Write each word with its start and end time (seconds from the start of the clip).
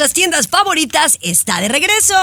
nuestras 0.00 0.14
tiendas 0.14 0.48
favoritas 0.48 1.18
está 1.20 1.60
de 1.60 1.68
regreso. 1.68 2.14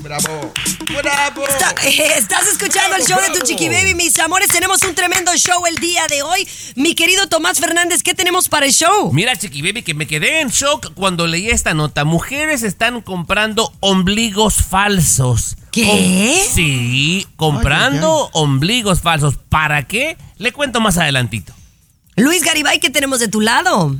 Bravo. 0.00 0.52
Bravo. 1.02 1.46
Está- 1.48 1.74
eh, 1.86 2.12
estás 2.18 2.46
escuchando 2.48 2.96
el 2.96 3.02
show 3.04 3.20
de 3.20 3.38
tu 3.38 3.44
chiqui 3.46 3.68
baby, 3.68 3.94
mis 3.94 4.18
amores. 4.18 4.48
Tenemos 4.48 4.82
un 4.82 4.94
tremendo 4.94 5.32
show 5.36 5.66
el 5.66 5.76
día 5.76 6.06
de 6.08 6.22
hoy. 6.22 6.48
Mi 6.76 6.94
querido 6.94 7.28
Tomás 7.28 7.58
Fernández, 7.58 8.02
¿qué 8.02 8.14
tenemos 8.14 8.48
para 8.48 8.66
el 8.66 8.72
show? 8.72 9.12
Mira, 9.12 9.36
Chiqui 9.36 9.62
Baby, 9.62 9.82
que 9.82 9.94
me 9.94 10.06
quedé 10.06 10.40
en 10.40 10.48
shock 10.48 10.94
cuando 10.94 11.26
leí 11.26 11.50
esta 11.50 11.74
nota. 11.74 12.04
Mujeres 12.04 12.62
están 12.62 13.02
comprando 13.02 13.72
ombligos 13.80 14.54
falsos. 14.68 15.56
¿Qué? 15.72 15.86
Com- 15.86 16.54
sí, 16.54 17.26
comprando 17.36 18.30
ombligos 18.32 19.00
falsos. 19.00 19.36
¿Para 19.36 19.86
qué? 19.86 20.16
Le 20.38 20.52
cuento 20.52 20.80
más 20.80 20.98
adelantito. 20.98 21.52
Luis 22.16 22.42
Garibay, 22.42 22.80
¿qué 22.80 22.90
tenemos 22.90 23.20
de 23.20 23.28
tu 23.28 23.40
lado? 23.40 23.96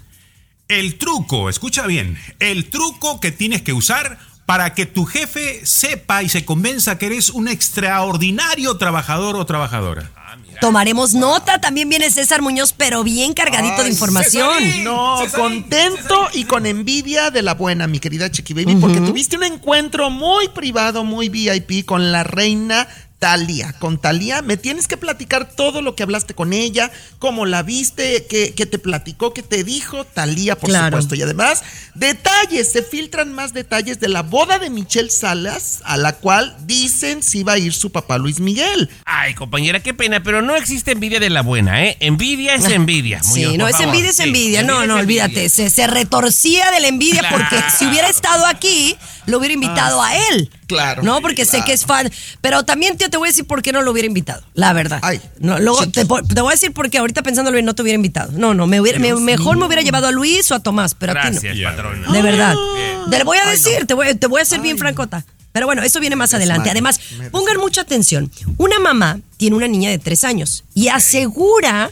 El 0.68 0.98
truco, 0.98 1.48
escucha 1.48 1.86
bien, 1.86 2.18
el 2.38 2.70
truco 2.70 3.18
que 3.20 3.32
tienes 3.32 3.62
que 3.62 3.72
usar 3.72 4.18
para 4.46 4.74
que 4.74 4.86
tu 4.86 5.04
jefe 5.04 5.64
sepa 5.64 6.22
y 6.22 6.28
se 6.28 6.44
convenza 6.44 6.98
que 6.98 7.06
eres 7.06 7.30
un 7.30 7.48
extraordinario 7.48 8.76
trabajador 8.76 9.36
o 9.36 9.46
trabajadora. 9.46 10.10
Tomaremos 10.60 11.14
nota. 11.14 11.60
También 11.60 11.88
viene 11.88 12.10
César 12.10 12.42
Muñoz, 12.42 12.74
pero 12.76 13.02
bien 13.02 13.32
cargadito 13.34 13.82
de 13.82 13.88
información. 13.88 14.50
Cesarín. 14.58 14.84
No, 14.84 15.18
Cesarín, 15.22 15.62
contento 15.62 16.28
y 16.32 16.44
con 16.44 16.66
envidia 16.66 17.30
de 17.30 17.42
la 17.42 17.54
buena, 17.54 17.86
mi 17.86 17.98
querida 17.98 18.30
Chiqui 18.30 18.54
Baby, 18.54 18.76
porque 18.76 19.00
tuviste 19.00 19.36
un 19.36 19.44
encuentro 19.44 20.10
muy 20.10 20.48
privado, 20.48 21.04
muy 21.04 21.28
VIP 21.28 21.84
con 21.84 22.12
la 22.12 22.24
reina 22.24 22.86
Talia. 23.20 23.74
Con 23.78 24.00
Talia, 24.00 24.40
me 24.42 24.56
tienes 24.56 24.88
que 24.88 24.96
platicar 24.96 25.48
todo 25.54 25.82
lo 25.82 25.94
que 25.94 26.02
hablaste 26.02 26.34
con 26.34 26.52
ella, 26.54 26.90
cómo 27.18 27.44
la 27.46 27.62
viste, 27.62 28.26
qué, 28.28 28.54
qué 28.56 28.64
te 28.66 28.78
platicó, 28.78 29.32
qué 29.34 29.42
te 29.42 29.62
dijo 29.62 30.04
Talia, 30.04 30.56
por 30.56 30.70
Claro. 30.70 30.86
supuesto. 30.96 31.14
Y 31.14 31.22
además, 31.22 31.62
detalles, 31.94 32.72
se 32.72 32.82
filtran 32.82 33.32
más 33.34 33.52
detalles 33.52 34.00
de 34.00 34.08
la 34.08 34.22
boda 34.22 34.58
de 34.58 34.70
Michelle 34.70 35.10
Salas, 35.10 35.80
a 35.84 35.96
la 35.98 36.14
cual 36.14 36.56
dicen 36.64 37.22
si 37.22 37.42
va 37.42 37.52
a 37.52 37.58
ir 37.58 37.74
su 37.74 37.92
papá 37.92 38.16
Luis 38.18 38.40
Miguel. 38.40 38.88
Ay, 39.04 39.34
compañera, 39.34 39.80
qué 39.80 39.92
pena, 39.92 40.22
pero 40.22 40.40
no 40.40 40.56
existe 40.56 40.92
envidia 40.92 41.20
de 41.20 41.28
la 41.30 41.42
buena, 41.42 41.84
¿eh? 41.84 41.96
Envidia 42.00 42.54
es 42.54 42.64
envidia. 42.64 43.20
Sí, 43.30 43.44
Muñoz, 43.44 43.58
no 43.58 43.68
es 43.68 43.80
envidia, 43.80 44.10
es 44.10 44.16
Sí, 44.16 44.22
envidia. 44.22 44.62
No, 44.62 44.82
envidia 44.82 44.86
no, 44.86 44.96
es 44.96 45.00
envidia. 45.02 45.24
olvídate. 45.26 45.48
Se, 45.50 45.68
se 45.68 45.86
retorcía 45.86 46.70
de 46.70 46.80
la 46.80 46.88
envidia 46.88 47.20
Claro. 47.20 47.36
porque 47.36 47.56
si 47.78 47.86
hubiera 47.86 48.08
estado 48.08 48.46
aquí, 48.46 48.96
lo 49.26 49.38
hubiera 49.38 49.54
invitado 49.54 50.02
a 50.02 50.16
él. 50.16 50.50
claro. 50.66 51.02
No, 51.02 51.20
porque 51.20 51.44
sé 51.44 51.62
que 51.64 51.72
es 51.72 51.84
fan. 51.84 52.10
Pero 52.40 52.64
también, 52.64 52.96
tío, 52.96 53.10
te 53.10 53.16
voy 53.16 53.28
a 53.28 53.30
decir 53.30 53.46
por 53.46 53.62
qué 53.62 53.72
no 53.72 53.82
lo 53.82 53.90
hubiera 53.92 54.06
invitado. 54.06 54.42
La 54.54 54.72
verdad. 54.72 54.98
Ay, 55.02 55.20
no, 55.38 55.58
luego 55.58 55.86
te, 55.88 56.04
voy 56.04 56.22
a 56.48 56.50
decir 56.50 56.72
por 56.72 56.90
qué 56.90 56.98
ahorita 56.98 57.22
pensándolo 57.22 57.54
bien 57.54 57.64
no 57.66 57.74
te 57.74 57.82
hubiera 57.82 57.96
invitado. 57.96 58.32
No, 58.32 58.54
no, 58.54 58.66
me 58.66 58.80
hubiera- 58.80 58.98
me- 58.98 59.14
mejor 59.14 59.56
me 59.56 59.66
hubiera 59.66 59.82
llevado 59.82 60.06
a 60.06 60.10
Luis 60.12 60.50
o 60.50 60.54
a 60.54 60.60
Tomás, 60.60 60.94
pero 60.94 61.12
a 61.12 61.14
ti 61.22 61.28
Gracias, 61.32 61.56
no. 61.56 61.64
patrona. 61.70 62.12
De 62.12 62.22
verdad. 62.22 62.54
Bien. 62.74 63.10
Te 63.10 63.18
lo 63.18 63.24
voy 63.24 63.38
a 63.38 63.44
Ay, 63.44 63.50
decir, 63.52 63.80
no. 63.80 63.86
te, 63.86 63.94
voy, 63.94 64.14
te 64.14 64.26
voy 64.26 64.40
a 64.40 64.42
hacer 64.42 64.60
bien 64.60 64.78
francota. 64.78 65.24
Pero 65.52 65.66
bueno, 65.66 65.82
eso 65.82 65.98
viene 65.98 66.14
más 66.14 66.32
adelante. 66.32 66.70
Además, 66.70 67.00
pongan 67.32 67.56
mucha 67.56 67.80
atención. 67.80 68.30
Una 68.56 68.78
mamá 68.78 69.18
tiene 69.36 69.56
una 69.56 69.66
niña 69.66 69.90
de 69.90 69.98
tres 69.98 70.22
años 70.22 70.62
y 70.74 70.86
asegura 70.88 71.90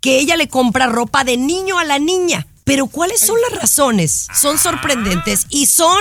que 0.00 0.18
ella 0.18 0.36
le 0.36 0.48
compra 0.48 0.86
ropa 0.86 1.22
de 1.24 1.36
niño 1.36 1.78
a 1.78 1.84
la 1.84 1.98
niña. 1.98 2.46
Pero 2.64 2.86
¿cuáles 2.88 3.20
son 3.20 3.36
las 3.50 3.60
razones? 3.60 4.26
Son 4.34 4.58
sorprendentes 4.58 5.46
y 5.48 5.66
son 5.66 5.96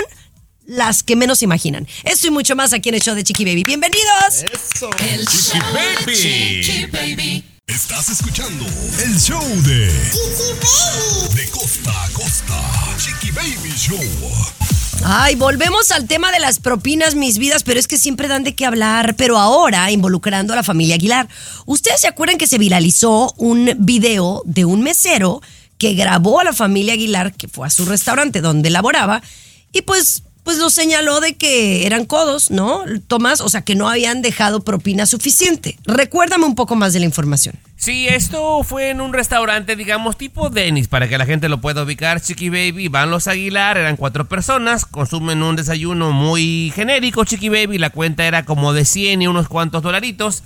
las 0.68 1.02
que 1.02 1.16
menos 1.16 1.42
imaginan. 1.42 1.88
Esto 2.04 2.28
y 2.28 2.32
mucho 2.32 2.56
más 2.56 2.74
aquí 2.74 2.90
en 2.90 2.96
el 2.96 3.02
show 3.02 3.16
de 3.16 3.24
Chiqui 3.24 3.46
Baby. 3.46 3.64
Bienvenidos. 3.64 4.44
Eso. 4.54 4.90
Chiqui 6.06 6.86
Baby. 6.92 7.44
Estás 7.66 8.10
escuchando 8.10 8.66
el 9.04 9.20
show 9.20 9.44
de 9.64 9.88
De 11.36 11.50
costa 11.50 12.04
a 12.04 12.10
costa. 12.12 12.96
Chiqui 12.98 13.32
Baby 13.32 13.74
Show. 13.76 14.00
Ay, 15.04 15.36
volvemos 15.36 15.92
al 15.92 16.08
tema 16.08 16.32
de 16.32 16.40
las 16.40 16.60
propinas, 16.60 17.16
mis 17.16 17.38
vidas, 17.38 17.64
pero 17.64 17.80
es 17.80 17.88
que 17.88 17.98
siempre 17.98 18.28
dan 18.28 18.44
de 18.44 18.56
qué 18.56 18.66
hablar, 18.66 19.16
pero 19.16 19.38
ahora 19.38 19.92
involucrando 19.92 20.54
a 20.54 20.56
la 20.56 20.64
familia 20.64 20.96
Aguilar. 20.96 21.28
¿Ustedes 21.66 22.02
se 22.02 22.08
acuerdan 22.08 22.38
que 22.38 22.48
se 22.48 22.58
viralizó 22.58 23.34
un 23.38 23.74
video 23.80 24.42
de 24.46 24.66
un 24.66 24.82
mesero 24.82 25.42
que 25.78 25.94
grabó 25.94 26.40
a 26.40 26.46
la 26.46 26.54
familia 26.54 26.94
Aguilar, 26.94 27.34
que 27.34 27.48
fue 27.48 27.68
a 27.68 27.70
su 27.70 27.86
restaurante 27.86 28.42
donde 28.42 28.70
laboraba, 28.70 29.22
y 29.72 29.82
pues, 29.84 30.24
pues 30.48 30.60
lo 30.60 30.70
señaló 30.70 31.20
de 31.20 31.36
que 31.36 31.86
eran 31.86 32.06
codos, 32.06 32.52
¿no? 32.52 32.86
Tomás, 33.08 33.42
o 33.42 33.50
sea, 33.50 33.64
que 33.64 33.76
no 33.76 33.90
habían 33.90 34.22
dejado 34.22 34.62
propina 34.64 35.06
suficiente. 35.06 35.78
Recuérdame 35.84 36.46
un 36.46 36.56
poco 36.56 36.78
más 36.78 36.94
de 36.94 37.00
la 37.00 37.06
información. 37.06 37.56
Sí, 37.76 38.08
esto 38.08 38.64
fue 38.64 38.92
en 38.92 39.02
un 39.02 39.12
restaurante, 39.12 39.76
digamos, 39.76 40.16
tipo 40.16 40.50
Denis, 40.50 40.88
para 40.88 41.10
que 41.10 41.18
la 41.18 41.26
gente 41.26 41.50
lo 41.50 41.60
pueda 41.60 41.84
ubicar. 41.84 42.22
Chiqui 42.22 42.48
Baby, 42.48 42.88
van 42.88 43.12
los 43.12 43.28
Aguilar, 43.28 43.76
eran 43.76 43.98
cuatro 43.98 44.30
personas, 44.30 44.86
consumen 44.86 45.44
un 45.44 45.58
desayuno 45.58 46.14
muy 46.14 46.72
genérico, 46.74 47.26
Chiqui 47.26 47.50
Baby, 47.50 47.78
la 47.78 47.90
cuenta 47.90 48.26
era 48.26 48.46
como 48.46 48.72
de 48.72 48.86
100 48.86 49.24
y 49.24 49.28
unos 49.28 49.50
cuantos 49.50 49.84
dolaritos. 49.84 50.44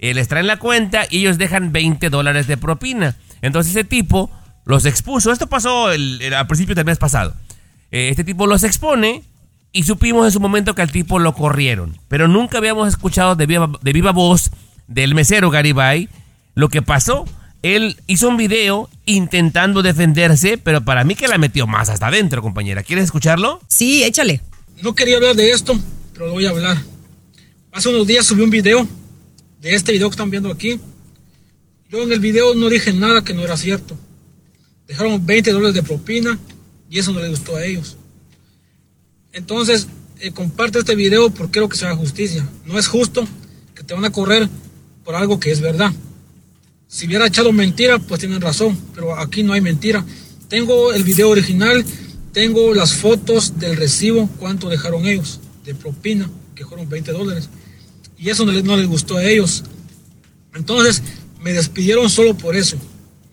Eh, 0.00 0.12
les 0.12 0.26
traen 0.26 0.48
la 0.48 0.58
cuenta 0.58 1.06
y 1.08 1.18
ellos 1.18 1.38
dejan 1.38 1.70
20 1.70 2.10
dólares 2.10 2.48
de 2.48 2.56
propina. 2.56 3.14
Entonces 3.42 3.76
ese 3.76 3.84
tipo 3.84 4.28
los 4.64 4.86
expuso, 4.86 5.30
esto 5.30 5.46
pasó 5.46 5.86
al 5.86 6.46
principio 6.48 6.74
del 6.74 6.84
mes 6.84 6.98
pasado. 6.98 7.36
Eh, 7.92 8.08
este 8.08 8.24
tipo 8.24 8.48
los 8.48 8.64
expone 8.64 9.22
y 9.76 9.82
supimos 9.82 10.24
en 10.24 10.32
su 10.32 10.40
momento 10.40 10.74
que 10.74 10.80
al 10.80 10.90
tipo 10.90 11.18
lo 11.18 11.34
corrieron. 11.34 11.98
Pero 12.08 12.28
nunca 12.28 12.56
habíamos 12.56 12.88
escuchado 12.88 13.36
de 13.36 13.44
viva, 13.44 13.70
de 13.82 13.92
viva 13.92 14.10
voz 14.10 14.50
del 14.88 15.14
mesero 15.14 15.50
Garibay 15.50 16.08
lo 16.54 16.70
que 16.70 16.80
pasó. 16.80 17.26
Él 17.60 17.98
hizo 18.06 18.30
un 18.30 18.38
video 18.38 18.88
intentando 19.04 19.82
defenderse, 19.82 20.56
pero 20.56 20.82
para 20.82 21.04
mí 21.04 21.14
que 21.14 21.28
la 21.28 21.36
metió 21.36 21.66
más 21.66 21.90
hasta 21.90 22.06
adentro, 22.06 22.40
compañera. 22.40 22.84
¿Quieres 22.84 23.04
escucharlo? 23.04 23.60
Sí, 23.68 24.02
échale. 24.02 24.40
No 24.80 24.94
quería 24.94 25.16
hablar 25.16 25.36
de 25.36 25.50
esto, 25.50 25.78
pero 26.14 26.28
lo 26.28 26.32
voy 26.32 26.46
a 26.46 26.50
hablar. 26.50 26.78
Hace 27.70 27.90
unos 27.90 28.06
días 28.06 28.24
subí 28.24 28.40
un 28.40 28.48
video 28.48 28.88
de 29.60 29.74
este 29.74 29.92
video 29.92 30.08
que 30.08 30.14
están 30.14 30.30
viendo 30.30 30.50
aquí. 30.50 30.80
Yo 31.90 32.02
en 32.02 32.12
el 32.12 32.20
video 32.20 32.54
no 32.54 32.70
dije 32.70 32.94
nada 32.94 33.22
que 33.22 33.34
no 33.34 33.42
era 33.42 33.58
cierto. 33.58 33.94
Dejaron 34.88 35.26
20 35.26 35.52
dólares 35.52 35.74
de 35.74 35.82
propina 35.82 36.38
y 36.88 36.98
eso 36.98 37.12
no 37.12 37.20
les 37.20 37.28
gustó 37.28 37.56
a 37.56 37.64
ellos. 37.66 37.98
Entonces, 39.36 39.86
eh, 40.20 40.30
comparte 40.32 40.78
este 40.78 40.94
video 40.94 41.28
porque 41.28 41.52
quiero 41.52 41.68
que 41.68 41.76
se 41.76 41.84
haga 41.84 41.94
justicia. 41.94 42.48
No 42.64 42.78
es 42.78 42.88
justo 42.88 43.28
que 43.74 43.84
te 43.84 43.92
van 43.92 44.06
a 44.06 44.10
correr 44.10 44.48
por 45.04 45.14
algo 45.14 45.38
que 45.38 45.50
es 45.50 45.60
verdad. 45.60 45.92
Si 46.88 47.06
hubiera 47.06 47.26
echado 47.26 47.52
mentira, 47.52 47.98
pues 47.98 48.20
tienen 48.20 48.40
razón, 48.40 48.78
pero 48.94 49.14
aquí 49.18 49.42
no 49.42 49.52
hay 49.52 49.60
mentira. 49.60 50.06
Tengo 50.48 50.94
el 50.94 51.04
video 51.04 51.28
original, 51.28 51.84
tengo 52.32 52.72
las 52.72 52.94
fotos 52.94 53.58
del 53.58 53.76
recibo, 53.76 54.26
cuánto 54.38 54.70
dejaron 54.70 55.04
ellos 55.04 55.38
de 55.66 55.74
propina, 55.74 56.30
que 56.54 56.64
fueron 56.64 56.88
20 56.88 57.12
dólares. 57.12 57.50
Y 58.16 58.30
eso 58.30 58.46
no 58.46 58.52
les, 58.52 58.64
no 58.64 58.74
les 58.78 58.86
gustó 58.86 59.18
a 59.18 59.24
ellos. 59.24 59.64
Entonces, 60.54 61.02
me 61.42 61.52
despidieron 61.52 62.08
solo 62.08 62.34
por 62.38 62.56
eso. 62.56 62.78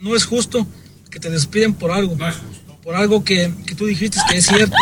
No 0.01 0.17
es 0.17 0.25
justo 0.25 0.67
que 1.09 1.21
te 1.21 1.29
despiden 1.29 1.73
por 1.73 1.91
algo. 1.91 2.17
Por 2.83 2.95
algo 2.95 3.23
que, 3.23 3.53
que 3.65 3.75
tú 3.75 3.85
dijiste 3.85 4.19
que 4.29 4.37
es 4.37 4.45
cierto. 4.45 4.75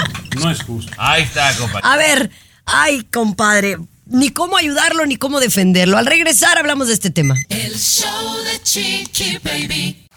Ahí 0.98 1.24
está, 1.24 1.56
compañera. 1.56 1.94
A 1.94 1.98
ver, 1.98 2.32
ay, 2.66 3.04
compadre, 3.12 3.78
ni 4.08 4.30
cómo 4.30 4.58
ayudarlo 4.58 5.06
ni 5.06 5.18
cómo 5.18 5.40
defenderlo. 5.40 5.98
Al 5.98 6.06
regresar 6.06 6.58
hablamos 6.58 6.88
de 6.88 6.94
este 6.94 7.12
tema. 7.12 7.36
El 7.50 7.78
show 7.78 8.38
de 8.44 8.62
Chiqui 8.64 9.38
Baby. 9.44 10.08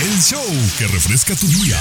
El 0.00 0.22
show 0.22 0.42
que 0.78 0.86
refresca 0.86 1.34
tu 1.36 1.46
día. 1.46 1.78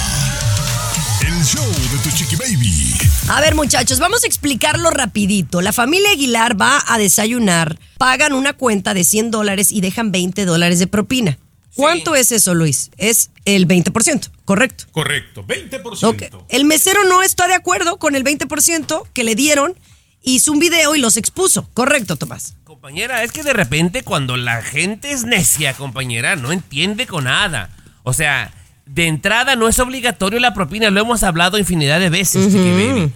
El 1.22 1.46
show 1.46 1.66
de 1.66 1.98
tu 2.04 2.16
Chiqui 2.16 2.36
Baby. 2.36 2.94
A 3.30 3.40
ver, 3.40 3.56
muchachos, 3.56 4.00
vamos 4.00 4.24
a 4.24 4.28
explicarlo 4.28 4.90
rapidito. 4.90 5.62
La 5.62 5.72
familia 5.72 6.12
Aguilar 6.12 6.60
va 6.60 6.84
a 6.86 6.98
desayunar, 6.98 7.80
pagan 7.98 8.34
una 8.34 8.54
cuenta 8.54 8.94
de 8.94 9.06
100 9.06 9.32
dólares 9.32 9.72
y 9.72 9.80
dejan 9.80 10.12
20 10.12 10.46
dólares 10.46 10.80
de 10.80 10.88
propina. 10.88 11.38
¿Cuánto 11.80 12.16
es 12.16 12.32
eso, 12.32 12.54
Luis? 12.54 12.92
Es 12.98 13.32
el 13.46 13.68
20%, 13.68 14.30
¿correcto? 14.46 14.86
Correcto, 14.92 15.46
20%. 15.46 16.04
Ok. 16.04 16.44
El 16.50 16.66
mesero 16.66 17.04
no 17.06 17.22
está 17.22 17.48
de 17.48 17.56
acuerdo 17.56 17.98
con 17.98 18.16
el 18.16 18.24
20% 18.24 19.04
que 19.14 19.24
le 19.24 19.36
dieron, 19.36 19.76
hizo 20.22 20.52
un 20.52 20.60
video 20.60 20.96
y 20.96 21.00
los 21.00 21.18
expuso. 21.18 21.70
Correcto, 21.74 22.16
Tomás. 22.16 22.56
Compañera, 22.64 23.24
es 23.24 23.32
que 23.32 23.44
de 23.44 23.54
repente 23.54 24.04
cuando 24.04 24.38
la 24.38 24.62
gente 24.62 25.12
es 25.12 25.24
necia, 25.24 25.74
compañera, 25.74 26.36
no 26.36 26.52
entiende 26.52 27.08
con 27.08 27.26
nada. 27.26 27.70
O 28.04 28.14
sea, 28.14 28.54
de 28.86 29.08
entrada 29.08 29.56
no 29.56 29.68
es 29.68 29.80
obligatorio 29.80 30.40
la 30.40 30.54
propina, 30.54 30.90
lo 30.90 31.02
hemos 31.02 31.24
hablado 31.24 31.58
infinidad 31.58 32.00
de 32.00 32.10
veces, 32.10 32.48
Chiqui 32.48 32.72
Baby. 32.72 33.12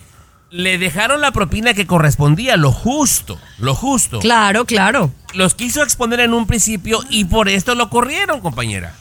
Le 0.53 0.77
dejaron 0.77 1.19
la 1.19 1.31
propina 1.31 1.73
que 1.73 1.87
correspondía, 1.87 2.57
lo 2.57 2.71
justo, 2.71 3.39
lo 3.57 3.73
justo. 3.73 4.19
Claro, 4.19 4.65
claro. 4.65 5.11
Los 5.33 5.55
quiso 5.55 5.81
exponer 5.81 6.19
en 6.19 6.35
un 6.35 6.45
principio 6.45 6.99
y 7.09 7.25
por 7.25 7.49
esto 7.49 7.73
lo 7.73 7.89
corrieron, 7.89 8.39
compañera. 8.39 8.93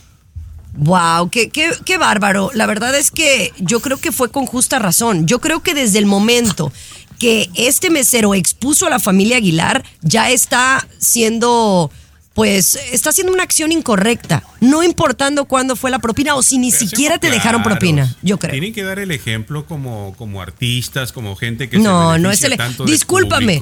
Wow, 0.72 1.28
qué, 1.28 1.50
qué, 1.50 1.70
qué 1.84 1.98
bárbaro. 1.98 2.50
La 2.54 2.64
verdad 2.64 2.94
es 2.94 3.10
que 3.10 3.52
yo 3.58 3.80
creo 3.80 3.98
que 3.98 4.12
fue 4.12 4.30
con 4.30 4.46
justa 4.46 4.78
razón. 4.78 5.26
Yo 5.26 5.40
creo 5.42 5.62
que 5.62 5.74
desde 5.74 5.98
el 5.98 6.06
momento 6.06 6.72
que 7.18 7.50
este 7.54 7.90
mesero 7.90 8.34
expuso 8.34 8.86
a 8.86 8.90
la 8.90 8.98
familia 8.98 9.36
Aguilar, 9.36 9.84
ya 10.00 10.30
está 10.30 10.88
siendo 10.96 11.90
pues 12.34 12.76
está 12.92 13.10
haciendo 13.10 13.32
una 13.32 13.42
acción 13.42 13.72
incorrecta, 13.72 14.42
no 14.60 14.82
importando 14.82 15.44
cuándo 15.44 15.76
fue 15.76 15.90
la 15.90 15.98
propina 15.98 16.34
o 16.34 16.42
si 16.42 16.58
ni 16.58 16.70
Pero 16.70 16.78
siquiera 16.88 17.18
te 17.18 17.30
dejaron 17.30 17.62
propina, 17.62 18.16
yo 18.22 18.38
creo. 18.38 18.52
Tienen 18.52 18.72
que 18.72 18.82
dar 18.82 18.98
el 18.98 19.10
ejemplo 19.10 19.66
como, 19.66 20.14
como 20.16 20.40
artistas, 20.40 21.12
como 21.12 21.36
gente 21.36 21.68
que 21.68 21.78
No, 21.78 22.14
se 22.14 22.18
no 22.20 22.30
es 22.30 22.42
el- 22.42 22.56
tanto 22.56 22.84
del 22.84 22.92
discúlpame. 22.92 23.60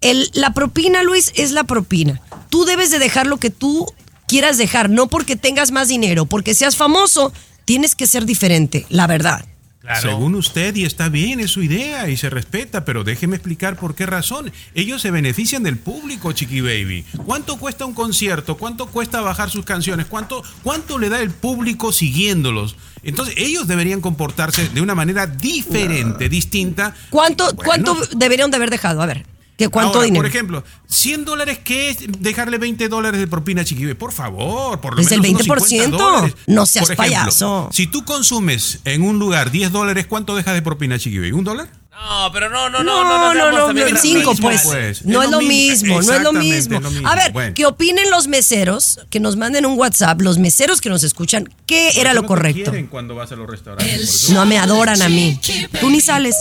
El- 0.00 0.30
la 0.34 0.52
propina, 0.52 1.02
Luis, 1.02 1.32
es 1.34 1.50
la 1.52 1.64
propina. 1.64 2.20
Tú 2.50 2.64
debes 2.64 2.90
de 2.90 2.98
dejar 2.98 3.26
lo 3.26 3.38
que 3.38 3.50
tú 3.50 3.86
quieras 4.28 4.58
dejar, 4.58 4.90
no 4.90 5.08
porque 5.08 5.34
tengas 5.36 5.70
más 5.72 5.88
dinero, 5.88 6.26
porque 6.26 6.54
seas 6.54 6.76
famoso, 6.76 7.32
tienes 7.64 7.94
que 7.94 8.06
ser 8.06 8.24
diferente, 8.26 8.86
la 8.88 9.06
verdad. 9.06 9.44
Claro. 9.84 10.00
Según 10.00 10.34
usted, 10.34 10.74
y 10.76 10.86
está 10.86 11.10
bien, 11.10 11.40
es 11.40 11.50
su 11.50 11.62
idea 11.62 12.08
y 12.08 12.16
se 12.16 12.30
respeta, 12.30 12.86
pero 12.86 13.04
déjeme 13.04 13.36
explicar 13.36 13.76
por 13.76 13.94
qué 13.94 14.06
razón. 14.06 14.50
Ellos 14.74 15.02
se 15.02 15.10
benefician 15.10 15.62
del 15.62 15.76
público, 15.76 16.32
Chiqui 16.32 16.62
Baby. 16.62 17.04
¿Cuánto 17.26 17.58
cuesta 17.58 17.84
un 17.84 17.92
concierto? 17.92 18.56
¿Cuánto 18.56 18.86
cuesta 18.86 19.20
bajar 19.20 19.50
sus 19.50 19.66
canciones? 19.66 20.06
¿Cuánto, 20.06 20.42
cuánto 20.62 20.98
le 20.98 21.10
da 21.10 21.20
el 21.20 21.30
público 21.30 21.92
siguiéndolos? 21.92 22.76
Entonces, 23.02 23.34
ellos 23.36 23.66
deberían 23.66 24.00
comportarse 24.00 24.70
de 24.70 24.80
una 24.80 24.94
manera 24.94 25.26
diferente, 25.26 26.30
distinta. 26.30 26.94
¿Cuánto, 27.10 27.52
Bueno, 27.52 27.62
cuánto 27.62 28.16
deberían 28.16 28.50
de 28.50 28.56
haber 28.56 28.70
dejado? 28.70 29.02
A 29.02 29.06
ver, 29.06 29.26
¿que 29.56 29.68
¿cuánto 29.68 29.94
ahora, 29.94 30.04
dinero? 30.04 30.22
Por 30.22 30.26
ejemplo, 30.30 30.64
100 30.88 31.24
dólares, 31.24 31.58
¿qué 31.64 31.90
es 31.90 31.98
dejarle 32.20 32.58
20 32.58 32.88
dólares 32.88 33.20
de 33.20 33.26
propina 33.26 33.62
a 33.62 33.64
Chiqui 33.64 33.82
Baby? 33.84 33.94
Por 33.94 34.12
favor, 34.12 34.80
por 34.80 34.94
lo 34.96 35.00
Es 35.02 35.10
el 35.12 35.20
menos 35.20 35.42
unos 35.42 35.58
20%. 35.58 35.66
50 35.68 35.96
dólares. 35.96 36.34
No 36.46 36.66
seas 36.66 36.86
Por 36.86 36.94
ejemplo, 36.94 37.16
payaso. 37.20 37.68
Si 37.72 37.86
tú 37.86 38.04
consumes 38.04 38.80
en 38.84 39.02
un 39.02 39.18
lugar 39.18 39.50
10 39.50 39.72
dólares, 39.72 40.06
¿cuánto 40.08 40.34
dejas 40.36 40.54
de 40.54 40.62
propina, 40.62 40.98
Chiqui 40.98 41.18
Baby? 41.18 41.32
¿Un 41.32 41.44
dólar? 41.44 41.68
No, 41.94 42.30
pero 42.32 42.50
no, 42.50 42.68
no, 42.68 42.82
no, 42.82 43.04
No, 43.04 43.04
no, 43.04 43.34
no, 43.34 43.72
no, 43.72 43.72
no, 43.72 43.96
cinco, 43.98 44.34
pues. 44.40 44.62
pues. 44.64 45.04
No 45.04 45.20
Es 45.22 45.26
es 45.26 45.30
lo 45.30 45.38
mismo, 45.38 45.96
mismo, 45.98 46.02
no 46.02 46.16
es 46.16 46.22
lo 46.22 46.32
mismo. 46.32 46.76
es 46.76 46.82
lo 46.82 46.90
mismo. 46.90 47.08
A 47.08 47.14
ver, 47.14 47.32
Bueno. 47.32 47.54
que 47.54 47.66
opinen 47.66 48.10
los 48.10 48.26
meseros, 48.26 48.98
que 49.10 49.20
nos 49.20 49.36
manden 49.36 49.64
un 49.64 49.78
WhatsApp, 49.78 50.20
los 50.20 50.38
meseros 50.38 50.80
que 50.80 50.88
nos 50.90 51.04
escuchan, 51.04 51.48
¿qué 51.66 51.92
era 52.00 52.12
lo 52.12 52.22
no 52.22 52.22
te 52.22 52.28
correcto? 52.28 52.70
quieren 52.72 52.88
cuando 52.88 53.14
vas 53.14 53.30
a 53.30 53.36
los 53.36 53.48
restaurantes. 53.48 53.94
por 53.94 54.04
eso- 54.04 54.34
No 54.34 54.44
me 54.44 54.58
adoran 54.58 55.00
a 55.02 55.08
mí. 55.08 55.38
Tú 55.80 55.88
ni 55.88 56.00
sales. 56.00 56.34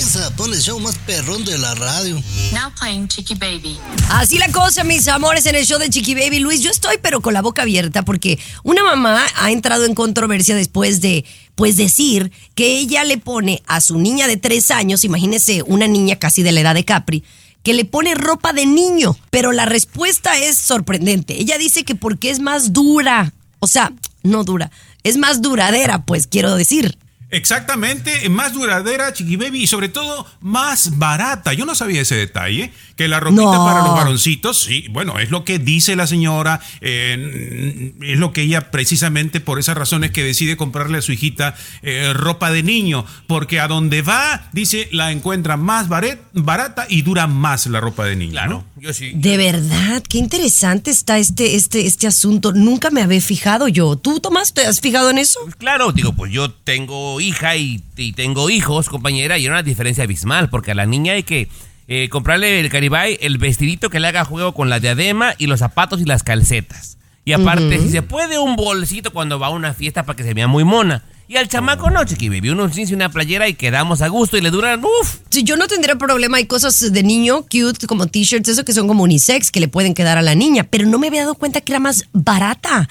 Alexa, 0.00 0.30
pon 0.34 0.54
el 0.54 0.62
show 0.62 0.80
más 0.80 0.96
perrón 1.04 1.44
de 1.44 1.58
la 1.58 1.74
radio. 1.74 2.14
Now 2.54 2.72
playing 2.80 3.06
Chicky 3.06 3.34
Baby. 3.34 3.78
Así 4.08 4.38
la 4.38 4.50
cosa, 4.50 4.82
mis 4.82 5.06
amores, 5.08 5.44
en 5.44 5.56
el 5.56 5.66
show 5.66 5.78
de 5.78 5.90
Chiqui 5.90 6.14
Baby 6.14 6.38
Luis. 6.38 6.62
Yo 6.62 6.70
estoy, 6.70 6.96
pero 7.02 7.20
con 7.20 7.34
la 7.34 7.42
boca 7.42 7.60
abierta, 7.62 8.02
porque 8.02 8.38
una 8.62 8.82
mamá 8.82 9.22
ha 9.36 9.50
entrado 9.50 9.84
en 9.84 9.94
controversia 9.94 10.54
después 10.54 11.02
de, 11.02 11.26
pues, 11.54 11.76
decir 11.76 12.32
que 12.54 12.78
ella 12.78 13.04
le 13.04 13.18
pone 13.18 13.62
a 13.66 13.82
su 13.82 13.98
niña 13.98 14.26
de 14.26 14.38
tres 14.38 14.70
años, 14.70 15.04
imagínese 15.04 15.62
una 15.66 15.86
niña 15.86 16.16
casi 16.16 16.42
de 16.42 16.52
la 16.52 16.60
edad 16.60 16.74
de 16.74 16.86
Capri, 16.86 17.22
que 17.62 17.74
le 17.74 17.84
pone 17.84 18.14
ropa 18.14 18.54
de 18.54 18.64
niño. 18.64 19.18
Pero 19.28 19.52
la 19.52 19.66
respuesta 19.66 20.38
es 20.38 20.56
sorprendente. 20.56 21.38
Ella 21.38 21.58
dice 21.58 21.84
que 21.84 21.94
porque 21.94 22.30
es 22.30 22.40
más 22.40 22.72
dura. 22.72 23.34
O 23.58 23.66
sea, 23.66 23.92
no 24.22 24.44
dura. 24.44 24.70
Es 25.02 25.18
más 25.18 25.42
duradera, 25.42 26.06
pues, 26.06 26.26
quiero 26.26 26.54
decir. 26.54 26.96
Exactamente, 27.30 28.28
más 28.28 28.52
duradera, 28.52 29.12
Chiqui 29.12 29.36
Baby, 29.36 29.62
y 29.62 29.66
sobre 29.66 29.88
todo 29.88 30.26
más 30.40 30.98
barata. 30.98 31.52
Yo 31.52 31.64
no 31.64 31.74
sabía 31.74 32.00
ese 32.00 32.16
detalle, 32.16 32.72
que 33.00 33.08
la 33.08 33.18
ropita 33.18 33.42
No. 33.44 33.64
para 33.64 33.80
los 33.82 33.94
varoncitos, 33.94 34.62
sí, 34.62 34.84
bueno, 34.90 35.18
es 35.18 35.30
lo 35.30 35.42
que 35.42 35.58
dice 35.58 35.96
la 35.96 36.06
señora, 36.06 36.60
eh, 36.82 37.94
es 38.02 38.18
lo 38.18 38.30
que 38.34 38.42
ella 38.42 38.70
precisamente 38.70 39.40
por 39.40 39.58
esas 39.58 39.74
razones 39.78 40.10
que 40.10 40.22
decide 40.22 40.58
comprarle 40.58 40.98
a 40.98 41.00
su 41.02 41.12
hijita 41.12 41.54
eh, 41.82 42.12
ropa 42.12 42.50
de 42.50 42.62
niño, 42.62 43.06
porque 43.26 43.58
a 43.58 43.68
donde 43.68 44.02
va, 44.02 44.48
dice, 44.52 44.88
la 44.92 45.12
encuentra 45.12 45.56
más 45.56 45.88
baret- 45.88 46.18
barata 46.34 46.84
y 46.90 47.00
dura 47.00 47.26
más 47.26 47.66
la 47.68 47.80
ropa 47.80 48.04
de 48.04 48.16
niño. 48.16 48.32
Claro, 48.32 48.64
¿no? 48.76 48.82
yo 48.82 48.92
sí. 48.92 49.12
De 49.14 49.38
verdad, 49.38 50.02
qué 50.06 50.18
interesante 50.18 50.90
está 50.90 51.18
este, 51.18 51.54
este, 51.54 51.86
este 51.86 52.06
asunto. 52.06 52.52
Nunca 52.52 52.90
me 52.90 53.00
había 53.00 53.22
fijado 53.22 53.66
yo. 53.68 53.96
¿Tú, 53.96 54.20
Tomás, 54.20 54.52
te 54.52 54.66
has 54.66 54.80
fijado 54.82 55.08
en 55.08 55.16
eso? 55.16 55.40
Pues 55.44 55.56
claro, 55.56 55.92
digo, 55.92 56.12
pues 56.12 56.30
yo 56.32 56.50
tengo 56.50 57.18
hija 57.18 57.56
y, 57.56 57.82
y 57.96 58.12
tengo 58.12 58.50
hijos, 58.50 58.90
compañera, 58.90 59.38
y 59.38 59.46
era 59.46 59.54
una 59.54 59.62
diferencia 59.62 60.04
abismal, 60.04 60.50
porque 60.50 60.72
a 60.72 60.74
la 60.74 60.84
niña 60.84 61.14
hay 61.14 61.22
que 61.22 61.48
eh, 61.92 62.08
comprarle 62.08 62.60
el 62.60 62.70
caribay, 62.70 63.18
el 63.20 63.38
vestidito 63.38 63.90
que 63.90 63.98
le 63.98 64.06
haga 64.06 64.24
juego 64.24 64.54
con 64.54 64.70
la 64.70 64.78
diadema 64.78 65.34
y 65.38 65.48
los 65.48 65.58
zapatos 65.58 66.00
y 66.00 66.04
las 66.04 66.22
calcetas. 66.22 66.98
Y 67.24 67.32
aparte, 67.32 67.80
si 67.80 67.90
se 67.90 68.02
puede, 68.02 68.38
un 68.38 68.54
bolsito 68.54 69.12
cuando 69.12 69.40
va 69.40 69.48
a 69.48 69.50
una 69.50 69.74
fiesta 69.74 70.06
para 70.06 70.16
que 70.16 70.22
se 70.22 70.32
vea 70.32 70.46
muy 70.46 70.62
mona. 70.62 71.02
Y 71.26 71.36
al 71.36 71.48
chamaco 71.48 71.90
no, 71.90 72.04
chiqui, 72.04 72.28
baby, 72.28 72.50
unos 72.50 72.76
jeans 72.76 72.92
y 72.92 72.94
una 72.94 73.08
playera 73.08 73.48
y 73.48 73.54
quedamos 73.54 74.02
a 74.02 74.08
gusto 74.08 74.36
y 74.36 74.40
le 74.40 74.50
duran, 74.50 74.84
uff. 74.84 75.18
Sí, 75.30 75.42
yo 75.42 75.56
no 75.56 75.66
tendría 75.66 75.96
problema. 75.96 76.36
Hay 76.36 76.46
cosas 76.46 76.92
de 76.92 77.02
niño 77.02 77.42
cute, 77.42 77.88
como 77.88 78.06
t-shirts, 78.06 78.48
eso 78.48 78.64
que 78.64 78.72
son 78.72 78.86
como 78.86 79.02
unisex, 79.02 79.50
que 79.50 79.58
le 79.58 79.66
pueden 79.66 79.94
quedar 79.94 80.16
a 80.16 80.22
la 80.22 80.36
niña. 80.36 80.68
Pero 80.70 80.86
no 80.86 81.00
me 81.00 81.08
había 81.08 81.22
dado 81.22 81.34
cuenta 81.34 81.60
que 81.60 81.72
era 81.72 81.80
más 81.80 82.04
barata. 82.12 82.88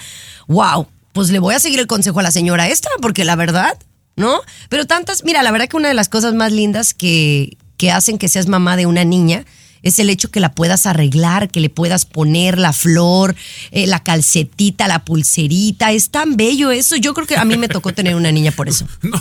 Wow. 0.48 0.88
Pues 1.14 1.30
le 1.30 1.40
voy 1.40 1.56
a 1.56 1.60
seguir 1.60 1.80
el 1.80 1.88
consejo 1.88 2.20
a 2.20 2.24
la 2.24 2.32
señora 2.32 2.68
esta, 2.68 2.90
porque 3.02 3.24
la 3.24 3.38
verdad, 3.38 3.78
¿no? 4.18 4.42
Pero 4.68 4.86
tantas, 4.86 5.24
mira, 5.24 5.42
la 5.42 5.52
verdad 5.52 5.70
que 5.70 5.78
una 5.78 5.88
de 5.88 5.94
las 5.94 6.10
cosas 6.10 6.34
más 6.34 6.52
lindas 6.52 6.94
que, 6.94 7.58
que 7.80 7.92
hacen 7.92 8.18
que 8.18 8.28
seas 8.28 8.48
mamá 8.48 8.76
de 8.76 8.86
una 8.86 9.06
niña 9.06 9.46
es 9.84 10.00
el 10.00 10.10
hecho 10.10 10.32
que 10.32 10.40
la 10.40 10.52
puedas 10.54 10.86
arreglar, 10.86 11.50
que 11.50 11.60
le 11.60 11.70
puedas 11.70 12.06
poner 12.06 12.58
la 12.58 12.74
flor, 12.74 13.36
eh, 13.72 13.88
la 13.88 14.04
calcetita, 14.04 14.88
la 14.88 15.04
pulserita. 15.06 15.92
Es 15.92 16.10
tan 16.10 16.36
bello 16.38 16.72
eso. 16.72 16.96
Yo 16.96 17.14
creo 17.14 17.28
que 17.28 17.38
a 17.38 17.46
mí 17.46 17.58
me 17.58 17.68
tocó 17.68 17.94
tener 17.94 18.16
una 18.16 18.32
niña 18.32 18.52
por 18.52 18.70
eso. 18.70 18.88
No, 19.02 19.20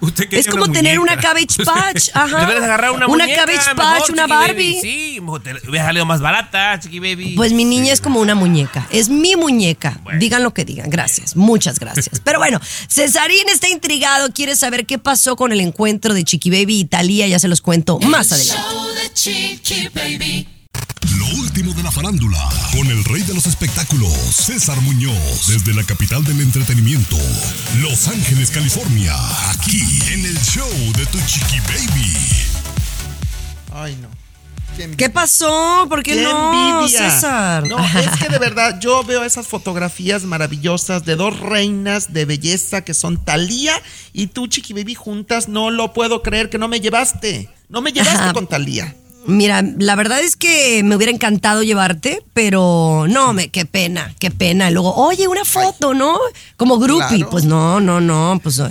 usted 0.00 0.24
quería 0.24 0.40
Es 0.40 0.46
como 0.48 0.64
una 0.64 0.72
tener 0.72 0.98
una. 0.98 1.16
Cabbage 1.16 1.62
Patch. 1.64 2.08
Ajá. 2.14 2.40
Deberías 2.40 2.64
agarrar 2.64 2.90
una, 2.90 3.06
Una 3.06 3.24
muñeca, 3.24 3.44
Cabbage 3.44 3.58
mejor, 3.58 3.76
Patch, 3.76 4.10
una 4.10 4.26
Barbie. 4.26 4.74
baby. 4.74 4.78
Sí, 4.80 5.20
te 5.44 5.68
hubiera 5.68 5.86
salido 5.86 6.06
más 6.06 6.20
barata, 6.20 6.78
chiqui 6.80 6.98
baby. 6.98 7.34
Pues 7.36 7.52
mi 7.52 7.64
niña 7.64 7.92
es 7.92 8.00
como 8.00 8.20
una 8.20 8.34
muñeca. 8.34 8.86
Es 8.90 9.08
mi 9.08 9.36
muñeca. 9.36 10.00
Digan 10.18 10.42
lo 10.42 10.54
que 10.54 10.64
digan. 10.64 10.90
Gracias. 10.90 11.36
Muchas 11.36 11.78
gracias. 11.78 12.20
Pero 12.24 12.38
bueno, 12.38 12.60
Cesarín 12.88 13.48
está 13.48 13.68
intrigado. 13.68 14.32
Quiere 14.32 14.56
saber 14.56 14.86
qué 14.86 14.98
pasó 14.98 15.36
con 15.36 15.52
el 15.52 15.60
encuentro 15.60 16.14
de 16.14 16.24
Chiqui 16.24 16.50
Baby 16.50 16.80
y 16.80 16.84
Talía. 16.84 17.26
Ya 17.28 17.38
se 17.38 17.48
los 17.48 17.60
cuento 17.60 17.98
más 18.00 18.32
adelante. 18.32 18.62
Baby. 19.98 20.46
Lo 21.18 21.26
último 21.40 21.74
de 21.74 21.82
la 21.82 21.90
farándula, 21.90 22.38
con 22.72 22.86
el 22.86 23.02
rey 23.04 23.22
de 23.22 23.34
los 23.34 23.46
espectáculos, 23.46 24.12
César 24.12 24.80
Muñoz, 24.82 25.48
desde 25.48 25.74
la 25.74 25.82
capital 25.82 26.24
del 26.24 26.40
entretenimiento, 26.40 27.16
Los 27.80 28.06
Ángeles, 28.06 28.50
California, 28.50 29.14
aquí 29.50 29.82
en 30.12 30.24
el 30.24 30.38
show 30.38 30.70
de 30.96 31.04
Tu 31.06 31.18
Chiqui 31.26 31.58
Baby. 31.60 32.16
Ay, 33.72 33.96
no. 34.00 34.08
Qué 34.76 34.84
envidia. 34.84 35.06
¿Qué 35.08 35.10
pasó? 35.12 35.86
¿Por 35.88 36.04
qué, 36.04 36.14
¡Qué 36.14 36.22
no, 36.22 36.80
envidia! 36.80 37.10
César? 37.10 37.66
No, 37.66 37.78
es 37.84 38.10
que 38.20 38.28
de 38.28 38.38
verdad 38.38 38.78
yo 38.80 39.02
veo 39.02 39.24
esas 39.24 39.48
fotografías 39.48 40.22
maravillosas 40.24 41.04
de 41.04 41.16
dos 41.16 41.40
reinas 41.40 42.12
de 42.12 42.24
belleza 42.24 42.82
que 42.82 42.94
son 42.94 43.24
Talía 43.24 43.74
y 44.12 44.28
tú, 44.28 44.46
Chiqui 44.46 44.74
Baby, 44.74 44.94
juntas. 44.94 45.48
No 45.48 45.70
lo 45.70 45.92
puedo 45.92 46.22
creer 46.22 46.50
que 46.50 46.58
no 46.58 46.68
me 46.68 46.80
llevaste. 46.80 47.50
No 47.68 47.80
me 47.82 47.92
llevaste 47.92 48.18
Ajá. 48.18 48.32
con 48.32 48.46
Talía. 48.46 48.94
Mira, 49.28 49.62
la 49.62 49.94
verdad 49.94 50.20
es 50.20 50.36
que 50.36 50.82
me 50.82 50.96
hubiera 50.96 51.12
encantado 51.12 51.62
llevarte, 51.62 52.22
pero 52.32 53.04
no, 53.10 53.34
me, 53.34 53.50
qué 53.50 53.66
pena, 53.66 54.14
qué 54.18 54.30
pena. 54.30 54.70
Luego, 54.70 54.94
oye, 54.94 55.28
una 55.28 55.44
foto, 55.44 55.92
¿no? 55.92 56.18
Como 56.56 56.78
groupie. 56.78 57.18
Claro. 57.18 57.30
Pues 57.30 57.44
no, 57.44 57.78
no, 57.78 58.00
no, 58.00 58.40
pues... 58.42 58.62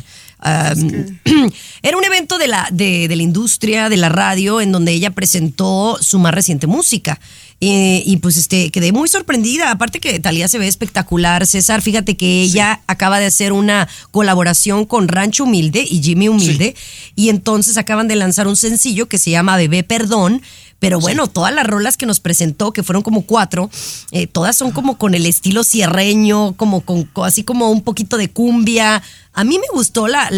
um, 0.43 1.17
Era 1.81 1.97
un 1.97 2.03
evento 2.03 2.37
de 2.37 2.47
la, 2.47 2.67
de, 2.71 3.07
de 3.07 3.15
la 3.15 3.23
industria, 3.23 3.89
de 3.89 3.97
la 3.97 4.09
radio, 4.09 4.61
en 4.61 4.71
donde 4.71 4.91
ella 4.91 5.11
presentó 5.11 5.97
su 6.01 6.19
más 6.19 6.33
reciente 6.33 6.67
música. 6.67 7.19
Eh, 7.59 8.03
y 8.05 8.17
pues 8.17 8.37
este 8.37 8.69
quedé 8.69 8.91
muy 8.91 9.09
sorprendida. 9.09 9.71
Aparte 9.71 9.99
que 9.99 10.19
Talía 10.19 10.47
se 10.47 10.59
ve 10.59 10.67
espectacular, 10.67 11.47
César. 11.47 11.81
Fíjate 11.81 12.15
que 12.15 12.43
ella 12.43 12.81
acaba 12.85 13.19
de 13.19 13.25
hacer 13.25 13.51
una 13.51 13.87
colaboración 14.11 14.85
con 14.85 15.07
Rancho 15.07 15.45
Humilde 15.45 15.83
y 15.89 16.01
Jimmy 16.03 16.27
Humilde. 16.27 16.75
Y 17.15 17.29
entonces 17.29 17.77
acaban 17.77 18.07
de 18.07 18.15
lanzar 18.15 18.47
un 18.47 18.55
sencillo 18.55 19.07
que 19.07 19.17
se 19.17 19.31
llama 19.31 19.57
Bebé 19.57 19.83
Perdón. 19.83 20.41
Pero 20.79 20.99
bueno, 20.99 21.25
todas 21.27 21.53
las 21.53 21.65
rolas 21.65 21.97
que 21.97 22.05
nos 22.05 22.19
presentó, 22.19 22.71
que 22.71 22.83
fueron 22.83 23.01
como 23.01 23.23
cuatro, 23.23 23.69
eh, 24.11 24.27
todas 24.27 24.55
son 24.55 24.71
como 24.71 24.97
con 24.99 25.15
el 25.15 25.25
estilo 25.25 25.63
cierreño, 25.63 26.53
como 26.53 26.81
con 26.81 27.03
co- 27.03 27.25
así 27.25 27.43
como 27.43 27.71
un 27.71 27.81
poquito 27.81 28.15
de 28.17 28.29
cumbia. 28.29 29.01
A 29.33 29.43
mí 29.43 29.57
me 29.57 29.65
gustó 29.73 30.07
la, 30.07 30.29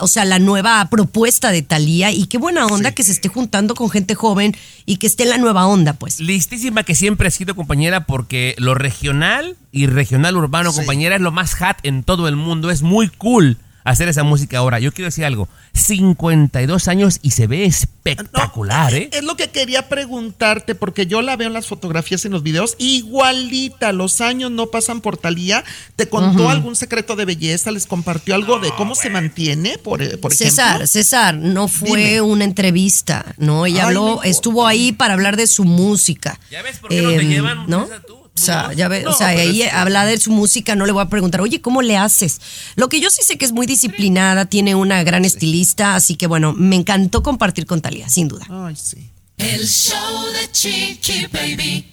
o 0.00 0.08
sea, 0.08 0.24
la 0.24 0.40
nueva 0.40 0.84
propuesta 0.90 1.52
de 1.52 1.62
Talía 1.62 2.10
y 2.10 2.26
qué 2.26 2.38
buena 2.38 2.66
onda 2.66 2.90
que 2.92 3.04
se 3.04 3.12
esté 3.12 3.28
juntando 3.28 3.76
con 3.76 3.88
gente 3.88 4.16
joven 4.16 4.56
y 4.84 4.96
que 4.96 5.06
esté 5.06 5.22
en 5.22 5.30
la 5.30 5.38
nueva 5.38 5.66
onda, 5.68 5.92
pues. 5.92 6.18
Listísima 6.18 6.82
que 6.82 6.96
siempre 6.96 7.28
ha 7.28 7.30
sido 7.30 7.54
compañera 7.54 8.04
porque 8.04 8.56
lo 8.58 8.74
regional 8.74 9.56
y 9.70 9.86
regional 9.86 10.36
urbano, 10.36 10.72
compañera, 10.72 11.14
es 11.16 11.22
lo 11.22 11.30
más 11.30 11.54
hot 11.54 11.76
en 11.84 12.02
todo 12.02 12.26
el 12.26 12.34
mundo. 12.34 12.70
Es 12.70 12.82
muy 12.82 13.08
cool 13.10 13.58
hacer 13.84 14.08
esa 14.08 14.22
música 14.24 14.58
ahora. 14.58 14.78
Yo 14.80 14.92
quiero 14.92 15.06
decir 15.06 15.24
algo, 15.24 15.48
52 15.72 16.88
años 16.88 17.18
y 17.22 17.30
se 17.32 17.46
ve 17.46 17.64
espectacular, 17.66 18.92
No, 18.92 18.98
¿eh? 18.98 19.10
Es 19.12 19.22
lo 19.22 19.36
que 19.36 19.48
quería 19.50 19.88
preguntarte, 19.88 20.74
porque 20.74 21.06
yo 21.06 21.22
la 21.22 21.36
veo 21.36 21.48
en 21.48 21.54
las 21.54 21.66
fotografías 21.66 22.24
y 22.24 22.28
en 22.28 22.32
los 22.32 22.42
videos, 22.42 22.74
igualita, 22.78 23.92
los 23.92 24.20
años 24.20 24.50
no 24.50 24.66
pasan 24.66 25.00
por 25.00 25.16
Talía. 25.16 25.64
¿Te 25.96 26.08
contó 26.08 26.48
algún 26.50 26.76
secreto 26.76 27.16
de 27.16 27.24
belleza? 27.24 27.70
¿Les 27.70 27.86
compartió 27.86 28.34
algo 28.34 28.58
de 28.58 28.70
cómo 28.76 28.94
se 28.94 29.10
mantiene, 29.10 29.78
por, 29.78 30.02
eh, 30.02 30.16
por 30.18 30.34
César, 30.34 30.66
ejemplo? 30.66 30.86
César, 30.86 31.34
no 31.36 31.68
fue 31.68 31.98
Dime. 31.98 32.20
una 32.22 32.44
entrevista, 32.44 33.24
¿no? 33.38 33.66
Ella 33.66 33.82
Ay, 33.82 33.86
habló, 33.88 34.22
estuvo 34.22 34.66
ahí 34.66 34.92
para 34.92 35.14
hablar 35.14 35.36
de 35.36 35.46
su 35.46 35.64
música. 35.64 36.40
¿Ya 36.50 36.62
ves 36.62 36.78
por 36.78 36.90
qué 36.90 37.02
no 37.02 37.10
te 37.10 37.20
Em, 37.20 37.28
llevan, 37.28 37.66
¿no? 37.68 37.84
César, 37.84 38.02
tú? 38.06 38.23
O 38.36 38.40
sea, 38.40 38.72
ya 38.72 38.88
ves, 38.88 39.04
No, 39.04 39.10
o 39.10 39.14
sea, 39.14 39.28
ahí 39.28 39.62
es 39.62 39.72
habla 39.72 40.04
de 40.04 40.18
su 40.18 40.32
música, 40.32 40.74
no 40.74 40.86
le 40.86 40.92
voy 40.92 41.02
a 41.02 41.08
preguntar, 41.08 41.40
oye, 41.40 41.60
¿cómo 41.60 41.82
le 41.82 41.96
haces? 41.96 42.40
Lo 42.74 42.88
que 42.88 43.00
yo 43.00 43.08
sí 43.10 43.22
sé 43.22 43.38
que 43.38 43.44
es 43.44 43.52
muy 43.52 43.66
disciplinada, 43.66 44.46
tiene 44.46 44.74
una 44.74 45.02
gran 45.04 45.24
estilista, 45.24 45.94
así 45.94 46.16
que 46.16 46.26
bueno, 46.26 46.52
me 46.52 46.76
encantó 46.76 47.22
compartir 47.22 47.66
con 47.66 47.80
Talía, 47.80 48.08
sin 48.08 48.28
duda. 48.28 48.46
Ay, 48.50 48.76
sí. 48.76 49.10
El 49.38 49.66
show 49.66 50.32
de 50.32 50.50
Chiqui 50.50 51.26
Baby. 51.32 51.90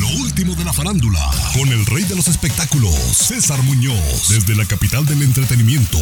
Lo 0.00 0.08
último 0.20 0.54
de 0.54 0.64
la 0.64 0.72
farándula, 0.72 1.30
con 1.56 1.68
el 1.68 1.84
rey 1.86 2.04
de 2.04 2.14
los 2.14 2.28
espectáculos, 2.28 2.94
César 2.94 3.62
Muñoz, 3.62 4.28
desde 4.28 4.54
la 4.54 4.64
capital 4.64 5.06
del 5.06 5.22
entretenimiento, 5.22 5.98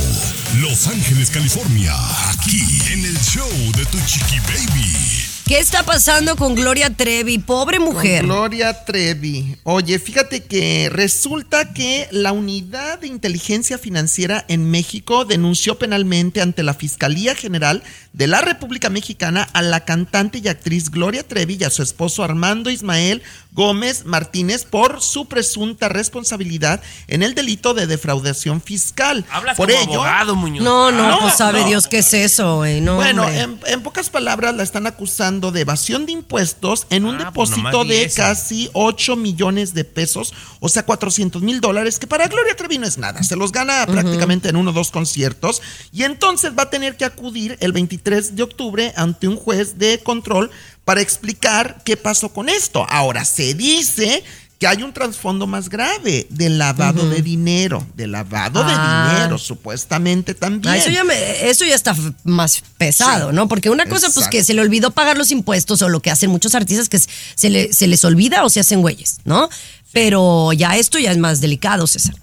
Los 0.61 0.87
Ángeles, 0.87 1.31
California, 1.31 1.95
aquí 2.31 2.63
en 2.93 3.05
el 3.05 3.19
show 3.21 3.49
de 3.77 3.87
Tu 3.87 3.99
Chiqui 4.07 4.39
Baby. 4.41 5.36
¿Qué 5.47 5.61
está 5.61 5.85
pasando 5.85 6.35
con 6.35 6.57
Gloria 6.57 6.91
Trevi? 6.91 7.39
Pobre 7.39 7.79
mujer. 7.79 8.23
Con 8.23 8.31
Gloria 8.31 8.85
Trevi. 8.85 9.57
Oye, 9.63 10.01
fíjate 10.01 10.43
que 10.43 10.89
resulta 10.91 11.73
que 11.73 12.09
la 12.11 12.33
Unidad 12.33 12.99
de 12.99 13.07
Inteligencia 13.07 13.79
Financiera 13.79 14.45
en 14.49 14.69
México 14.69 15.25
denunció 15.25 15.79
penalmente 15.79 16.41
ante 16.41 16.65
la 16.65 16.75
Fiscalía 16.75 17.37
General 17.37 17.85
de 18.13 18.27
la 18.27 18.41
República 18.41 18.91
Mexicana 18.91 19.49
a 19.53 19.63
la 19.63 19.85
cantante 19.85 20.41
y 20.43 20.49
actriz 20.49 20.91
Gloria 20.91 21.23
Trevi 21.23 21.59
y 21.61 21.65
a 21.65 21.71
su 21.71 21.85
esposo 21.85 22.25
Armando 22.25 22.69
Ismael 22.69 23.23
Gómez 23.53 24.05
Martínez 24.05 24.65
por 24.65 25.01
su 25.01 25.29
presunta 25.29 25.89
responsabilidad 25.89 26.83
en 27.07 27.23
el 27.23 27.37
delito 27.37 27.73
de 27.73 27.87
defraudación 27.87 28.61
fiscal. 28.61 29.25
Hablas 29.31 29.57
por 29.57 29.71
como 29.71 29.81
ello, 29.81 29.95
abogado, 30.03 30.35
Muñoz. 30.35 30.65
No, 30.65 30.91
no, 30.91 31.09
No, 31.09 31.21
pues 31.21 31.35
sabe 31.37 31.61
no. 31.61 31.69
Dios 31.69 31.87
qué 31.87 31.99
es 31.99 32.13
eso, 32.15 32.57
güey. 32.57 32.81
No, 32.81 32.97
Bueno, 32.97 33.29
en 33.31 33.83
pocas 33.83 34.11
palabras 34.11 34.55
la 34.57 34.65
están 34.65 34.89
acusando 34.89 35.36
de 35.41 35.61
evasión 35.61 36.07
de 36.07 36.13
impuestos 36.13 36.87
en 36.91 37.05
un 37.05 37.17
Ah, 37.21 37.31
pues 37.33 37.51
depósito 37.51 37.85
de 37.85 38.05
eso. 38.05 38.17
casi 38.17 38.71
8 38.73 39.17
millones 39.17 39.75
de 39.75 39.85
pesos, 39.85 40.33
o 40.61 40.69
sea, 40.69 40.85
400 40.85 41.43
mil 41.43 41.61
dólares, 41.61 41.99
que 41.99 42.07
para 42.07 42.27
Gloria 42.29 42.57
Trevi 42.57 42.79
no 42.79 42.87
es 42.87 42.99
nada, 42.99 43.23
se 43.23 43.37
los 43.37 43.53
gana 43.53 43.87
prácticamente 43.87 44.49
en 44.49 44.57
uno 44.57 44.71
o 44.71 44.75
dos 44.75 44.91
conciertos, 44.91 45.63
y 45.93 46.03
entonces 46.05 46.53
va 46.59 46.65
a 46.65 46.71
tener 46.71 46.97
que 46.97 47.05
acudir 47.05 47.57
el 47.61 47.73
23 47.73 48.35
de 48.37 48.43
octubre 48.43 48.93
ante 48.97 49.29
un 49.29 49.37
juez 49.37 49.79
de 49.79 49.99
control 50.03 50.51
para 50.85 51.01
explicar 51.01 51.83
qué 51.85 51.97
pasó 51.97 52.29
con 52.33 52.49
esto. 52.49 52.87
Ahora, 52.89 53.25
se 53.25 53.55
dice 53.55 54.23
que 54.59 54.67
hay 54.67 54.83
un 54.83 54.93
trasfondo 54.93 55.47
más 55.47 55.69
grave 55.69 56.27
de 56.31 56.49
lavado 56.49 57.09
de 57.11 57.21
dinero, 57.21 57.87
de 57.95 58.07
lavado 58.07 58.63
Ah. 58.65 59.09
de 59.11 59.15
dinero, 59.19 59.37
supuestamente 59.39 60.35
también. 60.35 60.73
Ah, 60.75 60.77
eso, 60.79 60.89
ya 60.91 61.05
me- 61.05 61.49
eso 61.49 61.65
ya 61.67 61.75
está 61.75 61.95
más 62.25 62.63
pesado, 62.79 63.31
Sí. 63.31 63.37
¿no? 63.37 63.49
Porque 63.49 63.69
una 63.69 63.85
cosa, 63.87 64.09
pues 64.15 64.29
que 64.29 64.43
se 64.43 64.55
le 64.55 64.63
olvidó 64.63 64.93
pagar 64.93 65.19
los 65.19 65.31
impuestos 65.31 65.83
o 65.83 65.89
lo 65.91 66.01
que 66.01 66.11
hacen 66.11 66.31
muchos 66.31 66.55
artistas 66.55 66.89
que 66.89 66.99
se, 66.99 67.51
le- 67.51 67.73
se 67.73 67.87
les 67.87 68.03
olvida 68.05 68.45
o 68.45 68.49
se 68.49 68.61
hacen 68.61 68.81
güeyes, 68.81 69.19
¿no? 69.25 69.49
Pero 69.93 70.53
ya 70.53 70.77
esto 70.77 70.99
ya 70.99 71.11
es 71.13 71.19
más 71.19 71.41
delicado, 71.41 71.87
César. 71.87 72.17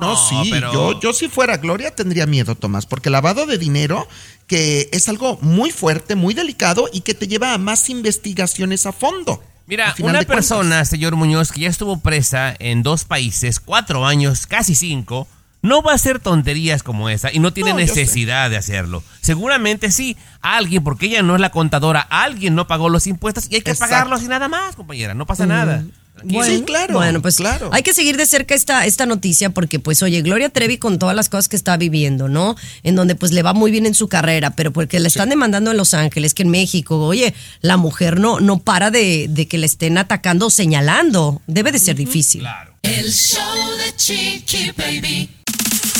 No, 0.00 0.14
No, 0.14 0.28
sí, 0.28 0.48
pero- 0.50 0.72
yo, 0.72 1.00
yo 1.00 1.12
si 1.12 1.28
fuera 1.28 1.56
Gloria 1.58 1.94
tendría 1.94 2.26
miedo, 2.26 2.54
Tomás, 2.54 2.86
porque 2.86 3.10
lavado 3.10 3.46
de 3.46 3.58
dinero, 3.58 4.08
que 4.46 4.88
es 4.92 5.08
algo 5.08 5.38
muy 5.42 5.70
fuerte, 5.70 6.14
muy 6.16 6.32
delicado 6.34 6.88
y 6.92 7.02
que 7.02 7.14
te 7.14 7.28
lleva 7.28 7.52
a 7.54 7.58
más 7.58 7.90
investigaciones 7.90 8.86
a 8.86 8.92
fondo. 8.92 9.42
Mira, 9.70 9.86
al 9.88 9.94
final 9.94 10.10
una 10.10 10.18
de 10.18 10.26
cuentas. 10.26 10.48
persona, 10.48 10.84
señor 10.84 11.16
Muñoz, 11.16 11.52
que 11.52 11.60
ya 11.62 11.68
estuvo 11.68 11.98
presa 12.00 12.54
en 12.58 12.82
dos 12.82 13.04
países, 13.04 13.60
cuatro 13.60 14.04
años, 14.06 14.46
casi 14.46 14.74
cinco, 14.74 15.26
no 15.62 15.80
va 15.82 15.92
a 15.92 15.94
hacer 15.94 16.18
tonterías 16.20 16.82
como 16.82 17.08
esa 17.08 17.32
y 17.32 17.38
no 17.38 17.52
tiene 17.52 17.70
No, 17.70 17.76
necesidad 17.76 18.50
de 18.50 18.56
hacerlo. 18.56 19.02
Seguramente 19.20 19.90
sí, 19.90 20.16
alguien, 20.42 20.82
porque 20.82 21.06
ella 21.06 21.22
no 21.22 21.34
es 21.34 21.40
la 21.40 21.50
contadora, 21.50 22.00
alguien 22.00 22.54
no 22.54 22.66
pagó 22.66 22.88
los 22.88 23.06
impuestos 23.06 23.46
y 23.50 23.56
hay 23.56 23.60
que 23.62 23.70
Exacto. 23.70 23.92
pagarlos 23.92 24.22
y 24.22 24.28
nada 24.28 24.48
más, 24.48 24.74
compañera, 24.76 25.14
no 25.14 25.26
pasa 25.26 25.46
nada. 25.46 25.84
Tranquila. 26.14 26.44
Sí, 26.44 26.62
claro. 26.62 26.94
Bueno, 26.94 27.22
pues 27.22 27.36
claro. 27.36 27.70
hay 27.72 27.82
que 27.82 27.94
seguir 27.94 28.16
de 28.16 28.26
cerca 28.26 28.54
esta, 28.54 28.84
esta 28.86 29.06
noticia 29.06 29.50
porque, 29.50 29.78
pues, 29.78 30.02
oye, 30.02 30.20
Gloria 30.22 30.50
Trevi 30.50 30.78
con 30.78 30.98
todas 30.98 31.16
las 31.16 31.28
cosas 31.28 31.48
que 31.48 31.56
está 31.56 31.76
viviendo, 31.76 32.28
¿no? 32.28 32.56
En 32.82 32.94
donde, 32.94 33.14
pues, 33.14 33.32
le 33.32 33.42
va 33.42 33.52
muy 33.52 33.70
bien 33.70 33.86
en 33.86 33.94
su 33.94 34.08
carrera, 34.08 34.50
pero 34.50 34.72
porque 34.72 35.00
le 35.00 35.08
están 35.08 35.30
demandando 35.30 35.70
en 35.70 35.76
Los 35.76 35.94
Ángeles, 35.94 36.34
que 36.34 36.42
en 36.42 36.50
México, 36.50 36.98
oye, 36.98 37.34
la 37.60 37.76
mujer 37.76 38.20
no, 38.20 38.40
no 38.40 38.58
para 38.58 38.90
de, 38.90 39.26
de 39.30 39.48
que 39.48 39.58
le 39.58 39.66
estén 39.66 39.98
atacando 39.98 40.46
o 40.46 40.50
señalando. 40.50 41.40
Debe 41.46 41.72
de 41.72 41.78
ser 41.78 41.96
difícil. 41.96 42.40
Claro. 42.40 42.74
El 42.82 43.12
show 43.12 43.76
de 43.84 43.96
Chiqui 43.96 44.72
Baby. 44.76 45.28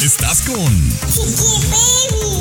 Estás 0.02 0.40
con 0.42 0.88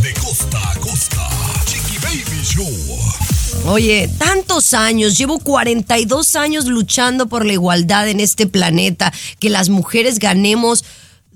De 0.02 0.14
costa 0.14 0.72
a 0.72 0.76
costa, 0.76 1.30
Chiqui 1.66 1.98
Baby 1.98 2.44
Show. 2.44 3.39
Oye, 3.66 4.10
tantos 4.18 4.74
años, 4.74 5.18
llevo 5.18 5.40
42 5.40 6.36
años 6.36 6.66
luchando 6.66 7.28
por 7.28 7.46
la 7.46 7.54
igualdad 7.54 8.08
en 8.08 8.20
este 8.20 8.48
planeta, 8.48 9.14
que 9.40 9.50
las 9.50 9.70
mujeres 9.70 10.20
ganemos 10.20 10.84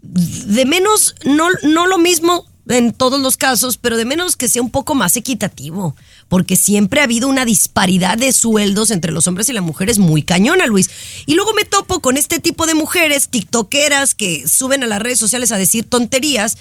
de 0.01 0.65
menos, 0.65 1.15
no, 1.24 1.48
no 1.63 1.88
lo 1.88 1.98
mismo 1.98 2.46
en 2.67 2.93
todos 2.93 3.20
los 3.20 3.38
casos, 3.38 3.77
pero 3.77 3.98
de 3.98 4.05
menos 4.05 4.36
que 4.36 4.48
sea 4.48 4.62
un 4.62 4.70
poco 4.70 4.96
más 4.96 5.17
equitativo, 5.17 5.96
porque 6.29 6.55
siempre 6.55 7.01
ha 7.01 7.03
habido 7.03 7.27
una 7.27 7.46
disparidad 7.46 8.17
de 8.17 8.32
sueldos 8.32 8.91
entre 8.91 9.12
los 9.12 9.27
hombres 9.27 9.50
y 9.50 9.53
las 9.53 9.63
mujeres 9.63 10.00
muy 10.00 10.24
cañona, 10.24 10.65
Luis. 10.65 10.89
Y 11.25 11.36
luego 11.36 11.53
me 11.53 11.65
topo 11.65 12.01
con 12.01 12.17
este 12.17 12.39
tipo 12.39 12.65
de 12.65 12.74
mujeres 12.74 13.29
tiktokeras 13.29 14.15
que 14.15 14.48
suben 14.48 14.84
a 14.84 14.88
las 14.88 15.01
redes 15.01 15.20
sociales 15.20 15.51
a 15.51 15.58
decir 15.58 15.89
tonterías 15.89 16.58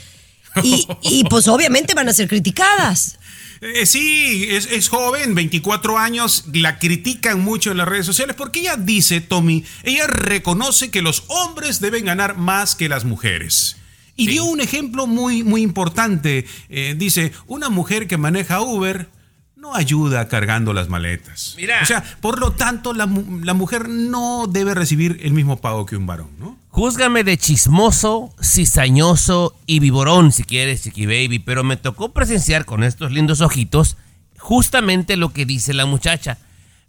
y, 0.62 0.87
y 1.02 1.25
pues 1.25 1.49
obviamente 1.49 1.94
van 1.94 2.09
a 2.09 2.12
ser 2.12 2.28
criticadas. 2.28 3.18
Eh, 3.62 3.87
sí, 3.87 4.49
es, 4.50 4.66
es 4.66 4.88
joven, 4.88 5.37
24 5.37 5.97
años, 5.97 6.47
la 6.52 6.81
critican 6.81 7.40
mucho 7.40 7.71
en 7.71 7.76
las 7.76 7.87
redes 7.87 8.04
sociales 8.04 8.35
porque 8.37 8.59
ella 8.59 8.76
dice, 8.76 9.21
Tommy, 9.21 9.64
ella 9.85 10.09
reconoce 10.09 10.90
que 10.90 11.00
los 11.00 11.23
hombres 11.28 11.78
deben 11.78 12.04
ganar 12.04 12.37
más 12.37 12.75
que 12.75 12.88
las 12.88 13.04
mujeres. 13.04 13.76
Y 14.16 14.26
dio 14.26 14.45
un 14.45 14.61
ejemplo 14.61 15.07
muy, 15.07 15.45
muy 15.45 15.62
importante. 15.62 16.45
Eh, 16.69 16.95
dice, 16.99 17.33
una 17.47 17.71
mujer 17.71 18.09
que 18.09 18.19
maneja 18.19 18.61
Uber 18.61 19.09
no 19.57 19.75
ayuda 19.76 20.28
cargando 20.28 20.73
las 20.73 20.88
maletas. 20.88 21.54
Mira. 21.57 21.81
O 21.83 21.87
sea, 21.87 22.02
por 22.21 22.40
lo 22.40 22.52
tanto, 22.52 22.92
la, 22.92 23.09
la 23.42 23.54
mujer 23.54 23.88
no 23.88 24.49
debe 24.49 24.75
recibir 24.75 25.21
el 25.23 25.33
mismo 25.33 25.61
pago 25.61 25.87
que 25.87 25.97
un 25.97 26.07
varón, 26.07 26.31
¿no? 26.38 26.59
Júzgame 26.73 27.23
de 27.23 27.37
chismoso, 27.37 28.35
cizañoso 28.43 29.55
y 29.67 29.79
viborón 29.79 30.33
si 30.33 30.43
quieres, 30.43 30.83
Chiqui 30.83 31.05
Baby, 31.05 31.38
pero 31.38 31.64
me 31.64 31.76
tocó 31.76 32.12
presenciar 32.14 32.64
con 32.64 32.83
estos 32.83 33.12
lindos 33.12 33.43
ojitos 33.43 33.99
justamente 34.38 35.19
lo 35.19 35.35
que 35.35 35.45
dice 35.45 35.75
la 35.75 35.85
muchacha. 35.85 36.38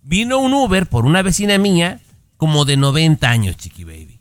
Vino 0.01 0.39
un 0.39 0.53
Uber 0.53 0.87
por 0.87 1.05
una 1.05 1.21
vecina 1.21 1.57
mía 1.57 1.99
como 2.37 2.63
de 2.63 2.77
90 2.77 3.29
años, 3.29 3.57
Chiqui 3.57 3.83
Baby. 3.83 4.19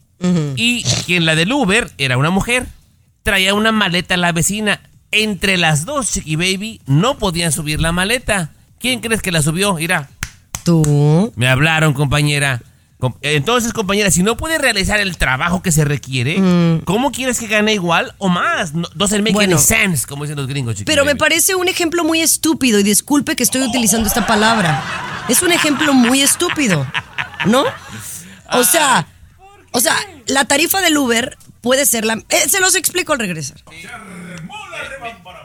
Y 0.57 0.83
quien 1.05 1.25
la 1.25 1.33
del 1.33 1.53
Uber 1.53 1.89
era 1.97 2.17
una 2.17 2.29
mujer. 2.29 2.67
Traía 3.23 3.53
una 3.53 3.71
maleta 3.71 4.15
a 4.15 4.17
la 4.17 4.33
vecina. 4.33 4.81
Entre 5.11 5.55
las 5.55 5.85
dos, 5.85 6.11
Chiqui 6.11 6.35
Baby, 6.35 6.81
no 6.87 7.17
podían 7.17 7.53
subir 7.53 7.79
la 7.79 7.93
maleta. 7.93 8.51
¿Quién 8.79 8.99
crees 8.99 9.21
que 9.21 9.31
la 9.31 9.41
subió? 9.41 9.75
Mira, 9.75 10.09
Tú. 10.65 11.31
me 11.37 11.47
hablaron, 11.47 11.93
compañera. 11.93 12.61
Entonces, 13.21 13.73
compañera, 13.73 14.11
si 14.11 14.23
no 14.23 14.37
puede 14.37 14.57
realizar 14.57 14.99
el 14.99 15.17
trabajo 15.17 15.61
que 15.61 15.71
se 15.71 15.85
requiere, 15.85 16.35
¿cómo 16.85 17.11
quieres 17.11 17.39
que 17.39 17.47
gane 17.47 17.73
igual 17.73 18.13
o 18.17 18.29
más? 18.29 18.73
No, 18.73 18.87
doesn't 18.95 19.21
make 19.23 19.33
Bueno. 19.33 19.55
any 19.57 19.63
sense, 19.63 20.05
como 20.07 20.23
dicen 20.23 20.37
los 20.37 20.47
gringos, 20.47 20.75
chicos. 20.75 20.85
Pero 20.85 21.05
me 21.05 21.15
parece 21.15 21.55
un 21.55 21.67
ejemplo 21.67 22.03
muy 22.03 22.21
estúpido 22.21 22.79
y 22.79 22.83
disculpe 22.83 23.35
que 23.35 23.43
estoy 23.43 23.61
utilizando 23.63 24.07
esta 24.07 24.25
palabra. 24.27 24.83
Es 25.29 25.41
un 25.41 25.51
ejemplo 25.51 25.93
muy 25.93 26.21
estúpido, 26.21 26.85
¿no? 27.45 27.63
O 28.51 28.63
sea, 28.63 29.07
o 29.71 29.79
sea, 29.79 29.95
la 30.27 30.45
tarifa 30.45 30.81
del 30.81 30.97
Uber 30.97 31.37
puede 31.61 31.85
ser 31.85 32.05
la... 32.05 32.15
eh, 32.29 32.49
se 32.49 32.59
los 32.59 32.75
explico 32.75 33.13
al 33.13 33.19
regresar. 33.19 33.57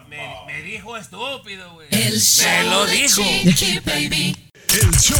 Me, 0.09 0.19
me 0.47 0.63
dijo 0.63 0.97
estúpido, 0.97 1.73
güey. 1.75 1.89
Me 1.91 2.65
lo 2.65 2.87
dijo. 2.87 3.23
El 4.81 4.97
show 5.01 5.19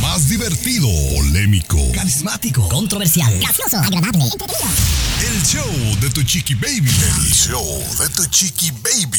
más 0.00 0.28
divertido, 0.28 0.86
polémico, 1.16 1.78
Carismático, 1.92 2.68
controversial, 2.68 3.36
gracioso, 3.40 3.78
agradable, 3.78 4.22
entretenido. 4.22 4.68
el 5.26 5.42
show 5.42 6.00
de 6.00 6.10
tu 6.10 6.22
chiqui 6.22 6.54
baby. 6.54 6.88
El 7.18 7.32
show 7.32 7.84
de 7.98 8.08
tu 8.10 8.24
chiqui 8.26 8.70
baby. 8.70 9.18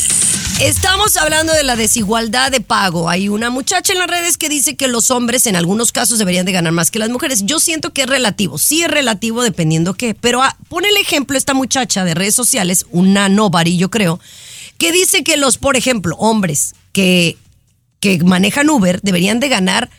Estamos 0.61 1.17
hablando 1.17 1.51
de 1.51 1.63
la 1.63 1.75
desigualdad 1.75 2.51
de 2.51 2.61
pago. 2.61 3.09
Hay 3.09 3.27
una 3.27 3.49
muchacha 3.49 3.91
en 3.91 3.99
las 3.99 4.07
redes 4.07 4.37
que 4.37 4.47
dice 4.47 4.77
que 4.77 4.87
los 4.87 5.11
hombres 5.11 5.45
en 5.45 5.57
algunos 5.57 5.91
casos 5.91 6.19
deberían 6.19 6.45
de 6.45 6.53
ganar 6.53 6.71
más 6.71 6.89
que 6.89 6.99
las 6.99 7.09
mujeres. 7.09 7.41
Yo 7.45 7.59
siento 7.59 7.91
que 7.91 8.03
es 8.03 8.07
relativo. 8.07 8.57
Sí 8.57 8.83
es 8.83 8.89
relativo 8.89 9.43
dependiendo 9.43 9.93
qué. 9.93 10.15
Pero 10.15 10.41
ah, 10.41 10.55
pone 10.69 10.87
el 10.87 10.95
ejemplo 10.95 11.37
esta 11.37 11.53
muchacha 11.53 12.05
de 12.05 12.13
redes 12.13 12.35
sociales, 12.35 12.85
una 12.91 13.27
nobody 13.27 13.75
yo 13.75 13.91
creo, 13.91 14.21
que 14.77 14.93
dice 14.93 15.25
que 15.25 15.35
los, 15.35 15.57
por 15.57 15.75
ejemplo, 15.75 16.15
hombres 16.15 16.75
que, 16.93 17.37
que 18.01 18.21
manejan 18.23 18.69
Uber 18.69 18.99
deberían 19.01 19.39
de 19.39 19.47
ganar 19.47 19.89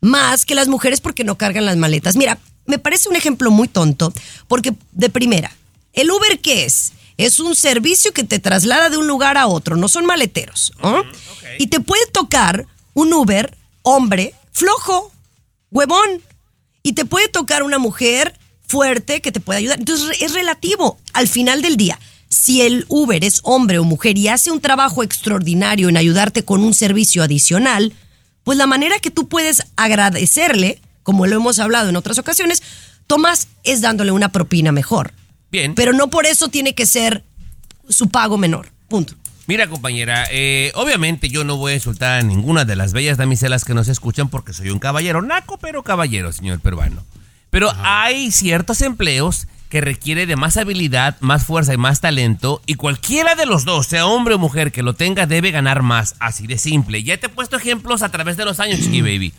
más 0.00 0.46
que 0.46 0.54
las 0.54 0.68
mujeres 0.68 1.00
porque 1.00 1.24
no 1.24 1.36
cargan 1.36 1.66
las 1.66 1.76
maletas. 1.76 2.14
Mira, 2.14 2.38
me 2.66 2.78
parece 2.78 3.08
un 3.08 3.16
ejemplo 3.16 3.50
muy 3.50 3.66
tonto, 3.66 4.12
porque 4.46 4.74
de 4.92 5.10
primera, 5.10 5.50
¿el 5.92 6.10
Uber 6.10 6.38
qué 6.38 6.64
es? 6.64 6.92
Es 7.16 7.40
un 7.40 7.56
servicio 7.56 8.12
que 8.12 8.24
te 8.24 8.38
traslada 8.38 8.88
de 8.88 8.96
un 8.96 9.06
lugar 9.06 9.36
a 9.36 9.46
otro, 9.46 9.76
no 9.76 9.88
son 9.88 10.06
maleteros. 10.06 10.72
¿no? 10.82 11.02
Y 11.58 11.66
te 11.66 11.80
puede 11.80 12.06
tocar 12.06 12.66
un 12.94 13.12
Uber, 13.12 13.56
hombre, 13.82 14.34
flojo, 14.52 15.10
huevón. 15.70 16.22
Y 16.82 16.94
te 16.94 17.04
puede 17.04 17.28
tocar 17.28 17.62
una 17.62 17.78
mujer 17.78 18.38
fuerte 18.66 19.20
que 19.20 19.32
te 19.32 19.40
puede 19.40 19.58
ayudar. 19.58 19.78
Entonces 19.78 20.16
es 20.20 20.32
relativo. 20.32 20.98
Al 21.12 21.28
final 21.28 21.60
del 21.60 21.76
día, 21.76 21.98
si 22.30 22.62
el 22.62 22.86
Uber 22.88 23.22
es 23.24 23.40
hombre 23.42 23.78
o 23.78 23.84
mujer 23.84 24.16
y 24.16 24.28
hace 24.28 24.50
un 24.50 24.60
trabajo 24.60 25.02
extraordinario 25.02 25.88
en 25.88 25.96
ayudarte 25.96 26.44
con 26.44 26.62
un 26.62 26.72
servicio 26.72 27.22
adicional, 27.22 27.92
pues 28.44 28.56
la 28.56 28.66
manera 28.66 29.00
que 29.00 29.10
tú 29.10 29.28
puedes 29.28 29.62
agradecerle, 29.76 30.80
como 31.02 31.26
lo 31.26 31.36
hemos 31.36 31.58
hablado 31.58 31.90
en 31.90 31.96
otras 31.96 32.18
ocasiones, 32.18 32.62
Tomás, 33.06 33.48
es 33.64 33.80
dándole 33.80 34.12
una 34.12 34.30
propina 34.30 34.70
mejor. 34.70 35.12
Bien. 35.50 35.74
Pero 35.74 35.92
no 35.92 36.08
por 36.08 36.26
eso 36.26 36.46
tiene 36.46 36.76
que 36.76 36.86
ser 36.86 37.24
su 37.88 38.08
pago 38.08 38.38
menor. 38.38 38.68
Punto. 38.88 39.14
Mira, 39.48 39.68
compañera, 39.68 40.28
eh, 40.30 40.70
obviamente 40.76 41.28
yo 41.28 41.42
no 41.42 41.56
voy 41.56 41.72
a 41.72 41.74
insultar 41.74 42.20
a 42.20 42.22
ninguna 42.22 42.64
de 42.64 42.76
las 42.76 42.92
bellas 42.92 43.18
damiselas 43.18 43.64
que 43.64 43.74
nos 43.74 43.88
escuchan 43.88 44.28
porque 44.28 44.52
soy 44.52 44.70
un 44.70 44.78
caballero, 44.78 45.22
naco, 45.22 45.58
pero 45.58 45.82
caballero, 45.82 46.30
señor 46.30 46.60
peruano. 46.60 47.04
Pero 47.50 47.72
hay 47.82 48.30
ciertos 48.30 48.80
empleos 48.80 49.48
que 49.70 49.80
requiere 49.80 50.26
de 50.26 50.36
más 50.36 50.56
habilidad, 50.56 51.16
más 51.20 51.46
fuerza 51.46 51.72
y 51.72 51.78
más 51.78 52.00
talento, 52.00 52.60
y 52.66 52.74
cualquiera 52.74 53.36
de 53.36 53.46
los 53.46 53.64
dos, 53.64 53.86
sea 53.86 54.04
hombre 54.04 54.34
o 54.34 54.38
mujer 54.38 54.72
que 54.72 54.82
lo 54.82 54.94
tenga, 54.94 55.26
debe 55.26 55.52
ganar 55.52 55.82
más, 55.82 56.16
así 56.18 56.46
de 56.46 56.58
simple. 56.58 57.02
Ya 57.04 57.16
te 57.16 57.26
he 57.26 57.30
puesto 57.30 57.56
ejemplos 57.56 58.02
a 58.02 58.10
través 58.10 58.36
de 58.36 58.44
los 58.44 58.60
años, 58.60 58.80
Chiqui 58.80 59.00
Baby. 59.00 59.32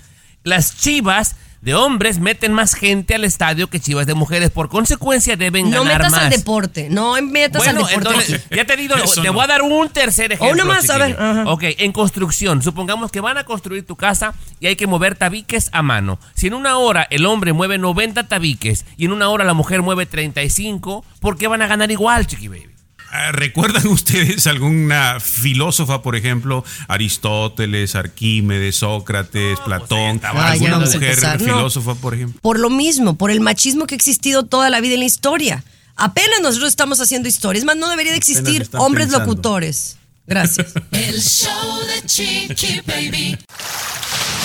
Las 0.43 0.77
chivas 0.77 1.35
de 1.61 1.75
hombres 1.75 2.19
meten 2.19 2.53
más 2.53 2.73
gente 2.73 3.13
al 3.15 3.23
estadio 3.23 3.69
que 3.69 3.79
chivas 3.79 4.07
de 4.07 4.13
mujeres, 4.15 4.49
por 4.49 4.67
consecuencia 4.69 5.35
deben 5.35 5.69
No 5.69 5.83
ganar 5.83 5.97
metas 5.99 6.11
más. 6.11 6.21
al 6.23 6.29
deporte, 6.31 6.87
no 6.89 7.21
metas 7.21 7.63
Bueno, 7.63 7.85
al 7.85 7.87
deporte. 7.87 8.09
entonces, 8.09 8.47
ya 8.49 8.65
te 8.65 8.75
digo, 8.77 8.95
Eso 8.95 9.21
te 9.21 9.27
no. 9.27 9.33
voy 9.33 9.43
a 9.43 9.47
dar 9.47 9.61
un 9.61 9.89
tercer 9.89 10.31
ejemplo. 10.31 10.53
uno 10.63 10.65
más, 10.65 10.89
a 10.89 10.97
ver, 10.97 11.15
ajá. 11.19 11.43
Ok, 11.47 11.63
en 11.77 11.91
construcción, 11.91 12.63
supongamos 12.63 13.11
que 13.11 13.21
van 13.21 13.37
a 13.37 13.43
construir 13.43 13.85
tu 13.85 13.95
casa 13.95 14.33
y 14.59 14.67
hay 14.67 14.75
que 14.75 14.87
mover 14.87 15.15
tabiques 15.15 15.69
a 15.71 15.81
mano. 15.83 16.19
Si 16.33 16.47
en 16.47 16.55
una 16.55 16.77
hora 16.77 17.05
el 17.11 17.25
hombre 17.27 17.53
mueve 17.53 17.77
90 17.77 18.27
tabiques 18.27 18.85
y 18.97 19.05
en 19.05 19.11
una 19.13 19.29
hora 19.29 19.45
la 19.45 19.53
mujer 19.53 19.83
mueve 19.83 20.07
35, 20.07 21.05
¿por 21.19 21.37
qué 21.37 21.47
van 21.47 21.61
a 21.61 21.67
ganar 21.67 21.91
igual, 21.91 22.25
chiqui 22.25 22.47
baby? 22.47 22.70
Ah, 23.11 23.31
¿Recuerdan 23.33 23.85
ustedes 23.89 24.47
alguna 24.47 25.19
filósofa, 25.19 26.01
por 26.01 26.15
ejemplo, 26.15 26.63
Aristóteles, 26.87 27.95
Arquímedes, 27.95 28.77
Sócrates, 28.77 29.59
Platón? 29.65 30.15
estaba 30.15 30.51
Ah, 30.51 30.55
ya 30.55 30.67
¿Alguna 30.73 30.85
mujer 30.85 31.17
no. 31.21 31.39
filósofa, 31.39 31.95
por 31.95 32.13
ejemplo? 32.15 32.39
Por 32.41 32.59
lo 32.59 32.69
mismo, 32.69 33.15
por 33.17 33.31
el 33.31 33.41
machismo 33.41 33.85
que 33.85 33.95
ha 33.95 33.97
existido 33.97 34.43
toda 34.43 34.69
la 34.69 34.79
vida 34.81 34.93
en 34.93 35.01
la 35.01 35.05
historia. 35.05 35.63
Apenas 35.97 36.41
nosotros 36.41 36.69
estamos 36.69 36.99
haciendo 37.01 37.27
historias, 37.27 37.65
más 37.65 37.75
no 37.75 37.89
debería 37.89 38.13
de 38.13 38.17
existir 38.17 38.67
hombres 38.77 39.07
pensando. 39.07 39.25
locutores. 39.27 39.97
Gracias. 40.25 40.73
El 40.91 41.21
show 41.21 41.79
de 41.87 42.05
Chiqui 42.05 42.81
Baby. 42.85 43.37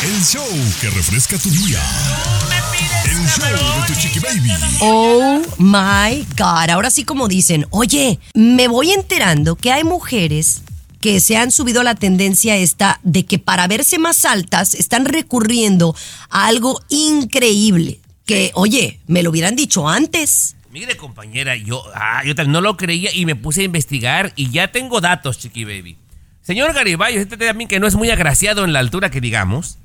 El 0.02 0.25
show 0.25 0.47
que 0.80 0.90
refresca 0.90 1.38
tu 1.38 1.50
día. 1.50 1.80
El 3.06 3.26
show 3.26 3.80
de 3.80 3.87
tu 3.87 3.99
chiqui 3.99 4.18
baby. 4.18 4.50
Oh 4.80 5.40
my 5.59 6.26
God. 6.37 6.71
Ahora 6.71 6.90
sí, 6.90 7.04
como 7.04 7.28
dicen, 7.28 7.66
oye, 7.71 8.18
me 8.35 8.68
voy 8.68 8.92
enterando 8.92 9.56
que 9.56 9.73
hay 9.73 9.85
mujeres 9.85 10.62
que 11.00 11.18
se 11.21 11.37
han 11.37 11.50
subido 11.50 11.80
a 11.80 11.85
la 11.85 11.95
tendencia 11.95 12.56
esta 12.56 13.00
de 13.04 13.25
que 13.25 13.38
para 13.38 13.66
verse 13.68 13.99
más 13.99 14.25
altas 14.25 14.75
están 14.75 15.06
recurriendo 15.06 15.97
a 16.28 16.47
algo 16.47 16.80
increíble. 16.88 18.00
Que, 18.26 18.50
oye, 18.54 19.00
me 19.06 19.23
lo 19.23 19.30
hubieran 19.30 19.56
dicho 19.56 19.88
antes. 19.88 20.55
Mire, 20.76 20.99
compañera, 20.99 21.56
yo, 21.56 21.83
ah, 21.95 22.23
yo 22.23 22.35
también 22.35 22.52
no 22.52 22.61
lo 22.61 22.76
creía 22.76 23.09
y 23.14 23.25
me 23.25 23.35
puse 23.35 23.62
a 23.62 23.64
investigar 23.64 24.35
y 24.37 24.50
ya 24.50 24.73
tengo 24.73 25.00
datos, 25.00 25.38
chiqui 25.38 25.64
baby. 25.64 25.97
Señor 26.42 26.75
Garibay, 26.75 27.18
usted 27.18 27.38
también 27.38 27.66
que 27.66 27.80
no 27.80 27.87
es 27.87 27.95
muy 27.95 28.11
agraciado 28.11 28.62
en 28.62 28.75
la 28.75 28.80
altura 28.80 29.11
que 29.11 29.23
digamos. 29.23 29.78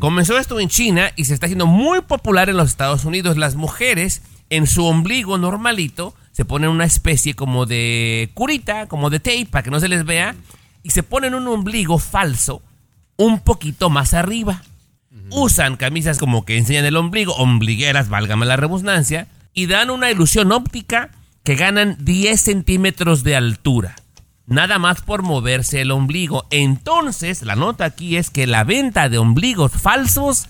Comenzó 0.00 0.36
esto 0.36 0.58
en 0.58 0.68
China 0.68 1.12
y 1.14 1.26
se 1.26 1.34
está 1.34 1.46
haciendo 1.46 1.66
muy 1.66 2.00
popular 2.00 2.48
en 2.48 2.56
los 2.56 2.70
Estados 2.70 3.04
Unidos. 3.04 3.36
Las 3.36 3.54
mujeres 3.54 4.22
en 4.50 4.66
su 4.66 4.84
ombligo 4.84 5.38
normalito 5.38 6.12
se 6.32 6.44
ponen 6.44 6.70
una 6.70 6.86
especie 6.86 7.34
como 7.34 7.64
de 7.64 8.30
curita, 8.34 8.88
como 8.88 9.10
de 9.10 9.20
tape 9.20 9.46
para 9.48 9.62
que 9.62 9.70
no 9.70 9.78
se 9.78 9.86
les 9.88 10.04
vea 10.04 10.34
y 10.82 10.90
se 10.90 11.04
ponen 11.04 11.36
un 11.36 11.46
ombligo 11.46 12.00
falso 12.00 12.62
un 13.16 13.38
poquito 13.38 13.90
más 13.90 14.12
arriba. 14.12 14.60
Usan 15.30 15.76
camisas 15.76 16.18
como 16.18 16.44
que 16.44 16.58
enseñan 16.58 16.84
el 16.84 16.96
ombligo, 16.96 17.32
ombligueras, 17.36 18.08
válgame 18.08 18.44
la 18.44 18.56
redundancia, 18.56 19.28
y 19.56 19.66
dan 19.66 19.90
una 19.90 20.10
ilusión 20.10 20.52
óptica 20.52 21.10
que 21.42 21.56
ganan 21.56 21.96
10 21.98 22.40
centímetros 22.40 23.24
de 23.24 23.34
altura. 23.34 23.96
Nada 24.46 24.78
más 24.78 25.00
por 25.00 25.22
moverse 25.22 25.80
el 25.80 25.90
ombligo. 25.90 26.46
Entonces, 26.50 27.42
la 27.42 27.56
nota 27.56 27.86
aquí 27.86 28.16
es 28.16 28.30
que 28.30 28.46
la 28.46 28.62
venta 28.62 29.08
de 29.08 29.18
ombligos 29.18 29.72
falsos 29.72 30.46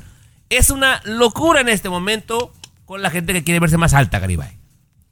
es 0.51 0.71
una 0.71 1.01
locura 1.05 1.61
en 1.61 1.69
este 1.69 1.89
momento 1.89 2.53
con 2.85 3.01
la 3.01 3.11
gente 3.11 3.33
que 3.33 3.45
quiere 3.45 3.61
verse 3.61 3.79
más 3.79 3.95
alta, 3.95 4.19
Garibay. 4.19 4.59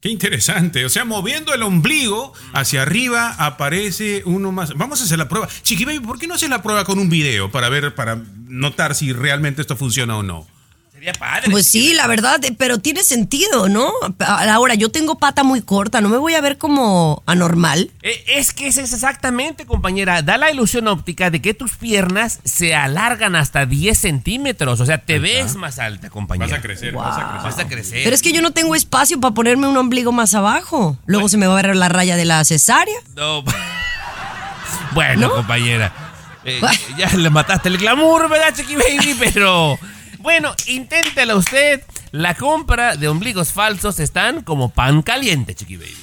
Qué 0.00 0.10
interesante. 0.10 0.84
O 0.84 0.88
sea, 0.88 1.04
moviendo 1.04 1.54
el 1.54 1.62
ombligo 1.62 2.34
hacia 2.52 2.82
arriba 2.82 3.30
aparece 3.38 4.22
uno 4.26 4.50
más. 4.50 4.74
Vamos 4.74 5.00
a 5.00 5.04
hacer 5.04 5.18
la 5.18 5.28
prueba. 5.28 5.48
Chiqui 5.62 5.84
Baby, 5.84 6.00
¿por 6.00 6.18
qué 6.18 6.26
no 6.26 6.34
haces 6.34 6.50
la 6.50 6.62
prueba 6.62 6.84
con 6.84 6.98
un 6.98 7.08
video 7.08 7.50
para 7.50 7.68
ver, 7.68 7.94
para 7.94 8.20
notar 8.48 8.96
si 8.96 9.12
realmente 9.12 9.62
esto 9.62 9.76
funciona 9.76 10.16
o 10.16 10.24
no? 10.24 10.46
Sería 10.94 11.12
padre. 11.12 11.50
Pues 11.50 11.66
sí, 11.68 11.92
la 11.92 12.06
verdad, 12.06 12.42
eh, 12.44 12.54
pero 12.56 12.78
tiene 12.78 13.02
sentido, 13.02 13.68
¿no? 13.68 13.92
Ahora, 14.20 14.74
yo 14.74 14.90
tengo 14.92 15.18
pata 15.18 15.42
muy 15.42 15.60
corta, 15.60 16.00
no 16.00 16.08
me 16.08 16.18
voy 16.18 16.34
a 16.34 16.40
ver 16.40 16.56
como 16.56 17.24
anormal. 17.26 17.90
Eh, 18.02 18.22
Es 18.28 18.52
que 18.54 18.68
ese 18.68 18.82
es 18.82 18.92
exactamente, 18.92 19.66
compañera. 19.66 20.22
Da 20.22 20.38
la 20.38 20.52
ilusión 20.52 20.86
óptica 20.86 21.30
de 21.30 21.42
que 21.42 21.52
tus 21.52 21.72
piernas 21.76 22.38
se 22.44 22.76
alargan 22.76 23.34
hasta 23.34 23.66
10 23.66 23.98
centímetros. 23.98 24.80
O 24.80 24.86
sea, 24.86 24.98
te 24.98 25.18
ves 25.18 25.56
más 25.56 25.80
alta, 25.80 26.10
compañera. 26.10 26.46
Vas 26.48 26.58
a 26.58 26.62
crecer, 26.62 26.92
vas 26.94 27.18
a 27.18 27.28
crecer. 27.28 27.42
Vas 27.42 27.58
a 27.58 27.68
crecer. 27.68 28.00
Pero 28.04 28.14
es 28.14 28.22
que 28.22 28.32
yo 28.32 28.40
no 28.40 28.52
tengo 28.52 28.76
espacio 28.76 29.18
para 29.20 29.34
ponerme 29.34 29.66
un 29.66 29.76
ombligo 29.76 30.12
más 30.12 30.32
abajo. 30.34 30.96
Luego 31.06 31.28
se 31.28 31.38
me 31.38 31.48
va 31.48 31.58
a 31.58 31.62
ver 31.62 31.74
la 31.74 31.88
raya 31.88 32.14
de 32.14 32.24
la 32.24 32.44
cesárea. 32.44 32.96
No. 33.16 33.42
bueno, 34.92 35.28
¿No? 35.28 35.34
compañera. 35.34 35.92
eh, 36.44 36.60
ya 36.96 37.08
le 37.16 37.30
mataste 37.30 37.68
el 37.68 37.78
glamour, 37.78 38.28
¿verdad, 38.30 38.54
Chiqui 38.54 38.76
Baby? 38.76 39.16
Pero. 39.34 39.76
Bueno, 40.24 40.56
inténtelo 40.68 41.36
usted. 41.36 41.82
La 42.10 42.34
compra 42.34 42.96
de 42.96 43.08
ombligos 43.08 43.52
falsos 43.52 44.00
están 44.00 44.40
como 44.42 44.70
pan 44.70 45.02
caliente, 45.02 45.54
Chiqui 45.54 45.76
Baby. 45.76 45.94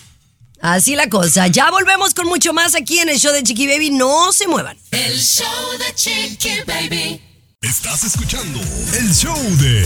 Así 0.62 0.96
la 0.96 1.10
cosa. 1.10 1.48
Ya 1.48 1.72
volvemos 1.72 2.14
con 2.14 2.28
mucho 2.28 2.54
más 2.54 2.76
aquí 2.76 3.00
en 3.00 3.10
el 3.10 3.18
show 3.18 3.34
de 3.34 3.42
Chiqui 3.42 3.66
Baby. 3.66 3.90
No 3.90 4.32
se 4.32 4.48
muevan. 4.48 4.78
El 4.92 5.20
show 5.20 5.48
de 5.80 5.96
Chiqui 5.96 6.62
Baby. 6.68 7.20
Estás 7.64 8.04
escuchando 8.04 8.60
el 8.94 9.12
show 9.12 9.36
de 9.58 9.82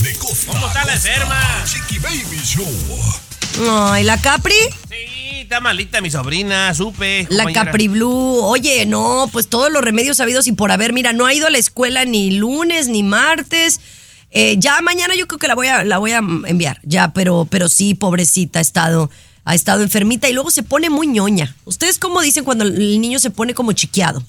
De 0.00 0.14
costa. 0.16 0.52
¿Cómo 0.52 0.68
está 0.68 0.84
la 0.84 0.94
enferma? 0.94 1.64
Chiqui 1.64 1.98
Baby 1.98 2.40
Show. 2.44 3.90
Ay, 3.90 4.04
la 4.04 4.20
Capri. 4.20 4.54
Sí, 4.88 5.13
está 5.44 5.60
malita 5.60 6.00
mi 6.00 6.10
sobrina, 6.10 6.74
supe. 6.74 7.26
La 7.30 7.44
compañera. 7.44 7.64
Capri 7.66 7.88
Blue. 7.88 8.40
Oye, 8.42 8.86
no, 8.86 9.28
pues 9.30 9.48
todos 9.48 9.70
los 9.70 9.82
remedios 9.82 10.16
sabidos 10.16 10.46
y 10.46 10.52
por 10.52 10.72
haber. 10.72 10.92
Mira, 10.92 11.12
no 11.12 11.26
ha 11.26 11.34
ido 11.34 11.46
a 11.46 11.50
la 11.50 11.58
escuela 11.58 12.04
ni 12.04 12.32
lunes 12.32 12.88
ni 12.88 13.02
martes. 13.02 13.80
Eh, 14.30 14.56
ya 14.58 14.80
mañana 14.80 15.14
yo 15.14 15.28
creo 15.28 15.38
que 15.38 15.46
la 15.46 15.54
voy 15.54 15.68
a, 15.68 15.84
la 15.84 15.98
voy 15.98 16.12
a 16.12 16.18
enviar. 16.18 16.80
Ya, 16.82 17.12
pero, 17.12 17.46
pero 17.48 17.68
sí, 17.68 17.94
pobrecita, 17.94 18.58
ha 18.58 18.62
estado, 18.62 19.10
ha 19.44 19.54
estado 19.54 19.82
enfermita 19.82 20.28
y 20.28 20.32
luego 20.32 20.50
se 20.50 20.62
pone 20.62 20.90
muy 20.90 21.06
ñoña. 21.06 21.54
¿Ustedes 21.66 21.98
cómo 21.98 22.20
dicen 22.22 22.44
cuando 22.44 22.64
el 22.64 23.00
niño 23.00 23.18
se 23.18 23.30
pone 23.30 23.54
como 23.54 23.72
chiqueado? 23.72 24.22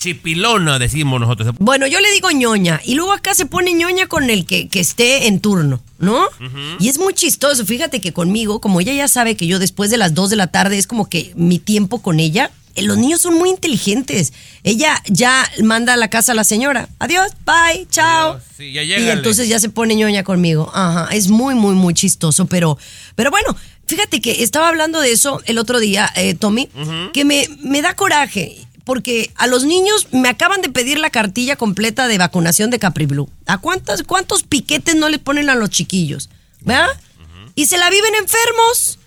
Chipilona, 0.00 0.78
decimos 0.78 1.20
nosotros. 1.20 1.54
Bueno, 1.58 1.86
yo 1.86 2.00
le 2.00 2.10
digo 2.10 2.30
ñoña 2.30 2.80
y 2.82 2.94
luego 2.94 3.12
acá 3.12 3.34
se 3.34 3.44
pone 3.44 3.74
ñoña 3.74 4.06
con 4.06 4.30
el 4.30 4.46
que, 4.46 4.66
que 4.68 4.80
esté 4.80 5.26
en 5.26 5.40
turno, 5.40 5.82
¿no? 5.98 6.26
Y 6.78 6.88
es 6.88 6.98
muy 6.98 7.12
chistoso, 7.12 7.66
fíjate 7.66 8.00
que 8.00 8.14
conmigo, 8.14 8.62
como 8.62 8.80
ella 8.80 8.94
ya 8.94 9.08
sabe 9.08 9.36
que 9.36 9.46
yo 9.46 9.58
después 9.58 9.90
de 9.90 9.98
las 9.98 10.14
2 10.14 10.30
de 10.30 10.36
la 10.36 10.46
tarde 10.46 10.78
es 10.78 10.86
como 10.86 11.10
que 11.10 11.32
mi 11.36 11.58
tiempo 11.58 12.00
con 12.00 12.18
ella, 12.18 12.50
eh, 12.76 12.82
los 12.82 12.96
niños 12.96 13.20
son 13.20 13.34
muy 13.34 13.50
inteligentes. 13.50 14.32
Ella 14.64 15.02
ya 15.06 15.46
manda 15.62 15.92
a 15.92 15.96
la 15.98 16.08
casa 16.08 16.32
a 16.32 16.34
la 16.34 16.44
señora, 16.44 16.88
adiós, 16.98 17.32
bye, 17.44 17.86
chao. 17.90 18.32
Adiós, 18.32 18.42
sí, 18.56 18.72
ya 18.72 18.82
y 18.82 19.10
entonces 19.10 19.48
ya 19.48 19.60
se 19.60 19.68
pone 19.68 19.96
ñoña 19.96 20.24
conmigo. 20.24 20.70
Ajá, 20.72 21.14
es 21.14 21.28
muy, 21.28 21.54
muy, 21.54 21.74
muy 21.74 21.92
chistoso, 21.92 22.46
pero, 22.46 22.78
pero 23.16 23.30
bueno, 23.30 23.54
fíjate 23.86 24.22
que 24.22 24.42
estaba 24.42 24.68
hablando 24.68 24.98
de 24.98 25.12
eso 25.12 25.42
el 25.44 25.58
otro 25.58 25.78
día, 25.78 26.10
eh, 26.16 26.32
Tommy, 26.32 26.70
que 27.12 27.26
me, 27.26 27.46
me 27.62 27.82
da 27.82 27.94
coraje. 27.94 28.66
Porque 28.84 29.30
a 29.36 29.46
los 29.46 29.64
niños 29.64 30.08
me 30.12 30.28
acaban 30.28 30.62
de 30.62 30.68
pedir 30.70 30.98
la 30.98 31.10
cartilla 31.10 31.56
completa 31.56 32.08
de 32.08 32.18
vacunación 32.18 32.70
de 32.70 32.78
Capri 32.78 33.06
Blue. 33.06 33.28
¿A 33.46 33.58
cuántos, 33.58 34.02
cuántos 34.02 34.42
piquetes 34.42 34.96
no 34.96 35.08
le 35.08 35.18
ponen 35.18 35.50
a 35.50 35.54
los 35.54 35.70
chiquillos? 35.70 36.30
¿Verdad? 36.62 36.88
Y 37.54 37.66
se 37.66 37.78
la 37.78 37.90
viven 37.90 38.14
enfermos. 38.14 38.98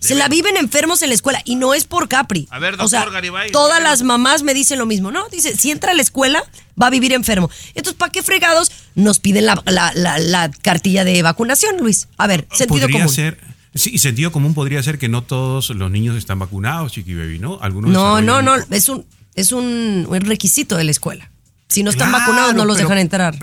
Se 0.00 0.14
la 0.16 0.26
viven 0.28 0.56
enfermos 0.56 1.02
en 1.02 1.10
la 1.10 1.14
escuela 1.14 1.40
y 1.44 1.54
no 1.54 1.74
es 1.74 1.84
por 1.84 2.08
Capri. 2.08 2.48
A 2.50 2.58
ver, 2.58 2.74
o 2.80 2.88
sea, 2.88 3.00
doctor 3.00 3.14
Garibay, 3.14 3.52
todas 3.52 3.80
las 3.80 4.02
mamás 4.02 4.42
me 4.42 4.52
dicen 4.52 4.78
lo 4.78 4.86
mismo, 4.86 5.12
¿no? 5.12 5.28
Dice, 5.28 5.56
si 5.56 5.70
entra 5.70 5.92
a 5.92 5.94
la 5.94 6.02
escuela, 6.02 6.42
va 6.80 6.88
a 6.88 6.90
vivir 6.90 7.12
enfermo. 7.12 7.50
Entonces, 7.74 7.94
¿para 7.98 8.10
qué 8.10 8.22
fregados 8.22 8.72
nos 8.96 9.20
piden 9.20 9.46
la, 9.46 9.62
la- 9.66 9.92
la- 9.94 10.18
la 10.18 10.50
cartilla 10.62 11.04
de 11.04 11.22
vacunación, 11.22 11.76
Luis? 11.78 12.08
A 12.16 12.26
ver, 12.26 12.48
sentido 12.52 12.80
podría 12.80 13.00
común. 13.00 13.14
ser. 13.14 13.38
Sí, 13.74 13.96
sentido 13.98 14.32
común 14.32 14.54
podría 14.54 14.82
ser 14.82 14.98
que 14.98 15.08
no 15.08 15.22
todos 15.22 15.70
los 15.70 15.90
niños 15.90 16.16
están 16.16 16.38
vacunados, 16.40 16.92
Chiqui 16.92 17.14
Baby, 17.14 17.38
¿no? 17.38 17.58
Algunos 17.60 17.90
No, 17.92 18.20
no, 18.20 18.42
no, 18.42 18.54
es 18.70 18.88
un, 18.88 19.06
es 19.34 19.52
un, 19.52 20.06
un 20.08 20.20
requisito 20.20 20.76
de 20.76 20.84
la 20.84 20.90
escuela. 20.90 21.30
Si 21.68 21.82
no 21.82 21.90
están 21.90 22.10
Claro, 22.10 22.24
vacunados, 22.26 22.54
no 22.54 22.64
los 22.64 22.76
pero- 22.76 22.88
dejan 22.88 22.98
entrar. 22.98 23.38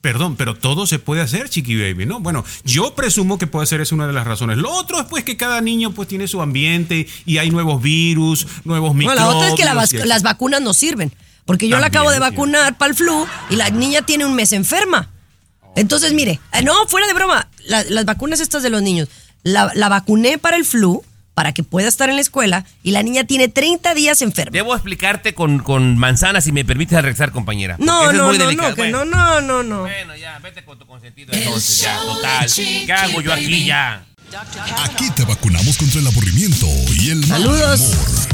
Perdón, 0.00 0.34
pero 0.34 0.56
todo 0.56 0.88
se 0.88 0.98
puede 0.98 1.20
hacer, 1.20 1.48
Chiqui 1.48 1.76
Baby, 1.80 2.06
¿no? 2.06 2.18
Bueno, 2.18 2.44
yo 2.64 2.96
presumo 2.96 3.38
que 3.38 3.46
puede 3.46 3.68
ser 3.68 3.80
esa 3.80 3.94
una 3.94 4.08
de 4.08 4.12
las 4.12 4.26
razones. 4.26 4.58
Lo 4.58 4.68
otro 4.72 4.98
es 4.98 5.06
pues 5.06 5.22
que 5.22 5.36
cada 5.36 5.60
niño 5.60 5.92
pues 5.92 6.08
tiene 6.08 6.26
su 6.26 6.42
ambiente 6.42 7.06
y 7.24 7.38
hay 7.38 7.50
nuevos 7.50 7.80
virus, 7.80 8.48
nuevos 8.64 8.90
No, 8.90 8.94
microbios. 8.94 9.24
la 9.24 9.28
otra 9.36 9.48
es 9.50 9.54
que 9.54 9.64
la 9.64 10.06
las 10.06 10.22
vacunas 10.24 10.60
no 10.60 10.74
sirven. 10.74 11.12
Porque 11.44 11.68
yo 11.68 11.78
la 11.78 11.86
acabo 11.86 12.10
de 12.10 12.18
vacunar 12.18 12.76
para 12.78 12.90
el 12.90 12.96
flu 12.96 13.26
y 13.50 13.54
la 13.56 13.70
niña 13.70 14.02
tiene 14.02 14.24
un 14.26 14.34
mes 14.34 14.52
enferma. 14.52 15.08
Entonces, 15.76 16.12
mire, 16.14 16.40
eh, 16.52 16.62
no, 16.62 16.86
fuera 16.88 17.06
de 17.06 17.14
broma, 17.14 17.48
la- 17.66 17.84
las 17.84 18.04
vacunas 18.04 18.40
estas 18.40 18.62
de 18.64 18.70
los 18.70 18.82
niños, 18.82 19.08
la, 19.44 19.70
la 19.74 19.88
vacuné 19.88 20.36
para 20.38 20.56
el 20.56 20.64
flu, 20.64 21.02
para 21.34 21.52
que 21.52 21.62
pueda 21.62 21.88
estar 21.88 22.08
en 22.08 22.16
la 22.16 22.20
escuela, 22.22 22.64
y 22.82 22.90
la 22.90 23.02
niña 23.02 23.24
tiene 23.24 23.48
30 23.48 23.94
días 23.94 24.22
enferma. 24.22 24.52
Debo 24.52 24.74
explicarte 24.74 25.34
con, 25.34 25.58
con 25.60 25.96
manzanas 25.98 26.44
si 26.44 26.52
me 26.52 26.64
permites 26.64 27.00
regresar, 27.00 27.32
compañera. 27.32 27.76
No, 27.78 28.10
es 28.10 28.16
no, 28.16 28.28
muy 28.28 28.38
no, 28.38 28.52
no, 28.52 28.74
que 28.74 28.82
Bueno, 28.82 29.04
no, 29.04 29.40
no, 29.40 29.40
no, 29.40 29.62
no. 29.62 29.80
Bueno, 29.82 30.16
ya, 30.16 30.38
vete 30.40 30.64
con 30.64 30.78
tu 30.78 30.86
consentido 30.86 31.32
entonces, 31.32 31.82
ya, 31.82 31.98
total. 32.00 32.46
¿Qué 32.54 32.92
hago 32.92 33.20
yo 33.20 33.32
aquí 33.32 33.64
ya? 33.64 34.04
Aquí 34.84 35.10
te 35.10 35.24
vacunamos 35.24 35.76
contra 35.76 36.00
el 36.00 36.06
aburrimiento 36.06 36.66
y 36.98 37.10
el 37.10 37.26
mal 37.26 37.42
Saludos. 37.42 37.80
humor. 37.80 38.32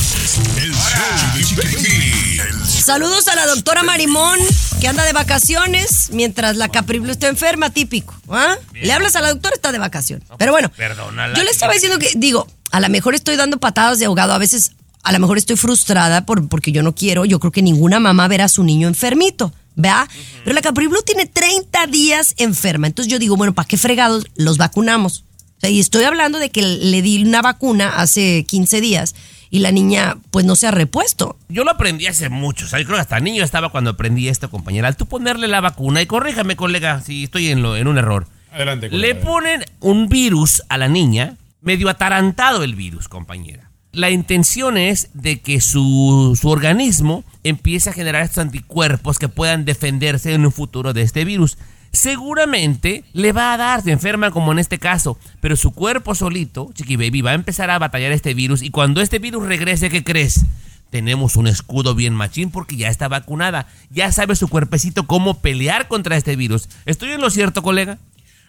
El 0.56 0.72
show 0.72 1.56
de 1.56 2.68
Saludos 2.68 3.26
a 3.28 3.34
la 3.34 3.46
doctora 3.46 3.82
Marimón, 3.82 4.38
que 4.80 4.86
anda 4.86 5.04
de 5.04 5.12
vacaciones, 5.12 6.10
mientras 6.12 6.56
la 6.56 6.68
Capriblu 6.68 7.10
está 7.10 7.28
enferma, 7.28 7.70
típico. 7.70 8.14
¿ah? 8.28 8.56
Le 8.74 8.92
hablas 8.92 9.16
a 9.16 9.22
la 9.22 9.30
doctora, 9.30 9.56
está 9.56 9.72
de 9.72 9.78
vacaciones. 9.78 10.28
Pero 10.38 10.52
bueno, 10.52 10.68
perdónala, 10.70 11.36
yo 11.36 11.42
le 11.42 11.50
estaba 11.50 11.72
diciendo 11.72 11.98
que, 11.98 12.10
digo, 12.16 12.46
a 12.70 12.80
lo 12.80 12.88
mejor 12.88 13.14
estoy 13.14 13.36
dando 13.36 13.58
patadas 13.58 13.98
de 13.98 14.06
ahogado, 14.06 14.32
a 14.32 14.38
veces, 14.38 14.72
a 15.02 15.12
lo 15.12 15.18
mejor 15.20 15.38
estoy 15.38 15.56
frustrada 15.56 16.26
por, 16.26 16.48
porque 16.48 16.72
yo 16.72 16.82
no 16.82 16.94
quiero, 16.94 17.24
yo 17.24 17.40
creo 17.40 17.52
que 17.52 17.62
ninguna 17.62 18.00
mamá 18.00 18.28
verá 18.28 18.44
a 18.44 18.48
su 18.48 18.62
niño 18.64 18.88
enfermito, 18.88 19.52
¿verdad? 19.76 20.08
Pero 20.44 20.54
la 20.54 20.60
Capriblu 20.62 21.02
tiene 21.02 21.26
30 21.26 21.86
días 21.86 22.34
enferma, 22.36 22.86
entonces 22.86 23.10
yo 23.12 23.18
digo, 23.18 23.36
bueno, 23.36 23.54
¿para 23.54 23.68
qué 23.68 23.76
fregados 23.76 24.26
los 24.36 24.58
vacunamos? 24.58 25.24
O 25.56 25.60
sea, 25.60 25.70
y 25.70 25.80
estoy 25.80 26.04
hablando 26.04 26.38
de 26.38 26.50
que 26.50 26.62
le 26.62 27.02
di 27.02 27.22
una 27.22 27.42
vacuna 27.42 27.88
hace 27.96 28.44
15 28.44 28.80
días 28.80 29.16
y 29.50 29.58
la 29.58 29.72
niña 29.72 30.16
pues 30.30 30.44
no 30.44 30.54
se 30.54 30.68
ha 30.68 30.70
repuesto. 30.70 31.36
Yo 31.48 31.64
lo 31.64 31.72
aprendí 31.72 32.06
hace 32.06 32.28
mucho. 32.28 32.66
O 32.66 32.68
sea, 32.68 32.78
yo 32.78 32.84
creo 32.84 32.96
que 32.96 33.00
hasta 33.00 33.18
niño 33.18 33.42
estaba 33.42 33.70
cuando 33.70 33.90
aprendí 33.90 34.28
esto, 34.28 34.50
compañera. 34.50 34.86
Al 34.86 34.96
tú 34.96 35.06
ponerle 35.06 35.48
la 35.48 35.60
vacuna, 35.60 36.00
y 36.00 36.06
corríjame, 36.06 36.54
colega, 36.54 37.00
si 37.00 37.24
estoy 37.24 37.48
en, 37.48 37.62
lo, 37.62 37.76
en 37.76 37.88
un 37.88 37.98
error. 37.98 38.28
Adelante, 38.52 38.88
Le 38.90 39.14
colega. 39.18 39.20
ponen 39.20 39.64
un 39.80 40.08
virus 40.08 40.62
a 40.68 40.78
la 40.78 40.86
niña, 40.86 41.34
medio 41.60 41.88
atarantado 41.88 42.62
el 42.62 42.74
virus, 42.74 43.08
compañera. 43.08 43.70
La 43.92 44.10
intención 44.10 44.76
es 44.76 45.10
de 45.14 45.40
que 45.40 45.60
su, 45.60 46.38
su 46.40 46.48
organismo 46.48 47.24
empiece 47.42 47.90
a 47.90 47.94
generar 47.94 48.22
estos 48.22 48.38
anticuerpos 48.38 49.18
que 49.18 49.28
puedan 49.28 49.64
defenderse 49.64 50.34
en 50.34 50.44
un 50.44 50.52
futuro 50.52 50.92
de 50.92 51.02
este 51.02 51.24
virus. 51.24 51.56
Seguramente 51.92 53.04
le 53.12 53.32
va 53.32 53.54
a 53.54 53.56
dar, 53.56 53.82
se 53.82 53.90
enferma 53.90 54.30
como 54.30 54.52
en 54.52 54.58
este 54.58 54.78
caso, 54.78 55.18
pero 55.40 55.56
su 55.56 55.72
cuerpo 55.72 56.14
solito, 56.14 56.70
Chiqui 56.74 56.96
Baby, 56.96 57.22
va 57.22 57.30
a 57.30 57.34
empezar 57.34 57.70
a 57.70 57.78
batallar 57.78 58.12
este 58.12 58.34
virus 58.34 58.62
y 58.62 58.70
cuando 58.70 59.00
este 59.00 59.18
virus 59.18 59.46
regrese, 59.46 59.88
¿qué 59.88 60.04
crees? 60.04 60.44
Tenemos 60.90 61.36
un 61.36 61.46
escudo 61.46 61.94
bien 61.94 62.14
machín 62.14 62.50
porque 62.50 62.76
ya 62.76 62.88
está 62.88 63.08
vacunada. 63.08 63.66
Ya 63.90 64.10
sabe 64.10 64.36
su 64.36 64.48
cuerpecito 64.48 65.06
cómo 65.06 65.40
pelear 65.40 65.86
contra 65.86 66.16
este 66.16 66.34
virus. 66.34 66.68
¿Estoy 66.86 67.10
en 67.10 67.20
lo 67.20 67.30
cierto, 67.30 67.62
colega? 67.62 67.98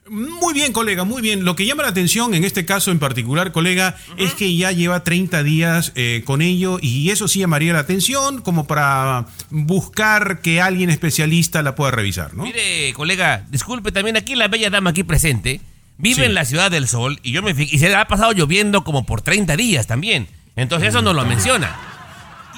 Muy 0.10 0.54
bien, 0.54 0.74
colega, 0.74 1.04
muy 1.04 1.22
bien. 1.22 1.45
Lo 1.45 1.56
que 1.56 1.65
llama 1.65 1.84
la 1.84 1.89
atención 1.89 2.34
en 2.34 2.43
este 2.43 2.65
caso 2.65 2.91
en 2.91 3.00
particular, 3.00 3.52
colega, 3.52 3.95
es 4.17 4.34
que 4.34 4.56
ya 4.56 4.72
lleva 4.72 5.04
30 5.04 5.43
días 5.43 5.91
eh, 5.95 6.24
con 6.26 6.41
ello 6.41 6.80
y 6.82 7.10
eso 7.12 7.28
sí 7.28 7.39
llamaría 7.39 7.74
la 7.74 7.80
atención 7.80 8.41
como 8.41 8.65
para 8.67 9.28
buscar 9.50 10.41
que 10.41 10.62
alguien 10.62 10.89
especialista 10.89 11.62
la 11.62 11.76
pueda 11.76 11.91
revisar, 11.91 12.34
¿no? 12.34 12.43
Mire, 12.43 12.93
colega, 12.93 13.45
disculpe 13.50 13.91
también 13.91 14.17
aquí 14.17 14.36
la 14.36 14.48
bella 14.48 14.69
dama 14.69 14.89
aquí 14.89 15.04
presente. 15.04 15.62
Vive 15.98 16.15
Sí. 16.15 16.24
en 16.24 16.34
la 16.34 16.45
ciudad 16.45 16.72
del 16.72 16.88
sol 16.88 17.19
y 17.24 17.34
yo 17.34 17.41
me 17.43 17.52
y 17.52 17.78
se 17.78 17.89
le 17.89 17.95
ha 17.95 18.08
pasado 18.08 18.32
lloviendo 18.32 18.84
como 18.86 19.06
por 19.06 19.22
30 19.22 19.58
días 19.58 19.86
también. 19.86 20.28
Entonces 20.56 20.89
eso 20.89 21.02
no 21.02 21.13
lo 21.13 21.26
menciona. 21.26 21.76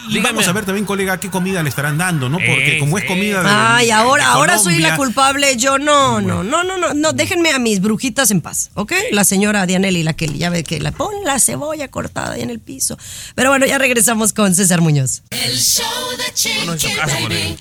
Y 0.09 0.19
vamos 0.19 0.47
a 0.47 0.51
ver 0.51 0.65
también, 0.65 0.85
colega, 0.85 1.19
qué 1.19 1.29
comida 1.29 1.61
le 1.63 1.69
estarán 1.69 1.97
dando, 1.97 2.29
¿no? 2.29 2.37
Porque 2.37 2.77
Eh, 2.77 2.79
como 2.79 2.97
es 2.97 3.05
comida 3.05 3.43
de 3.43 3.49
Ay, 3.49 3.85
de 3.87 3.91
ahora, 3.93 4.27
ahora 4.27 4.57
soy 4.57 4.79
la 4.79 4.95
culpable. 4.95 5.55
Yo 5.57 5.77
no, 5.77 6.21
no, 6.21 6.43
no, 6.43 6.63
no, 6.63 6.77
no, 6.77 6.93
no. 6.93 7.13
Déjenme 7.13 7.51
a 7.51 7.59
mis 7.59 7.81
brujitas 7.81 8.31
en 8.31 8.41
paz, 8.41 8.71
¿ok? 8.73 8.93
La 9.11 9.23
señora 9.23 9.65
Dianelli, 9.65 10.03
la 10.03 10.13
que 10.13 10.27
ya 10.27 10.49
ve 10.49 10.63
que 10.63 10.79
la 10.79 10.91
pon 10.91 11.13
la 11.25 11.39
cebolla 11.39 11.87
cortada 11.89 12.33
ahí 12.33 12.41
en 12.41 12.49
el 12.49 12.59
piso. 12.59 12.97
Pero 13.35 13.49
bueno, 13.49 13.65
ya 13.65 13.77
regresamos 13.77 14.33
con 14.33 14.55
César 14.55 14.81
Muñoz. 14.81 15.23
El 15.29 15.57
show 15.57 15.85
de 16.17 16.65
No 16.65 16.73
caso, 16.73 17.15
Baby. 17.29 17.57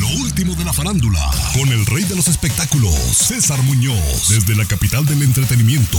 Lo 0.00 0.08
último 0.22 0.54
de 0.54 0.64
la 0.64 0.72
farándula, 0.72 1.30
con 1.52 1.68
el 1.68 1.86
rey 1.86 2.04
de 2.04 2.16
los 2.16 2.28
espectáculos, 2.28 2.94
César 2.94 3.62
Muñoz, 3.62 4.28
desde 4.28 4.56
la 4.56 4.64
capital 4.64 5.04
del 5.06 5.22
entretenimiento, 5.22 5.98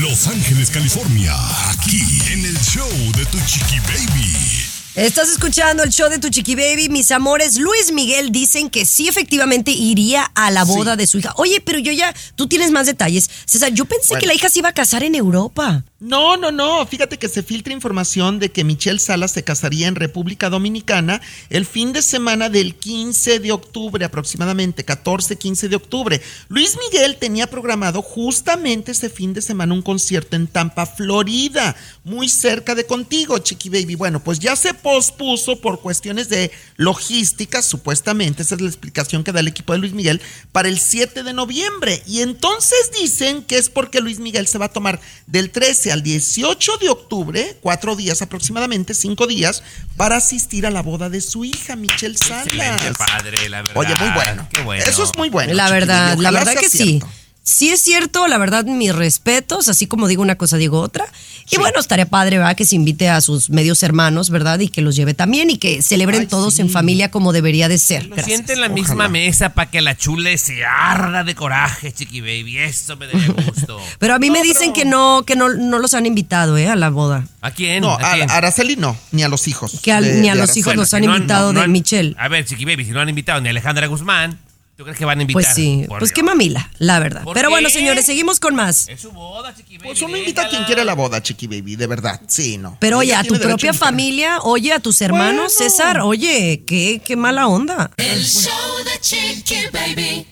Los 0.00 0.26
Ángeles, 0.26 0.70
California, 0.70 1.34
aquí 1.70 2.02
en 2.32 2.44
el 2.44 2.58
show 2.60 2.88
de 3.16 3.24
Tu 3.26 3.38
Chiqui 3.46 3.78
Baby. 3.80 4.71
Estás 4.94 5.30
escuchando 5.30 5.82
el 5.84 5.90
show 5.90 6.10
de 6.10 6.18
tu 6.18 6.28
chiqui 6.28 6.54
baby, 6.54 6.90
mis 6.90 7.10
amores. 7.12 7.56
Luis 7.56 7.92
Miguel 7.92 8.30
dicen 8.30 8.68
que 8.68 8.84
sí, 8.84 9.08
efectivamente 9.08 9.70
iría 9.70 10.24
a 10.34 10.50
la 10.50 10.64
boda 10.64 10.96
de 10.96 11.06
su 11.06 11.18
hija. 11.18 11.32
Oye, 11.36 11.62
pero 11.62 11.78
yo 11.78 11.92
ya, 11.92 12.14
tú 12.36 12.46
tienes 12.46 12.70
más 12.70 12.84
detalles. 12.86 13.30
César, 13.46 13.72
yo 13.72 13.86
pensé 13.86 14.08
Bueno. 14.10 14.20
que 14.20 14.26
la 14.26 14.34
hija 14.34 14.50
se 14.50 14.58
iba 14.58 14.68
a 14.68 14.74
casar 14.74 15.02
en 15.02 15.14
Europa. 15.14 15.82
No, 16.04 16.36
no, 16.36 16.50
no. 16.50 16.84
Fíjate 16.84 17.16
que 17.16 17.28
se 17.28 17.44
filtra 17.44 17.72
información 17.72 18.40
de 18.40 18.50
que 18.50 18.64
Michelle 18.64 18.98
Salas 18.98 19.30
se 19.30 19.44
casaría 19.44 19.86
en 19.86 19.94
República 19.94 20.50
Dominicana 20.50 21.20
el 21.48 21.64
fin 21.64 21.92
de 21.92 22.02
semana 22.02 22.48
del 22.48 22.74
15 22.74 23.38
de 23.38 23.52
octubre, 23.52 24.04
aproximadamente 24.04 24.84
14, 24.84 25.36
15 25.36 25.68
de 25.68 25.76
octubre. 25.76 26.20
Luis 26.48 26.76
Miguel 26.76 27.18
tenía 27.20 27.46
programado 27.46 28.02
justamente 28.02 28.90
ese 28.90 29.10
fin 29.10 29.32
de 29.32 29.42
semana 29.42 29.74
un 29.74 29.82
concierto 29.82 30.34
en 30.34 30.48
Tampa, 30.48 30.86
Florida, 30.86 31.76
muy 32.02 32.28
cerca 32.28 32.74
de 32.74 32.84
contigo, 32.84 33.38
Chiqui 33.38 33.68
Baby. 33.68 33.94
Bueno, 33.94 34.24
pues 34.24 34.40
ya 34.40 34.56
se 34.56 34.74
pospuso 34.74 35.60
por 35.60 35.80
cuestiones 35.80 36.28
de 36.28 36.50
logística, 36.78 37.62
supuestamente, 37.62 38.42
esa 38.42 38.56
es 38.56 38.60
la 38.60 38.66
explicación 38.66 39.22
que 39.22 39.30
da 39.30 39.38
el 39.38 39.46
equipo 39.46 39.72
de 39.72 39.78
Luis 39.78 39.92
Miguel, 39.92 40.20
para 40.50 40.66
el 40.66 40.80
7 40.80 41.22
de 41.22 41.32
noviembre. 41.32 42.02
Y 42.08 42.22
entonces 42.22 42.90
dicen 43.00 43.44
que 43.44 43.56
es 43.56 43.70
porque 43.70 44.00
Luis 44.00 44.18
Miguel 44.18 44.48
se 44.48 44.58
va 44.58 44.64
a 44.64 44.72
tomar 44.72 45.00
del 45.28 45.50
13 45.50 45.91
al 45.92 46.02
18 46.02 46.78
de 46.78 46.88
octubre, 46.88 47.56
cuatro 47.60 47.96
días 47.96 48.22
aproximadamente, 48.22 48.94
cinco 48.94 49.26
días, 49.26 49.62
para 49.96 50.16
asistir 50.16 50.66
a 50.66 50.70
la 50.70 50.82
boda 50.82 51.08
de 51.08 51.20
su 51.20 51.44
hija, 51.44 51.76
Michelle 51.76 52.14
Excelente, 52.14 52.56
Salas. 52.56 52.96
padre, 52.98 53.48
la 53.48 53.62
verdad. 53.62 53.76
Oye, 53.76 53.94
muy 53.94 54.10
bueno. 54.10 54.48
Qué 54.52 54.62
bueno. 54.62 54.84
Eso 54.84 55.04
es 55.04 55.16
muy 55.16 55.28
bueno. 55.28 55.54
la 55.54 55.70
verdad, 55.70 56.16
la 56.18 56.30
verdad 56.30 56.54
que 56.54 56.68
sí. 56.68 57.00
Sí 57.44 57.70
es 57.70 57.80
cierto, 57.80 58.28
la 58.28 58.38
verdad, 58.38 58.64
mis 58.64 58.94
respetos, 58.94 59.68
así 59.68 59.88
como 59.88 60.06
digo 60.06 60.22
una 60.22 60.36
cosa, 60.36 60.56
digo 60.58 60.78
otra. 60.80 61.04
Y 61.50 61.56
bueno, 61.56 61.80
estaría 61.80 62.06
padre, 62.06 62.38
¿verdad? 62.38 62.54
Que 62.54 62.64
se 62.64 62.76
invite 62.76 63.08
a 63.08 63.20
sus 63.20 63.50
medios 63.50 63.82
hermanos, 63.82 64.30
¿verdad? 64.30 64.60
Y 64.60 64.68
que 64.68 64.80
los 64.80 64.94
lleve 64.94 65.12
también 65.12 65.50
y 65.50 65.56
que 65.58 65.82
celebren 65.82 66.20
Ay, 66.20 66.26
todos 66.28 66.54
sí. 66.54 66.60
en 66.62 66.70
familia 66.70 67.10
como 67.10 67.32
debería 67.32 67.68
de 67.68 67.78
ser. 67.78 68.04
Lo 68.06 68.14
Gracias. 68.14 68.26
siente 68.36 68.52
en 68.52 68.60
la 68.60 68.68
misma 68.68 69.08
mesa 69.08 69.54
para 69.54 69.68
que 69.72 69.80
la 69.80 69.96
chule 69.96 70.38
se 70.38 70.64
arda 70.64 71.24
de 71.24 71.34
coraje, 71.34 71.90
chiqui 71.92 72.20
baby. 72.20 72.58
Eso 72.58 72.96
me 72.96 73.08
daría 73.08 73.26
gusto. 73.44 73.80
Pero 73.98 74.14
a 74.14 74.20
mí 74.20 74.30
me 74.30 74.40
dicen 74.42 74.72
que 74.72 74.84
no, 74.84 75.24
que 75.26 75.34
no, 75.34 75.48
no 75.48 75.80
los 75.80 75.94
han 75.94 76.06
invitado, 76.06 76.56
¿eh? 76.56 76.68
A 76.68 76.76
la 76.76 76.90
boda. 76.90 77.26
¿A 77.40 77.50
quién? 77.50 77.82
No, 77.82 77.94
¿A 77.94 78.12
quién? 78.14 78.30
a, 78.30 78.34
a 78.34 78.36
Araceli 78.36 78.76
no, 78.76 78.96
ni 79.10 79.24
a 79.24 79.28
los 79.28 79.48
hijos. 79.48 79.80
Que 79.82 79.90
al- 79.90 80.04
de- 80.04 80.14
ni 80.20 80.28
a 80.28 80.34
los 80.36 80.42
Araceli. 80.44 80.60
hijos 80.60 80.76
los 80.76 80.88
si 80.90 80.96
han 80.96 81.04
no 81.06 81.16
invitado 81.16 81.52
de 81.52 81.60
han- 81.60 81.72
Michelle. 81.72 82.14
A 82.18 82.28
ver, 82.28 82.44
chiqui 82.44 82.64
baby, 82.64 82.84
si 82.84 82.92
no 82.92 83.00
han 83.00 83.08
invitado 83.08 83.40
ni 83.40 83.48
a 83.48 83.50
Alejandra 83.50 83.88
Guzmán, 83.88 84.38
¿tú 84.82 84.86
crees 84.86 84.98
que 84.98 85.04
van 85.04 85.20
a 85.20 85.22
invitar? 85.22 85.42
Pues 85.44 85.54
sí, 85.54 85.84
Por 85.86 86.00
pues 86.00 86.10
Dios. 86.10 86.16
qué 86.16 86.22
mamila, 86.24 86.68
la 86.78 86.98
verdad. 86.98 87.22
¿Por 87.22 87.34
Pero 87.34 87.50
bueno, 87.50 87.70
señores, 87.70 88.04
seguimos 88.04 88.40
con 88.40 88.56
más. 88.56 88.88
Es 88.88 89.00
su 89.00 89.12
boda, 89.12 89.54
chiqui 89.54 89.78
baby. 89.78 89.88
Pues 89.90 90.02
uno 90.02 90.16
invita 90.16 90.42
a 90.42 90.48
quien 90.48 90.64
quiere 90.64 90.84
la 90.84 90.94
boda, 90.94 91.22
Chiqui 91.22 91.46
Baby, 91.46 91.76
de 91.76 91.86
verdad. 91.86 92.20
Sí, 92.26 92.58
no. 92.58 92.76
Pero 92.80 92.98
oye, 92.98 93.10
Ella 93.10 93.20
a 93.20 93.22
tu 93.22 93.28
tiene 93.28 93.38
derecho 93.38 93.48
propia 93.56 93.68
invitar. 93.68 93.88
familia, 93.88 94.38
oye, 94.40 94.72
a 94.72 94.80
tus 94.80 95.00
hermanos, 95.00 95.52
Bueno. 95.56 95.70
César, 95.70 96.00
oye, 96.00 96.64
qué, 96.66 97.00
qué 97.04 97.14
mala 97.16 97.46
onda. 97.46 97.92
El 97.96 98.24
show 98.24 98.50
de 98.84 99.00
Chiqui 99.00 99.66
Baby. 99.72 100.26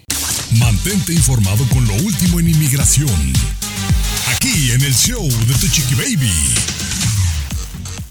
Mantente 0.58 1.12
informado 1.12 1.64
con 1.72 1.86
lo 1.86 1.94
último 1.94 2.40
en 2.40 2.48
inmigración. 2.48 3.32
Aquí 4.34 4.72
en 4.72 4.82
el 4.82 4.94
show 4.94 5.22
de 5.28 5.54
Tu 5.54 5.68
Chiqui 5.68 5.94
Baby. 5.94 6.32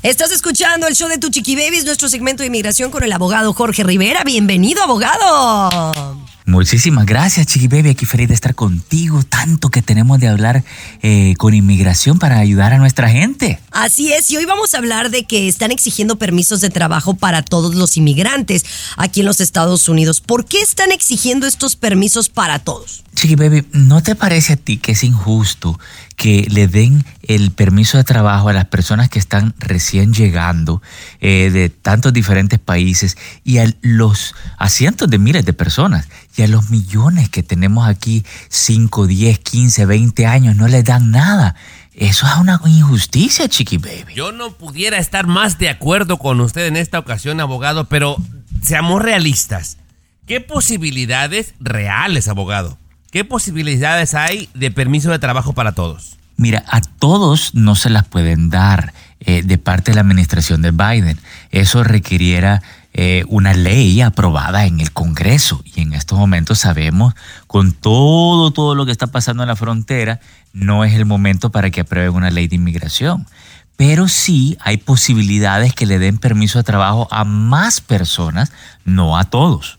Estás 0.03 0.31
escuchando 0.31 0.87
el 0.87 0.95
show 0.95 1.09
de 1.09 1.17
Tu 1.17 1.29
Chiqui 1.29 1.57
Babies, 1.57 1.83
nuestro 1.83 2.07
segmento 2.07 2.43
de 2.43 2.47
inmigración 2.47 2.91
con 2.91 3.03
el 3.03 3.11
abogado 3.11 3.53
Jorge 3.53 3.83
Rivera. 3.83 4.23
Bienvenido, 4.23 4.81
abogado. 4.81 6.17
Muchísimas 6.49 7.05
gracias, 7.05 7.45
Chiqui 7.45 7.67
Baby. 7.67 7.91
Aquí 7.91 8.07
feliz 8.07 8.27
de 8.27 8.33
estar 8.33 8.55
contigo. 8.55 9.21
Tanto 9.21 9.69
que 9.69 9.83
tenemos 9.83 10.19
de 10.19 10.27
hablar 10.27 10.63
eh, 11.03 11.35
con 11.37 11.53
inmigración 11.53 12.17
para 12.17 12.39
ayudar 12.39 12.73
a 12.73 12.79
nuestra 12.79 13.07
gente. 13.07 13.59
Así 13.69 14.11
es, 14.11 14.31
y 14.31 14.37
hoy 14.37 14.45
vamos 14.45 14.73
a 14.73 14.79
hablar 14.79 15.11
de 15.11 15.25
que 15.25 15.47
están 15.47 15.69
exigiendo 15.71 16.17
permisos 16.17 16.59
de 16.59 16.71
trabajo 16.71 17.13
para 17.13 17.43
todos 17.43 17.75
los 17.75 17.97
inmigrantes 17.97 18.65
aquí 18.97 19.19
en 19.19 19.27
los 19.27 19.41
Estados 19.41 19.87
Unidos. 19.89 20.21
¿Por 20.21 20.45
qué 20.45 20.61
están 20.61 20.91
exigiendo 20.91 21.45
estos 21.45 21.75
permisos 21.75 22.29
para 22.29 22.57
todos? 22.57 23.03
Chiqui 23.13 23.35
Baby, 23.35 23.65
¿no 23.71 24.01
te 24.01 24.15
parece 24.15 24.53
a 24.53 24.57
ti 24.57 24.77
que 24.77 24.93
es 24.93 25.03
injusto 25.03 25.79
que 26.15 26.47
le 26.49 26.67
den 26.67 27.05
el 27.23 27.51
permiso 27.51 27.97
de 27.97 28.03
trabajo 28.03 28.49
a 28.49 28.53
las 28.53 28.65
personas 28.65 29.09
que 29.09 29.19
están 29.19 29.53
recién 29.57 30.13
llegando 30.13 30.81
eh, 31.21 31.49
de 31.51 31.69
tantos 31.69 32.11
diferentes 32.11 32.59
países 32.59 33.17
y 33.45 33.59
a 33.59 33.73
los 33.81 34.35
a 34.57 34.69
cientos 34.69 35.09
de 35.09 35.17
miles 35.17 35.45
de 35.45 35.53
personas 35.53 36.07
y 36.39 36.43
a 36.43 36.47
los 36.47 36.69
millones 36.69 37.29
que 37.29 37.43
tenemos 37.43 37.87
aquí 37.87 38.23
5, 38.47 39.07
10, 39.07 39.39
15, 39.39 39.85
20 39.85 40.25
años 40.25 40.55
no 40.55 40.67
les 40.67 40.85
dan 40.85 41.11
nada? 41.11 41.55
Eso 41.93 42.25
es 42.25 42.37
una 42.37 42.61
injusticia, 42.65 43.49
Chiqui 43.49 43.77
Baby. 43.77 44.13
Yo 44.15 44.31
no 44.31 44.53
pudiera 44.53 44.99
estar 44.99 45.27
más 45.27 45.57
de 45.57 45.67
acuerdo 45.67 46.17
con 46.17 46.39
usted 46.39 46.65
en 46.67 46.77
esta 46.77 46.97
ocasión, 46.97 47.41
abogado, 47.41 47.89
pero 47.89 48.15
seamos 48.61 49.01
realistas. 49.01 49.77
¿Qué 50.25 50.39
posibilidades 50.39 51.55
reales, 51.59 52.29
abogado? 52.29 52.77
¿Qué 53.11 53.25
posibilidades 53.25 54.13
hay 54.13 54.47
de 54.53 54.71
permiso 54.71 55.11
de 55.11 55.19
trabajo 55.19 55.51
para 55.51 55.73
todos? 55.73 56.17
Mira, 56.37 56.63
a 56.69 56.79
todos 56.79 57.53
no 57.53 57.75
se 57.75 57.89
las 57.89 58.07
pueden 58.07 58.49
dar 58.49 58.93
eh, 59.19 59.41
de 59.43 59.57
parte 59.57 59.91
de 59.91 59.95
la 59.95 60.01
administración 60.01 60.61
de 60.61 60.71
Biden. 60.71 61.19
Eso 61.51 61.83
requiriera 61.83 62.61
eh, 62.93 63.23
una 63.27 63.53
ley 63.53 64.01
aprobada 64.01 64.65
en 64.65 64.79
el 64.79 64.91
Congreso. 64.91 65.61
Y 65.63 65.81
en 65.81 65.93
estos 65.93 66.17
momentos 66.17 66.59
sabemos, 66.59 67.13
con 67.47 67.71
todo, 67.71 68.51
todo 68.51 68.75
lo 68.75 68.85
que 68.85 68.91
está 68.91 69.07
pasando 69.07 69.43
en 69.43 69.49
la 69.49 69.55
frontera, 69.55 70.19
no 70.53 70.83
es 70.83 70.93
el 70.93 71.05
momento 71.05 71.51
para 71.51 71.69
que 71.69 71.81
aprueben 71.81 72.15
una 72.15 72.31
ley 72.31 72.47
de 72.47 72.55
inmigración. 72.55 73.27
Pero 73.75 74.07
sí 74.07 74.57
hay 74.59 74.77
posibilidades 74.77 75.73
que 75.73 75.85
le 75.85 75.99
den 75.99 76.17
permiso 76.17 76.59
de 76.59 76.63
trabajo 76.63 77.07
a 77.11 77.23
más 77.23 77.79
personas, 77.79 78.51
no 78.83 79.17
a 79.17 79.23
todos. 79.25 79.78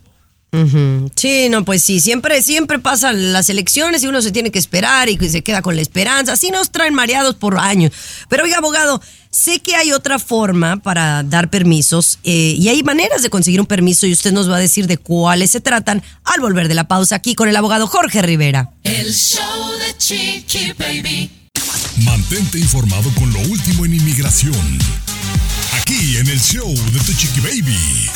Sí, 1.14 1.48
no, 1.48 1.64
pues 1.64 1.82
sí, 1.82 2.00
siempre, 2.00 2.42
siempre 2.42 2.78
pasan 2.78 3.32
las 3.32 3.48
elecciones 3.50 4.02
y 4.02 4.08
uno 4.08 4.20
se 4.20 4.32
tiene 4.32 4.50
que 4.50 4.58
esperar 4.58 5.08
y 5.08 5.16
se 5.28 5.42
queda 5.42 5.62
con 5.62 5.76
la 5.76 5.82
esperanza. 5.82 6.32
Así 6.32 6.50
nos 6.50 6.70
traen 6.70 6.94
mareados 6.94 7.36
por 7.36 7.58
años. 7.58 7.92
Pero 8.28 8.44
oiga, 8.44 8.58
abogado, 8.58 9.00
sé 9.30 9.60
que 9.60 9.76
hay 9.76 9.92
otra 9.92 10.18
forma 10.18 10.78
para 10.78 11.22
dar 11.22 11.50
permisos 11.50 12.18
eh, 12.24 12.56
y 12.58 12.68
hay 12.68 12.82
maneras 12.82 13.22
de 13.22 13.30
conseguir 13.30 13.60
un 13.60 13.66
permiso 13.66 14.06
y 14.06 14.12
usted 14.12 14.32
nos 14.32 14.50
va 14.50 14.56
a 14.56 14.60
decir 14.60 14.86
de 14.86 14.98
cuáles 14.98 15.52
se 15.52 15.60
tratan 15.60 16.02
al 16.24 16.40
volver 16.40 16.68
de 16.68 16.74
la 16.74 16.88
pausa 16.88 17.14
aquí 17.14 17.34
con 17.34 17.48
el 17.48 17.56
abogado 17.56 17.86
Jorge 17.86 18.22
Rivera. 18.22 18.70
El 18.82 19.12
show 19.12 19.70
de 19.78 19.96
Chiqui 19.98 20.72
Baby. 20.76 21.30
Mantente 22.04 22.58
informado 22.58 23.10
con 23.14 23.32
lo 23.32 23.40
último 23.40 23.84
en 23.84 23.94
inmigración. 23.94 24.78
Aquí 25.90 26.18
en 26.18 26.28
el 26.28 26.38
show 26.38 26.72
de 26.72 27.00
Tu 27.00 27.12
Chiqui 27.14 27.40
Baby. 27.40 28.08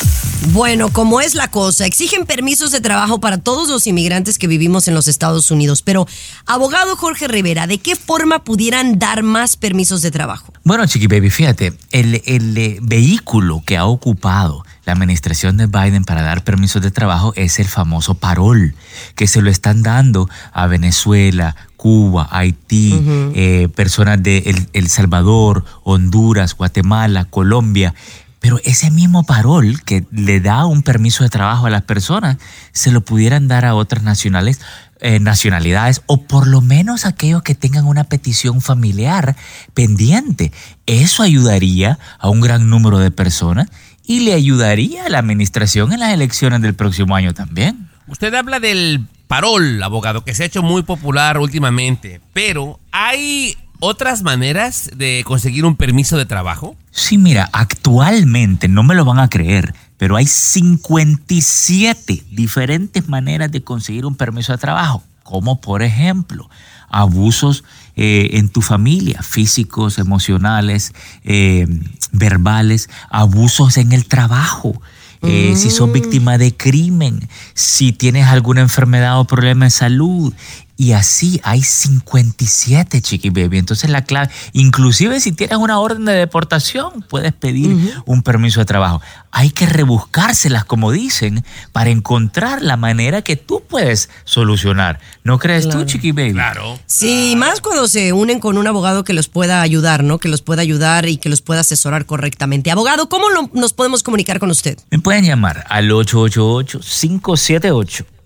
Bueno, 0.53 0.87
como 0.91 1.19
es 1.19 1.35
la 1.35 1.49
cosa, 1.49 1.85
exigen 1.85 2.25
permisos 2.25 2.71
de 2.71 2.79
trabajo 2.79 3.19
para 3.19 3.37
todos 3.37 3.67
los 3.67 3.85
inmigrantes 3.85 4.39
que 4.39 4.47
vivimos 4.47 4.87
en 4.87 4.93
los 4.93 5.09
Estados 5.09 5.51
Unidos. 5.51 5.81
Pero, 5.81 6.07
abogado 6.45 6.95
Jorge 6.95 7.27
Rivera, 7.27 7.67
¿de 7.67 7.79
qué 7.79 7.97
forma 7.97 8.45
pudieran 8.45 8.97
dar 8.97 9.23
más 9.23 9.57
permisos 9.57 10.01
de 10.01 10.11
trabajo? 10.11 10.53
Bueno, 10.63 10.85
Chiqui 10.87 11.07
Baby, 11.07 11.29
fíjate, 11.29 11.73
el, 11.91 12.21
el, 12.25 12.57
eh, 12.57 12.77
vehículo 12.81 13.61
que 13.65 13.75
ha 13.75 13.85
ocupado 13.85 14.63
la 14.85 14.93
administración 14.93 15.57
de 15.57 15.67
Biden 15.67 16.05
para 16.05 16.21
dar 16.21 16.45
permisos 16.45 16.81
de 16.81 16.91
trabajo 16.91 17.33
es 17.35 17.59
el 17.59 17.67
famoso 17.67 18.15
parol, 18.15 18.73
que 19.15 19.27
se 19.27 19.41
lo 19.41 19.49
están 19.49 19.83
dando 19.83 20.29
a 20.53 20.67
Venezuela, 20.67 21.57
Cuba, 21.85 22.27
Haití, 22.31 22.99
eh, 23.35 23.69
personas 23.75 24.23
de 24.23 24.39
El, 24.39 24.69
El 24.73 24.89
Salvador, 24.89 25.63
Honduras, 25.83 26.55
Guatemala, 26.55 27.25
Colombia. 27.25 27.93
Pero 28.39 28.59
ese 28.63 28.89
mismo 28.89 29.23
parol 29.23 29.83
que 29.83 30.03
le 30.11 30.39
da 30.39 30.65
un 30.65 30.81
permiso 30.81 31.23
de 31.23 31.29
trabajo 31.29 31.67
a 31.67 31.69
las 31.69 31.83
personas, 31.83 32.37
se 32.71 32.91
lo 32.91 33.01
pudieran 33.01 33.47
dar 33.47 33.65
a 33.65 33.75
otras 33.75 34.01
nacionales, 34.01 34.61
eh, 34.99 35.19
nacionalidades 35.19 36.01
o 36.07 36.23
por 36.23 36.47
lo 36.47 36.59
menos 36.59 37.05
aquellos 37.05 37.43
que 37.43 37.53
tengan 37.53 37.85
una 37.85 38.05
petición 38.05 38.61
familiar 38.61 39.35
pendiente. 39.75 40.51
Eso 40.87 41.21
ayudaría 41.21 41.99
a 42.17 42.29
un 42.29 42.41
gran 42.41 42.67
número 42.67 42.97
de 42.97 43.11
personas 43.11 43.67
y 44.03 44.21
le 44.21 44.33
ayudaría 44.33 45.05
a 45.05 45.09
la 45.09 45.19
administración 45.19 45.93
en 45.93 45.99
las 45.99 46.15
elecciones 46.15 46.63
del 46.63 46.73
próximo 46.73 47.15
año 47.15 47.35
también. 47.35 47.84
Usted 48.07 48.33
habla 48.35 48.59
del 48.59 49.07
parol, 49.27 49.81
abogado, 49.81 50.23
que 50.23 50.35
se 50.35 50.43
ha 50.43 50.45
hecho 50.45 50.61
muy 50.61 50.83
popular 50.83 51.39
últimamente, 51.39 52.21
pero 52.33 52.79
¿hay 52.91 53.57
otras 53.79 54.21
maneras 54.21 54.91
de 54.95 55.23
conseguir 55.25 55.65
un 55.65 55.75
permiso 55.75 56.15
de 56.17 56.25
trabajo? 56.25 56.75
Sí, 56.91 57.17
mira, 57.17 57.49
actualmente, 57.51 58.67
no 58.67 58.83
me 58.83 58.93
lo 58.93 59.05
van 59.05 59.19
a 59.19 59.27
creer, 59.27 59.73
pero 59.97 60.15
hay 60.15 60.27
57 60.27 62.25
diferentes 62.29 63.09
maneras 63.09 63.51
de 63.51 63.63
conseguir 63.63 64.05
un 64.05 64.15
permiso 64.15 64.51
de 64.51 64.59
trabajo, 64.59 65.03
como 65.23 65.59
por 65.59 65.81
ejemplo 65.81 66.47
abusos 66.89 67.63
eh, 67.95 68.29
en 68.33 68.49
tu 68.49 68.61
familia, 68.61 69.21
físicos, 69.21 69.97
emocionales, 69.97 70.93
eh, 71.23 71.67
verbales, 72.11 72.89
abusos 73.09 73.77
en 73.77 73.91
el 73.91 74.05
trabajo. 74.05 74.81
Eh, 75.27 75.53
si 75.55 75.69
sos 75.71 75.91
víctima 75.91 76.37
de 76.37 76.55
crimen, 76.55 77.27
si 77.53 77.91
tienes 77.91 78.27
alguna 78.27 78.61
enfermedad 78.61 79.19
o 79.19 79.25
problema 79.25 79.65
de 79.65 79.71
salud. 79.71 80.33
Y 80.77 80.91
así 80.91 81.39
hay 81.43 81.61
57, 81.61 83.01
chiqui 83.01 83.29
baby. 83.29 83.57
Entonces 83.57 83.89
la 83.89 84.03
clave, 84.03 84.29
inclusive 84.53 85.19
si 85.19 85.31
tienes 85.31 85.57
una 85.57 85.79
orden 85.79 86.05
de 86.05 86.13
deportación, 86.13 87.01
puedes 87.09 87.31
pedir 87.33 87.77
un 88.05 88.21
permiso 88.23 88.59
de 88.59 88.65
trabajo. 88.65 89.01
Hay 89.31 89.51
que 89.51 89.65
rebuscárselas, 89.65 90.65
como 90.65 90.91
dicen, 90.91 91.43
para 91.71 91.89
encontrar 91.89 92.61
la 92.61 92.77
manera 92.77 93.21
que 93.21 93.35
tú 93.35 93.63
puedes 93.67 94.09
solucionar. 94.25 94.99
¿No 95.23 95.39
crees 95.39 95.67
tú, 95.69 95.83
chiqui 95.85 96.11
baby? 96.11 96.33
Claro. 96.33 96.79
Sí, 96.85 97.35
más 97.37 97.61
cuando 97.61 97.87
se 97.87 98.13
unen 98.13 98.39
con 98.39 98.57
un 98.57 98.67
abogado 98.67 99.03
que 99.03 99.13
los 99.13 99.27
pueda 99.27 99.61
ayudar, 99.61 100.03
¿no? 100.03 100.17
Que 100.19 100.27
los 100.29 100.41
pueda 100.41 100.61
ayudar 100.61 101.07
y 101.07 101.17
que 101.17 101.29
los 101.29 101.41
pueda 101.41 101.61
asesorar 101.61 102.05
correctamente. 102.05 102.71
Abogado, 102.71 103.09
¿cómo 103.09 103.29
lo- 103.29 103.49
nos 103.53 103.73
podemos 103.73 104.03
comunicar 104.03 104.39
con 104.39 104.51
usted? 104.51 104.77
Me 104.91 104.99
pueden 104.99 105.23
llamar 105.25 105.65
al 105.69 105.91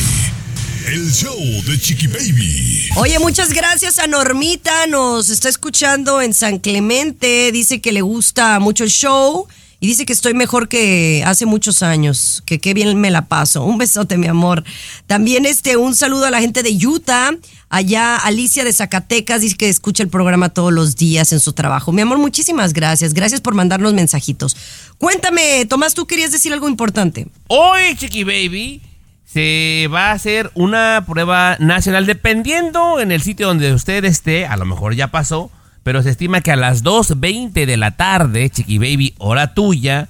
El 0.85 1.09
show 1.11 1.39
de 1.65 1.79
Chiqui 1.79 2.07
Baby. 2.07 2.89
Oye, 2.97 3.17
muchas 3.19 3.53
gracias 3.53 3.99
a 3.99 4.07
Normita. 4.07 4.85
Nos 4.87 5.29
está 5.29 5.47
escuchando 5.47 6.21
en 6.21 6.33
San 6.33 6.59
Clemente. 6.59 7.53
Dice 7.53 7.79
que 7.79 7.93
le 7.93 8.01
gusta 8.01 8.59
mucho 8.59 8.83
el 8.83 8.89
show. 8.89 9.47
Y 9.83 9.87
dice 9.87 10.05
que 10.05 10.13
estoy 10.13 10.33
mejor 10.33 10.69
que 10.69 11.25
hace 11.25 11.45
muchos 11.45 11.83
años, 11.83 12.41
que 12.45 12.57
qué 12.57 12.73
bien 12.73 13.01
me 13.01 13.11
la 13.11 13.25
paso. 13.25 13.65
Un 13.65 13.77
besote, 13.77 14.17
mi 14.17 14.27
amor. 14.27 14.63
También 15.07 15.45
este, 15.45 15.75
un 15.75 15.93
saludo 15.93 16.25
a 16.25 16.31
la 16.31 16.39
gente 16.39 16.63
de 16.63 16.69
Utah. 16.87 17.31
Allá 17.67 18.15
Alicia 18.15 18.63
de 18.63 18.71
Zacatecas 18.71 19.41
dice 19.41 19.57
que 19.57 19.67
escucha 19.67 20.01
el 20.01 20.07
programa 20.07 20.47
todos 20.47 20.71
los 20.71 20.95
días 20.95 21.33
en 21.33 21.41
su 21.41 21.51
trabajo. 21.51 21.91
Mi 21.91 22.01
amor, 22.01 22.17
muchísimas 22.17 22.71
gracias. 22.71 23.13
Gracias 23.13 23.41
por 23.41 23.55
mandarnos 23.55 23.93
mensajitos. 23.93 24.55
Cuéntame, 24.99 25.65
Tomás, 25.65 25.95
tú 25.95 26.07
querías 26.07 26.31
decir 26.31 26.53
algo 26.53 26.69
importante. 26.69 27.27
Hoy, 27.47 27.97
Chiqui 27.97 28.23
Baby, 28.23 28.81
se 29.25 29.89
va 29.93 30.11
a 30.11 30.13
hacer 30.13 30.49
una 30.53 31.03
prueba 31.05 31.57
nacional 31.59 32.05
dependiendo 32.05 33.01
en 33.01 33.11
el 33.11 33.21
sitio 33.21 33.47
donde 33.47 33.73
usted 33.73 34.05
esté, 34.05 34.45
a 34.45 34.55
lo 34.55 34.63
mejor 34.63 34.95
ya 34.95 35.11
pasó, 35.11 35.51
pero 35.83 36.01
se 36.01 36.09
estima 36.09 36.41
que 36.41 36.51
a 36.51 36.55
las 36.55 36.83
2.20 36.83 37.65
de 37.65 37.77
la 37.77 37.91
tarde, 37.91 38.49
Chiqui 38.49 38.77
Baby, 38.77 39.13
hora 39.17 39.53
tuya, 39.53 40.07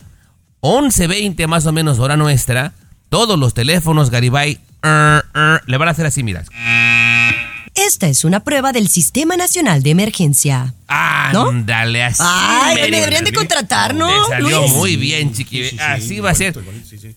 11.20 0.61 1.47
más 1.47 1.65
o 1.65 1.73
menos 1.73 1.99
hora 1.99 2.15
nuestra, 2.15 2.73
todos 3.09 3.37
los 3.37 3.53
teléfonos 3.53 4.09
Garibay 4.09 4.59
er, 4.83 5.25
er, 5.35 5.61
le 5.65 5.77
van 5.77 5.87
a 5.87 5.91
hacer 5.91 6.05
así, 6.05 6.23
mira. 6.23 6.43
Esta 7.75 8.07
es 8.07 8.23
una 8.23 8.41
prueba 8.41 8.71
del 8.71 8.87
Sistema 8.87 9.35
Nacional 9.35 9.81
de 9.81 9.89
Emergencia. 9.89 10.75
¿No? 11.33 11.49
Ándale, 11.49 12.03
así. 12.03 12.21
Ay, 12.23 12.91
me 12.91 12.97
deberían 12.97 13.23
de 13.23 13.33
contratar, 13.33 13.95
¿no? 13.95 14.07
Te 14.07 14.29
salió 14.29 14.59
Luis? 14.59 14.73
muy 14.73 14.95
bien, 14.95 15.33
Chiqui. 15.33 15.79
así 15.79 16.19
va 16.19 16.29
a 16.29 16.35
ser. 16.35 16.53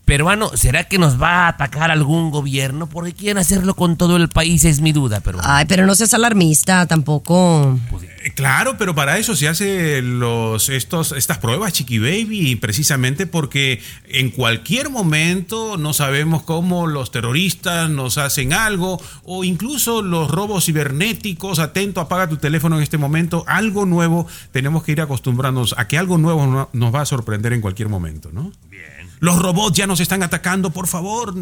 Peruano, 0.06 0.50
¿será 0.56 0.84
que 0.84 0.96
nos 0.98 1.20
va 1.20 1.44
a 1.44 1.48
atacar 1.48 1.90
algún 1.90 2.30
gobierno? 2.30 2.86
Porque 2.86 3.12
quieren 3.12 3.36
hacerlo 3.36 3.74
con 3.74 3.98
todo 3.98 4.16
el 4.16 4.30
país, 4.30 4.64
es 4.64 4.80
mi 4.80 4.92
duda, 4.92 5.20
pero... 5.20 5.40
Ay, 5.42 5.66
pero 5.66 5.84
no 5.84 5.94
seas 5.94 6.14
alarmista 6.14 6.86
tampoco. 6.86 7.78
Eh, 8.02 8.15
Claro, 8.34 8.76
pero 8.76 8.94
para 8.94 9.18
eso 9.18 9.36
se 9.36 9.46
hace 9.46 10.02
los, 10.02 10.68
estos, 10.68 11.12
estas 11.12 11.38
pruebas, 11.38 11.72
Chiqui 11.72 11.98
Baby, 12.00 12.56
precisamente 12.56 13.26
porque 13.26 13.80
en 14.08 14.30
cualquier 14.30 14.90
momento 14.90 15.76
no 15.76 15.92
sabemos 15.92 16.42
cómo 16.42 16.88
los 16.88 17.12
terroristas 17.12 17.88
nos 17.88 18.18
hacen 18.18 18.52
algo 18.52 19.00
o 19.22 19.44
incluso 19.44 20.02
los 20.02 20.28
robos 20.30 20.64
cibernéticos. 20.64 21.60
Atento, 21.60 22.00
apaga 22.00 22.28
tu 22.28 22.36
teléfono 22.36 22.76
en 22.78 22.82
este 22.82 22.98
momento. 22.98 23.44
Algo 23.46 23.86
nuevo, 23.86 24.26
tenemos 24.50 24.82
que 24.82 24.92
ir 24.92 25.00
acostumbrándonos 25.00 25.74
a 25.78 25.86
que 25.86 25.96
algo 25.96 26.18
nuevo 26.18 26.46
no- 26.46 26.68
nos 26.72 26.92
va 26.94 27.02
a 27.02 27.06
sorprender 27.06 27.52
en 27.52 27.60
cualquier 27.60 27.88
momento, 27.88 28.30
¿no? 28.32 28.50
Bien. 28.68 28.82
Los 29.20 29.38
robots 29.38 29.76
ya 29.76 29.86
nos 29.86 30.00
están 30.00 30.22
atacando, 30.24 30.70
por 30.70 30.88
favor. 30.88 31.32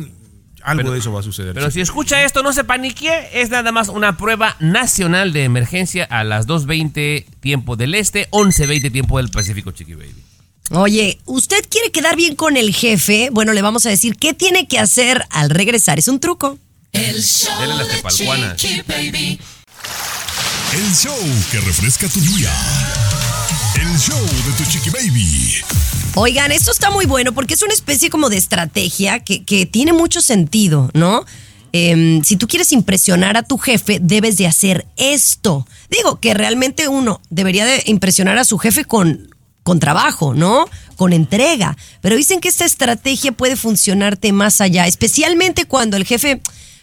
Algo 0.64 0.90
de 0.90 0.98
eso 0.98 1.12
va 1.12 1.20
a 1.20 1.22
suceder. 1.22 1.52
Pero 1.52 1.70
si 1.70 1.82
escucha 1.82 2.24
esto, 2.24 2.42
no 2.42 2.52
se 2.54 2.64
panique, 2.64 3.28
es 3.34 3.50
nada 3.50 3.70
más 3.70 3.88
una 3.88 4.16
prueba 4.16 4.56
nacional 4.60 5.34
de 5.34 5.44
emergencia 5.44 6.04
a 6.04 6.24
las 6.24 6.46
2.20 6.46 7.26
tiempo 7.40 7.76
del 7.76 7.94
este, 7.94 8.30
11.20 8.30 8.90
tiempo 8.90 9.18
del 9.18 9.28
Pacífico, 9.28 9.72
Chiqui 9.72 9.94
Baby. 9.94 10.24
Oye, 10.70 11.18
¿usted 11.26 11.62
quiere 11.68 11.92
quedar 11.92 12.16
bien 12.16 12.34
con 12.34 12.56
el 12.56 12.74
jefe? 12.74 13.28
Bueno, 13.30 13.52
le 13.52 13.60
vamos 13.60 13.84
a 13.84 13.90
decir 13.90 14.16
qué 14.16 14.32
tiene 14.32 14.66
que 14.66 14.78
hacer 14.78 15.26
al 15.28 15.50
regresar. 15.50 15.98
Es 15.98 16.08
un 16.08 16.18
truco. 16.18 16.58
El 16.92 17.22
show 17.22 17.60
Dele 17.60 17.74
las 17.74 17.88
de. 17.88 18.56
Chiqui 18.56 18.82
Baby. 18.88 19.38
El 20.72 20.94
show 20.94 21.18
que 21.50 21.60
refresca 21.60 22.08
tu 22.08 22.20
día. 22.20 22.50
El 23.76 23.98
show 23.98 24.20
de 24.20 24.52
tu 24.56 24.64
chiqui 24.70 24.90
baby. 24.90 25.62
Oigan, 26.14 26.52
esto 26.52 26.70
está 26.70 26.90
muy 26.90 27.06
bueno 27.06 27.32
porque 27.32 27.54
es 27.54 27.62
una 27.62 27.74
especie 27.74 28.10
como 28.10 28.28
de 28.28 28.36
estrategia 28.36 29.20
que, 29.20 29.44
que 29.44 29.66
tiene 29.66 29.92
mucho 29.92 30.20
sentido, 30.20 30.90
¿no? 30.94 31.24
Em, 31.72 32.22
si 32.22 32.36
tú 32.36 32.46
quieres 32.46 32.70
impresionar 32.70 33.36
a 33.36 33.42
tu 33.42 33.58
jefe, 33.58 33.98
debes 34.00 34.36
de 34.36 34.46
hacer 34.46 34.86
esto. 34.96 35.66
Digo 35.90 36.20
que 36.20 36.32
realmente 36.32 36.86
uno 36.86 37.20
debería 37.30 37.66
de 37.66 37.82
impresionar 37.86 38.38
a 38.38 38.44
su 38.44 38.58
jefe 38.58 38.84
con, 38.84 39.34
con 39.64 39.80
trabajo, 39.80 40.34
¿no? 40.34 40.66
Con 40.96 41.12
entrega. 41.12 41.76
Pero 42.00 42.14
dicen 42.14 42.40
que 42.40 42.48
esta 42.48 42.64
estrategia 42.64 43.32
puede 43.32 43.56
funcionarte 43.56 44.32
más 44.32 44.60
allá, 44.60 44.86
especialmente 44.86 45.64
cuando 45.64 45.96
el 45.96 46.04
jefe, 46.04 46.40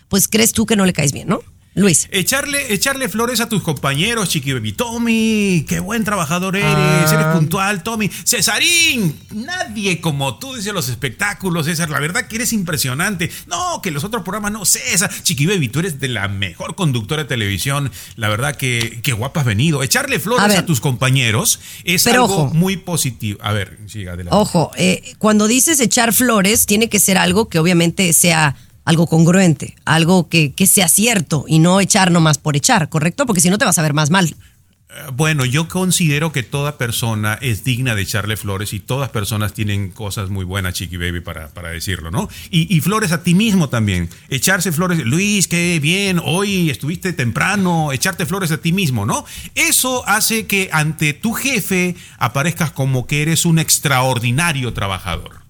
pues 0.10 0.28
crees 0.28 0.52
tú 0.52 0.66
que 0.66 0.76
no 0.76 0.86
le 0.86 0.92
caes 0.92 1.14
bien, 1.14 1.30
¿no? 1.30 1.40
Luis. 1.74 2.10
Echarle, 2.12 2.74
echarle 2.74 3.08
flores 3.08 3.40
a 3.40 3.48
tus 3.48 3.64
compañeros, 3.64 4.28
Chiqui 4.28 4.52
Baby. 4.52 4.74
Tommy, 4.74 5.66
qué 5.70 5.80
buen 5.80 6.04
trabajador 6.04 6.58
eres, 6.58 6.68
Ah. 6.68 7.10
eres 7.14 7.26
puntual, 7.28 7.82
Tommy. 7.82 8.10
Cesarín, 8.26 9.18
nadie 9.34 10.02
como 10.02 10.38
tú 10.38 10.54
dice 10.56 10.74
los 10.74 10.90
espectáculos, 10.90 11.68
César. 11.68 11.90
La 11.90 12.00
verdad 12.02 12.28
que 12.28 12.36
eres 12.36 12.52
impresionante. 12.52 13.32
No, 13.48 13.82
que 13.82 13.90
los 13.92 14.04
otros 14.04 14.24
programas 14.24 14.52
no, 14.52 14.66
César. 14.66 15.10
Chiqui 15.24 15.46
Baby, 15.46 15.70
tú 15.70 15.80
eres 15.80 16.02
de 16.02 16.10
la 16.10 16.28
mejor 16.28 16.76
conductora 16.76 17.24
de 17.24 17.30
televisión. 17.30 17.90
La 18.18 18.28
verdad 18.28 18.58
que, 18.58 19.00
que 19.02 19.14
guapa 19.14 19.40
has 19.40 19.46
venido. 19.46 19.82
Echarle 19.82 20.20
flores 20.20 20.44
a, 20.44 20.48
ver. 20.50 20.66
tus 20.66 20.82
compañeros 20.82 21.60
es 21.86 22.04
Pero 22.04 22.24
algo 22.24 22.36
ojo. 22.48 22.54
muy 22.54 22.76
positivo. 22.76 23.40
A 23.42 23.54
ver, 23.54 23.78
sí, 23.88 24.08
adelante. 24.08 24.36
Ojo, 24.36 24.72
eh, 24.76 25.14
cuando 25.20 25.48
dices 25.48 25.80
echar 25.80 26.12
flores, 26.12 26.66
tiene 26.66 26.90
que 26.90 27.00
ser 27.00 27.18
algo 27.18 27.48
que 27.48 27.60
obviamente 27.60 28.12
sea 28.12 28.58
algo 28.92 29.08
congruente, 29.08 29.76
algo 29.86 30.28
que, 30.28 30.52
que 30.52 30.68
sea 30.68 30.90
cierto 30.90 31.46
y 31.48 31.60
no 31.60 31.80
echar 31.80 32.12
nomás 32.12 32.38
por 32.38 32.58
echar, 32.58 32.90
¿correcto? 32.90 33.26
Porque 33.26 33.42
si 33.42 33.50
no 33.50 33.58
te 33.58 33.64
vas 33.64 33.78
a 33.78 33.82
ver 33.82 33.94
más 33.94 34.10
mal. 34.10 34.28
Eh, 34.28 34.94
Bueno, 35.14 35.46
yo 35.46 35.70
considero 35.70 36.34
que 36.34 36.44
toda 36.44 36.78
persona 36.78 37.38
es 37.42 37.64
digna 37.64 37.96
de 37.96 38.02
echarle 38.02 38.36
flores 38.36 38.74
y 38.74 38.82
todas 38.82 39.10
personas 39.10 39.54
tienen 39.54 39.92
cosas 39.92 40.30
muy 40.30 40.44
buenas, 40.44 40.74
Chiqui 40.74 40.98
Baby, 40.98 41.22
para, 41.22 41.48
para 41.54 41.70
decirlo, 41.70 42.12
¿no? 42.12 42.28
Y, 42.50 42.68
y 42.76 42.82
flores 42.82 43.14
a 43.14 43.24
ti 43.24 43.34
mismo 43.34 43.70
también. 43.70 44.10
Echarse 44.28 44.74
flores, 44.74 45.06
Luis, 45.06 45.48
qué 45.48 45.80
bien, 45.82 46.20
hoy 46.22 46.70
estuviste 46.70 47.14
temprano, 47.14 47.94
echarte 47.94 48.26
flores 48.26 48.52
a 48.52 48.58
ti 48.58 48.74
mismo, 48.74 49.06
¿no? 49.06 49.24
Eso 49.56 50.06
hace 50.06 50.48
que 50.48 50.70
ante 50.74 51.14
tu 51.14 51.32
jefe 51.32 51.96
aparezcas 52.18 52.72
como 52.72 53.08
que 53.08 53.22
eres 53.22 53.46
un 53.46 53.58
extraordinario 53.58 54.74
trabajador. 54.74 55.41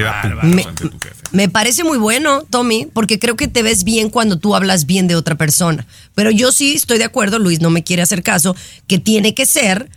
Te 0.00 0.28
da 0.28 0.40
puntos 0.40 0.54
Me, 0.54 0.62
ante 0.62 0.88
tu 0.88 0.98
jefe. 0.98 1.22
me 1.32 1.48
parece 1.48 1.84
muy 1.84 1.98
bueno, 1.98 2.42
Tommy, 2.50 2.86
porque 2.92 3.18
creo 3.18 3.36
que 3.36 3.48
te 3.48 3.62
ves 3.62 3.84
bien 3.84 4.10
cuando 4.10 4.38
tú 4.38 4.54
hablas 4.54 4.86
bien 4.86 5.08
de 5.08 5.16
otra 5.16 5.36
persona. 5.36 5.86
Pero 6.14 6.30
yo 6.30 6.52
sí 6.52 6.74
estoy 6.74 6.98
de 6.98 7.04
acuerdo, 7.04 7.38
Luis 7.38 7.60
no 7.60 7.70
me 7.70 7.84
quiere 7.84 8.02
hacer 8.02 8.22
caso, 8.22 8.56
que 8.86 8.98
tiene 8.98 9.34
que 9.34 9.46
ser 9.46 9.90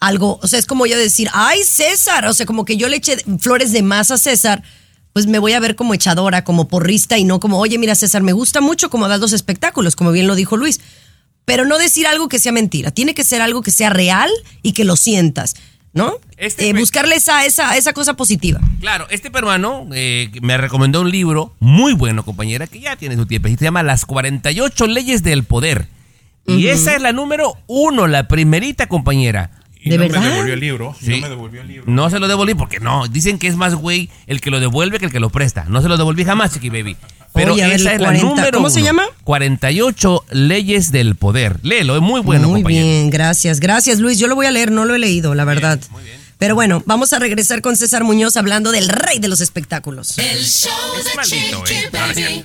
algo, 0.00 0.40
o 0.42 0.48
sea, 0.48 0.58
es 0.58 0.66
como 0.66 0.86
yo 0.86 0.96
decir, 0.96 1.28
ay, 1.32 1.62
César, 1.62 2.26
o 2.26 2.32
sea, 2.32 2.46
como 2.46 2.64
que 2.64 2.76
yo 2.76 2.88
le 2.88 2.96
eché 2.96 3.18
flores 3.38 3.70
de 3.72 3.82
más 3.82 4.10
a 4.10 4.18
César, 4.18 4.62
pues 5.12 5.26
me 5.26 5.38
voy 5.38 5.52
a 5.52 5.60
ver 5.60 5.76
como 5.76 5.92
echadora, 5.92 6.44
como 6.44 6.68
porrista 6.68 7.18
y 7.18 7.24
no 7.24 7.38
como, 7.38 7.58
oye, 7.58 7.78
mira, 7.78 7.94
César, 7.94 8.22
me 8.22 8.32
gusta 8.32 8.60
mucho 8.60 8.90
como 8.90 9.08
das 9.08 9.20
los 9.20 9.32
espectáculos, 9.32 9.96
como 9.96 10.12
bien 10.12 10.26
lo 10.26 10.34
dijo 10.34 10.56
Luis. 10.56 10.80
Pero 11.44 11.64
no 11.64 11.78
decir 11.78 12.06
algo 12.06 12.28
que 12.28 12.38
sea 12.38 12.52
mentira, 12.52 12.90
tiene 12.90 13.14
que 13.14 13.24
ser 13.24 13.42
algo 13.42 13.60
que 13.62 13.70
sea 13.70 13.90
real 13.90 14.30
y 14.62 14.72
que 14.72 14.84
lo 14.84 14.96
sientas, 14.96 15.56
¿no? 15.92 16.14
Este 16.36 16.68
Eh, 16.68 16.72
buscarle 16.72 17.16
esa, 17.16 17.44
esa, 17.44 17.76
esa 17.76 17.92
cosa 17.92 18.14
positiva. 18.14 18.60
Claro, 18.80 19.06
este 19.10 19.30
peruano 19.30 19.86
eh, 19.92 20.30
me 20.42 20.56
recomendó 20.56 21.00
un 21.00 21.10
libro 21.10 21.54
muy 21.58 21.92
bueno, 21.94 22.24
compañera, 22.24 22.66
que 22.66 22.80
ya 22.80 22.96
tiene 22.96 23.16
su 23.16 23.26
tiempo. 23.26 23.48
y 23.48 23.56
Se 23.56 23.64
llama 23.64 23.82
Las 23.82 24.06
48 24.06 24.86
leyes 24.86 25.22
del 25.22 25.44
poder. 25.44 25.88
Y 26.46 26.68
esa 26.68 26.94
es 26.96 27.02
la 27.02 27.12
número 27.12 27.54
uno, 27.66 28.06
la 28.06 28.26
primerita, 28.26 28.88
compañera. 28.88 29.50
Y 29.82 29.90
¿De 29.90 29.96
no 29.98 30.02
verdad? 30.04 30.20
me 30.20 30.28
devolvió 30.30 30.54
el 30.54 30.60
libro. 30.60 30.96
Sí. 31.00 31.10
No 31.12 31.20
me 31.22 31.28
devolvió 31.28 31.60
el 31.62 31.68
libro. 31.68 31.84
No 31.90 32.10
se 32.10 32.18
lo 32.18 32.28
devolví 32.28 32.54
porque 32.54 32.80
no. 32.80 33.06
Dicen 33.08 33.38
que 33.38 33.46
es 33.46 33.56
más 33.56 33.74
güey 33.74 34.10
el 34.26 34.40
que 34.40 34.50
lo 34.50 34.60
devuelve 34.60 34.98
que 34.98 35.06
el 35.06 35.12
que 35.12 35.20
lo 35.20 35.30
presta. 35.30 35.64
No 35.68 35.80
se 35.80 35.88
lo 35.88 35.96
devolví 35.96 36.24
jamás, 36.24 36.52
Chiqui 36.52 36.68
Baby. 36.70 36.96
Pero 37.40 37.54
Oye, 37.54 37.64
a 37.64 37.68
ver, 37.68 37.80
esa 37.80 37.92
es 37.94 37.98
40. 37.98 38.22
la 38.24 38.30
número 38.30 38.58
¿Cómo 38.58 38.68
se 38.70 38.82
llama? 38.82 39.04
48 39.24 40.24
leyes 40.32 40.92
del 40.92 41.14
poder. 41.14 41.58
Léelo, 41.62 41.96
es 41.96 42.02
muy 42.02 42.20
bueno, 42.20 42.48
muy 42.48 42.60
compañero. 42.62 42.84
bien, 42.86 43.10
gracias. 43.10 43.60
Gracias, 43.60 43.98
Luis. 43.98 44.18
Yo 44.18 44.26
lo 44.26 44.34
voy 44.34 44.46
a 44.46 44.50
leer, 44.50 44.70
no 44.70 44.84
lo 44.84 44.94
he 44.94 44.98
leído, 44.98 45.34
la 45.34 45.44
verdad. 45.44 45.80
Pero 46.38 46.54
bueno, 46.54 46.82
vamos 46.86 47.12
a 47.12 47.18
regresar 47.18 47.60
con 47.62 47.76
César 47.76 48.04
Muñoz 48.04 48.36
hablando 48.36 48.72
del 48.72 48.88
rey 48.88 49.18
de 49.18 49.28
los 49.28 49.40
espectáculos. 49.40 50.18
El 50.18 50.44
show 50.44 50.70
Es 50.98 51.04
de 51.04 51.14
maldito, 51.14 51.64
Chiqui 51.64 51.80
eh. 51.80 51.88
Baby. 51.92 52.44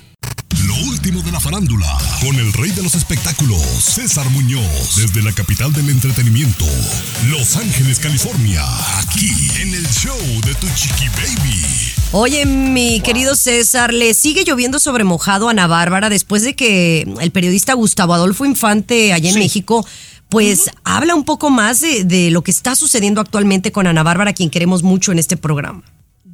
Lo 0.76 0.88
último 0.88 1.22
de 1.22 1.32
la 1.32 1.40
farándula, 1.40 1.86
con 2.20 2.36
el 2.36 2.52
rey 2.52 2.70
de 2.70 2.82
los 2.82 2.94
espectáculos, 2.94 3.62
César 3.78 4.28
Muñoz, 4.30 4.96
desde 4.96 5.22
la 5.22 5.32
capital 5.32 5.72
del 5.72 5.88
entretenimiento, 5.88 6.66
Los 7.30 7.56
Ángeles, 7.56 7.98
California, 7.98 8.62
aquí 8.98 9.30
en 9.60 9.74
el 9.74 9.86
show 9.88 10.18
de 10.44 10.54
tu 10.54 10.66
chiqui 10.74 11.08
baby. 11.08 11.62
Oye, 12.12 12.44
mi 12.46 13.00
querido 13.00 13.36
César, 13.36 13.94
¿le 13.94 14.12
sigue 14.12 14.44
lloviendo 14.44 14.78
sobre 14.78 15.04
mojado 15.04 15.48
a 15.48 15.52
Ana 15.52 15.66
Bárbara 15.66 16.08
después 16.08 16.42
de 16.42 16.54
que 16.54 17.06
el 17.20 17.30
periodista 17.30 17.74
Gustavo 17.74 18.14
Adolfo 18.14 18.44
Infante 18.44 19.12
allá 19.12 19.30
en 19.30 19.38
México 19.38 19.86
pues 20.28 20.70
habla 20.84 21.14
un 21.14 21.24
poco 21.24 21.50
más 21.50 21.80
de, 21.80 22.04
de 22.04 22.30
lo 22.30 22.42
que 22.42 22.50
está 22.50 22.74
sucediendo 22.74 23.20
actualmente 23.20 23.72
con 23.72 23.86
Ana 23.86 24.02
Bárbara, 24.02 24.32
quien 24.32 24.50
queremos 24.50 24.82
mucho 24.82 25.12
en 25.12 25.20
este 25.20 25.36
programa? 25.36 25.84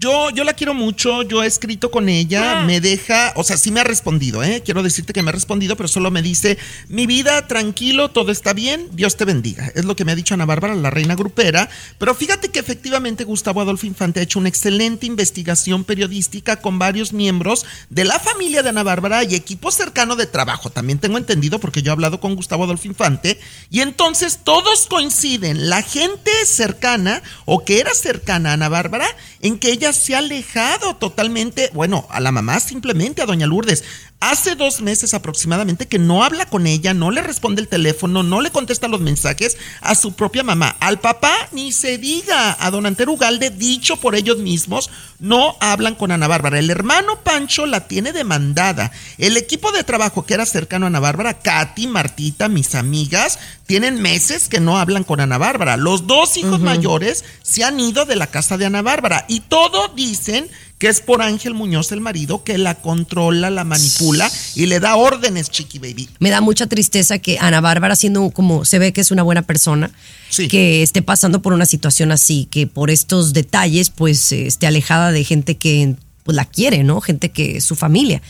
Yo, 0.02 0.30
yo 0.30 0.42
la 0.42 0.54
quiero 0.54 0.74
mucho, 0.74 1.22
yo 1.22 1.44
he 1.44 1.46
escrito 1.46 1.92
con 1.92 2.08
ella, 2.08 2.62
me 2.62 2.80
deja, 2.80 3.32
o 3.36 3.44
sea, 3.44 3.56
sí 3.56 3.70
me 3.70 3.78
ha 3.78 3.84
respondido, 3.84 4.42
¿eh? 4.42 4.60
Quiero 4.64 4.82
decirte 4.82 5.12
que 5.12 5.22
me 5.22 5.28
ha 5.28 5.32
respondido, 5.32 5.76
pero 5.76 5.86
solo 5.86 6.10
me 6.10 6.22
dice, 6.22 6.58
mi 6.88 7.06
vida, 7.06 7.46
tranquilo, 7.46 8.10
todo 8.10 8.32
está 8.32 8.52
bien, 8.52 8.88
Dios 8.90 9.16
te 9.16 9.24
bendiga. 9.24 9.70
Es 9.76 9.84
lo 9.84 9.94
que 9.94 10.04
me 10.04 10.10
ha 10.10 10.16
dicho 10.16 10.34
Ana 10.34 10.44
Bárbara, 10.44 10.74
la 10.74 10.90
reina 10.90 11.14
grupera. 11.14 11.70
Pero 11.98 12.16
fíjate 12.16 12.48
que 12.48 12.58
efectivamente 12.58 13.22
Gustavo 13.22 13.60
Adolfo 13.60 13.86
Infante 13.86 14.18
ha 14.18 14.24
hecho 14.24 14.40
una 14.40 14.48
excelente 14.48 15.06
investigación 15.06 15.84
periodística 15.84 16.56
con 16.56 16.80
varios 16.80 17.12
miembros 17.12 17.64
de 17.88 18.04
la 18.04 18.18
familia 18.18 18.64
de 18.64 18.70
Ana 18.70 18.82
Bárbara 18.82 19.22
y 19.22 19.36
equipo 19.36 19.70
cercano 19.70 20.16
de 20.16 20.26
trabajo. 20.26 20.70
También 20.70 20.98
tengo 20.98 21.16
entendido, 21.16 21.60
porque 21.60 21.80
yo 21.80 21.92
he 21.92 21.94
hablado 21.94 22.18
con 22.18 22.34
Gustavo 22.34 22.64
Adolfo 22.64 22.88
Infante, 22.88 23.38
y 23.70 23.82
entonces 23.82 24.40
todos 24.42 24.86
coinciden, 24.86 25.70
la 25.70 25.82
gente 25.82 26.32
cercana 26.44 27.22
o 27.44 27.64
que 27.64 27.78
era 27.78 27.94
cercana 27.94 28.50
a 28.50 28.54
Ana 28.54 28.68
Bárbara, 28.68 29.06
en 29.42 29.60
que 29.60 29.70
ella 29.70 29.91
se 29.92 30.14
ha 30.14 30.18
alejado 30.18 30.96
totalmente, 30.96 31.70
bueno, 31.72 32.06
a 32.10 32.20
la 32.20 32.32
mamá 32.32 32.60
simplemente, 32.60 33.22
a 33.22 33.26
doña 33.26 33.46
Lourdes. 33.46 33.84
Hace 34.24 34.54
dos 34.54 34.80
meses 34.80 35.14
aproximadamente 35.14 35.88
que 35.88 35.98
no 35.98 36.22
habla 36.22 36.46
con 36.46 36.68
ella, 36.68 36.94
no 36.94 37.10
le 37.10 37.22
responde 37.22 37.60
el 37.60 37.66
teléfono, 37.66 38.22
no 38.22 38.40
le 38.40 38.52
contesta 38.52 38.86
los 38.86 39.00
mensajes 39.00 39.56
a 39.80 39.96
su 39.96 40.12
propia 40.12 40.44
mamá. 40.44 40.76
Al 40.78 41.00
papá 41.00 41.34
ni 41.50 41.72
se 41.72 41.98
diga, 41.98 42.56
a 42.60 42.70
don 42.70 42.86
Antero 42.86 43.10
Ugalde, 43.14 43.50
dicho 43.50 43.96
por 43.96 44.14
ellos 44.14 44.38
mismos, 44.38 44.90
no 45.18 45.56
hablan 45.58 45.96
con 45.96 46.12
Ana 46.12 46.28
Bárbara. 46.28 46.60
El 46.60 46.70
hermano 46.70 47.18
Pancho 47.24 47.66
la 47.66 47.88
tiene 47.88 48.12
demandada. 48.12 48.92
El 49.18 49.36
equipo 49.36 49.72
de 49.72 49.82
trabajo 49.82 50.24
que 50.24 50.34
era 50.34 50.46
cercano 50.46 50.86
a 50.86 50.90
Ana 50.90 51.00
Bárbara, 51.00 51.40
Katy, 51.40 51.88
Martita, 51.88 52.48
mis 52.48 52.76
amigas, 52.76 53.40
tienen 53.66 54.00
meses 54.00 54.48
que 54.48 54.60
no 54.60 54.78
hablan 54.78 55.02
con 55.02 55.18
Ana 55.18 55.38
Bárbara. 55.38 55.76
Los 55.76 56.06
dos 56.06 56.36
hijos 56.36 56.60
mayores 56.60 57.24
se 57.42 57.64
han 57.64 57.80
ido 57.80 58.04
de 58.04 58.14
la 58.14 58.28
casa 58.28 58.56
de 58.56 58.66
Ana 58.66 58.82
Bárbara 58.82 59.24
y 59.26 59.40
todo 59.40 59.88
dicen 59.88 60.48
que 60.82 60.88
es 60.88 61.00
por 61.00 61.22
Ángel 61.22 61.54
Muñoz 61.54 61.92
el 61.92 62.00
marido 62.00 62.42
que 62.42 62.58
la 62.58 62.74
controla, 62.74 63.50
la 63.50 63.62
manipula 63.62 64.28
y 64.56 64.66
le 64.66 64.80
da 64.80 64.96
órdenes, 64.96 65.48
Chiqui 65.48 65.78
Baby. 65.78 66.08
Me 66.18 66.28
da 66.30 66.40
mucha 66.40 66.66
tristeza 66.66 67.20
que 67.20 67.38
Ana 67.38 67.60
Bárbara, 67.60 67.94
siendo 67.94 68.28
como 68.30 68.64
se 68.64 68.80
ve 68.80 68.92
que 68.92 69.00
es 69.00 69.12
una 69.12 69.22
buena 69.22 69.42
persona, 69.42 69.92
Sí. 70.28 70.48
que 70.48 70.82
esté 70.82 71.00
pasando 71.00 71.40
por 71.40 71.52
una 71.52 71.66
situación 71.66 72.10
así, 72.10 72.48
que 72.50 72.66
por 72.66 72.90
estos 72.90 73.32
detalles, 73.32 73.90
pues 73.90 74.32
esté 74.32 74.66
alejada 74.66 75.12
de 75.12 75.22
gente 75.22 75.56
que 75.56 75.94
pues, 76.24 76.34
la 76.34 76.46
quiere, 76.46 76.82
¿no? 76.82 77.00
Gente 77.00 77.30
que 77.30 77.58
es 77.58 77.64
su 77.64 77.76
familia. 77.76 78.20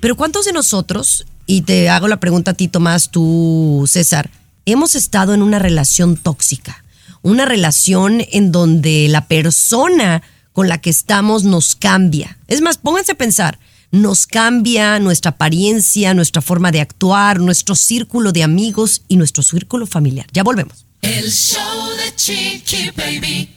Pero 0.00 0.14
¿cuántos 0.14 0.44
de 0.44 0.52
nosotros, 0.52 1.26
y 1.44 1.62
te 1.62 1.88
hago 1.88 2.06
la 2.06 2.20
pregunta 2.20 2.52
a 2.52 2.54
ti, 2.54 2.68
Tomás, 2.68 3.10
tú, 3.10 3.84
César, 3.88 4.30
hemos 4.64 4.94
estado 4.94 5.34
en 5.34 5.42
una 5.42 5.58
relación 5.58 6.16
tóxica, 6.16 6.84
una 7.22 7.44
relación 7.46 8.24
en 8.30 8.52
donde 8.52 9.08
la 9.08 9.26
persona 9.26 10.22
con 10.54 10.68
la 10.68 10.78
que 10.78 10.88
estamos 10.88 11.42
nos 11.42 11.74
cambia. 11.74 12.38
Es 12.46 12.62
más, 12.62 12.78
pónganse 12.78 13.12
a 13.12 13.16
pensar, 13.16 13.58
nos 13.90 14.26
cambia 14.26 15.00
nuestra 15.00 15.32
apariencia, 15.32 16.14
nuestra 16.14 16.40
forma 16.40 16.70
de 16.70 16.80
actuar, 16.80 17.40
nuestro 17.40 17.74
círculo 17.74 18.30
de 18.30 18.44
amigos 18.44 19.02
y 19.08 19.16
nuestro 19.16 19.42
círculo 19.42 19.86
familiar. 19.86 20.26
Ya 20.32 20.44
volvemos. 20.44 20.86
El 21.02 21.30
show 21.30 21.88
de 21.96 22.14
Chiqui 22.14 22.90
Baby. 22.96 23.50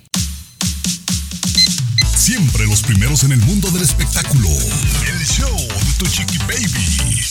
Siempre 2.17 2.65
los 2.65 2.81
primeros 2.81 3.23
en 3.23 3.31
el 3.31 3.39
mundo 3.41 3.69
del 3.69 3.83
espectáculo. 3.83 4.49
El 4.49 5.25
show 5.25 5.55
de 5.55 5.93
tu 5.99 6.05
chiqui 6.07 6.39
baby. 6.39 7.21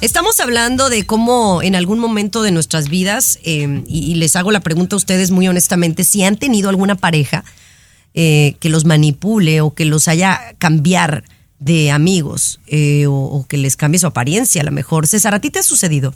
Estamos 0.00 0.38
hablando 0.38 0.90
de 0.90 1.06
cómo 1.06 1.62
en 1.62 1.74
algún 1.74 1.98
momento 1.98 2.42
de 2.42 2.52
nuestras 2.52 2.88
vidas, 2.88 3.38
eh, 3.42 3.82
y, 3.88 4.12
y 4.12 4.14
les 4.14 4.36
hago 4.36 4.52
la 4.52 4.60
pregunta 4.60 4.94
a 4.94 4.98
ustedes 4.98 5.32
muy 5.32 5.48
honestamente, 5.48 6.04
si 6.04 6.22
han 6.22 6.36
tenido 6.36 6.68
alguna 6.68 6.94
pareja 6.94 7.44
eh, 8.20 8.56
que 8.58 8.68
los 8.68 8.84
manipule 8.84 9.60
o 9.60 9.74
que 9.74 9.84
los 9.84 10.08
haya 10.08 10.56
cambiar 10.58 11.22
de 11.60 11.92
amigos 11.92 12.58
eh, 12.66 13.06
o, 13.06 13.12
o 13.14 13.46
que 13.46 13.56
les 13.56 13.76
cambie 13.76 14.00
su 14.00 14.08
apariencia 14.08 14.60
a 14.60 14.64
lo 14.64 14.72
mejor. 14.72 15.06
César, 15.06 15.34
¿a 15.34 15.40
ti 15.40 15.50
te 15.50 15.60
ha 15.60 15.62
sucedido? 15.62 16.12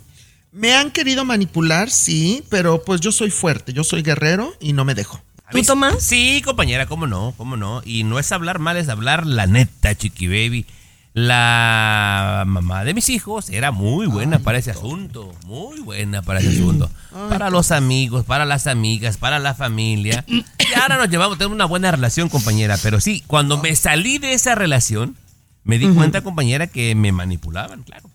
Me 0.51 0.75
han 0.75 0.91
querido 0.91 1.25
manipular, 1.25 1.93
sí, 1.93 2.43
pero 2.49 2.83
pues 2.83 3.01
yo 3.01 3.13
soy 3.13 3.31
fuerte, 3.31 3.73
yo 3.73 3.85
soy 3.85 4.03
guerrero 4.03 4.53
y 4.59 4.73
no 4.73 4.85
me 4.85 4.97
dejo. 4.97 5.23
¿Tú, 5.53 5.63
Tomás? 5.63 6.03
Sí, 6.03 6.43
compañera, 6.45 6.87
cómo 6.87 7.07
no, 7.07 7.35
cómo 7.37 7.57
no. 7.57 7.83
Y 7.85 8.03
no 8.03 8.19
es 8.19 8.33
hablar 8.33 8.59
mal, 8.59 8.77
es 8.77 8.89
hablar 8.89 9.25
la 9.25 9.47
neta, 9.47 9.95
Chiqui 9.95 10.27
Baby. 10.27 10.67
La 11.15 12.45
mamá 12.47 12.85
de 12.85 12.95
mis 12.95 13.11
hijos 13.11 13.51
era 13.51 13.71
muy 13.71 14.07
buena 14.07 14.39
para 14.39 14.57
ese 14.57 14.71
asunto, 14.71 15.35
muy 15.45 15.81
buena 15.81 16.23
para 16.23 16.41
ese 16.41 16.49
asunto. 16.49 16.91
Para 17.29 17.51
los 17.51 17.71
amigos, 17.71 18.25
para 18.25 18.47
las 18.47 18.67
amigas, 18.67 19.19
para 19.19 19.39
la 19.39 19.55
familia. 19.55 20.25
Y 20.27 20.45
ahora 20.81 20.97
nos 20.97 21.11
llevamos, 21.11 21.37
tenemos 21.37 21.55
una 21.55 21.67
buena 21.67 21.91
relación, 21.91 22.31
compañera. 22.31 22.79
Pero 22.83 22.99
sí, 22.99 23.23
cuando 23.27 23.59
me 23.59 23.77
salí 23.77 24.17
de 24.17 24.33
esa 24.33 24.55
relación, 24.55 25.17
me 25.65 25.79
di 25.79 25.87
cuenta, 25.89 26.23
compañera, 26.23 26.67
que 26.67 26.95
me 26.95 27.13
manipulaban, 27.13 27.83
claro. 27.83 28.09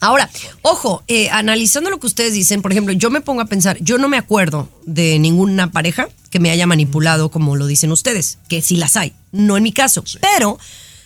Ahora, 0.00 0.30
ojo, 0.62 1.02
eh, 1.08 1.30
analizando 1.30 1.90
lo 1.90 1.98
que 1.98 2.06
ustedes 2.06 2.34
dicen, 2.34 2.62
por 2.62 2.70
ejemplo, 2.70 2.92
yo 2.92 3.10
me 3.10 3.20
pongo 3.20 3.40
a 3.40 3.46
pensar, 3.46 3.78
yo 3.80 3.98
no 3.98 4.08
me 4.08 4.18
acuerdo 4.18 4.68
de 4.84 5.18
ninguna 5.18 5.70
pareja 5.70 6.08
que 6.30 6.40
me 6.40 6.50
haya 6.50 6.66
manipulado 6.66 7.30
como 7.30 7.56
lo 7.56 7.66
dicen 7.66 7.90
ustedes, 7.90 8.38
que 8.48 8.60
sí 8.60 8.76
las 8.76 8.96
hay, 8.96 9.14
no 9.32 9.56
en 9.56 9.62
mi 9.62 9.72
caso, 9.72 10.04
pero 10.20 10.58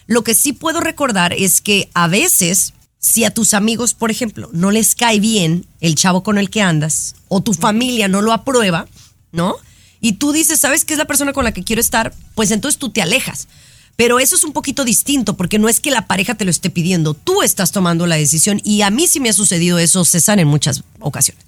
lo 0.09 0.25
que 0.25 0.35
sí 0.35 0.55
puedo 0.55 0.81
recordar 0.81 1.35
es 1.35 1.61
que 1.61 1.91
a 1.93 2.09
veces, 2.09 2.73
si 2.99 3.25
a 3.25 3.31
tus 3.31 3.53
amigos, 3.53 3.93
por 3.93 4.11
ejemplo, 4.11 4.49
no 4.55 4.71
les 4.71 4.95
cae 4.95 5.21
bien 5.21 5.67
el 5.81 5.95
chavo 5.95 6.23
con 6.23 6.39
el 6.39 6.49
que 6.49 6.63
andas, 6.63 7.15
o 7.29 7.43
tu 7.43 7.53
familia 7.53 8.09
no 8.09 8.23
lo 8.23 8.33
aprueba, 8.33 8.89
¿no? 9.33 9.55
Y 10.01 10.15
tú 10.15 10.33
dices, 10.33 10.61
¿sabes 10.61 10.87
qué 10.87 10.95
es 10.95 10.99
la 10.99 11.05
persona 11.05 11.35
con 11.35 11.45
la 11.45 11.53
que 11.53 11.63
quiero 11.63 11.81
estar? 11.81 12.15
Pues 12.35 12.51
entonces 12.51 12.79
tú 12.79 12.89
te 12.89 13.03
alejas. 13.03 13.49
Pero 13.97 14.19
eso 14.19 14.35
es 14.35 14.45
un 14.45 14.53
poquito 14.55 14.87
distinto, 14.87 15.37
porque 15.37 15.59
no 15.59 15.69
es 15.69 15.79
que 15.79 15.91
la 15.91 16.07
pareja 16.07 16.37
te 16.37 16.47
lo 16.47 16.51
esté 16.51 16.71
pidiendo, 16.71 17.13
tú 17.13 17.43
estás 17.43 17.71
tomando 17.71 18.07
la 18.07 18.17
decisión. 18.17 18.63
Y 18.65 18.81
a 18.81 18.91
mí 18.91 19.09
sí 19.09 19.21
me 19.21 19.29
ha 19.29 19.35
sucedido 19.35 19.79
eso, 19.79 20.07
César, 20.07 20.39
en 20.39 20.49
muchas 20.49 20.85
ocasiones. 21.01 21.45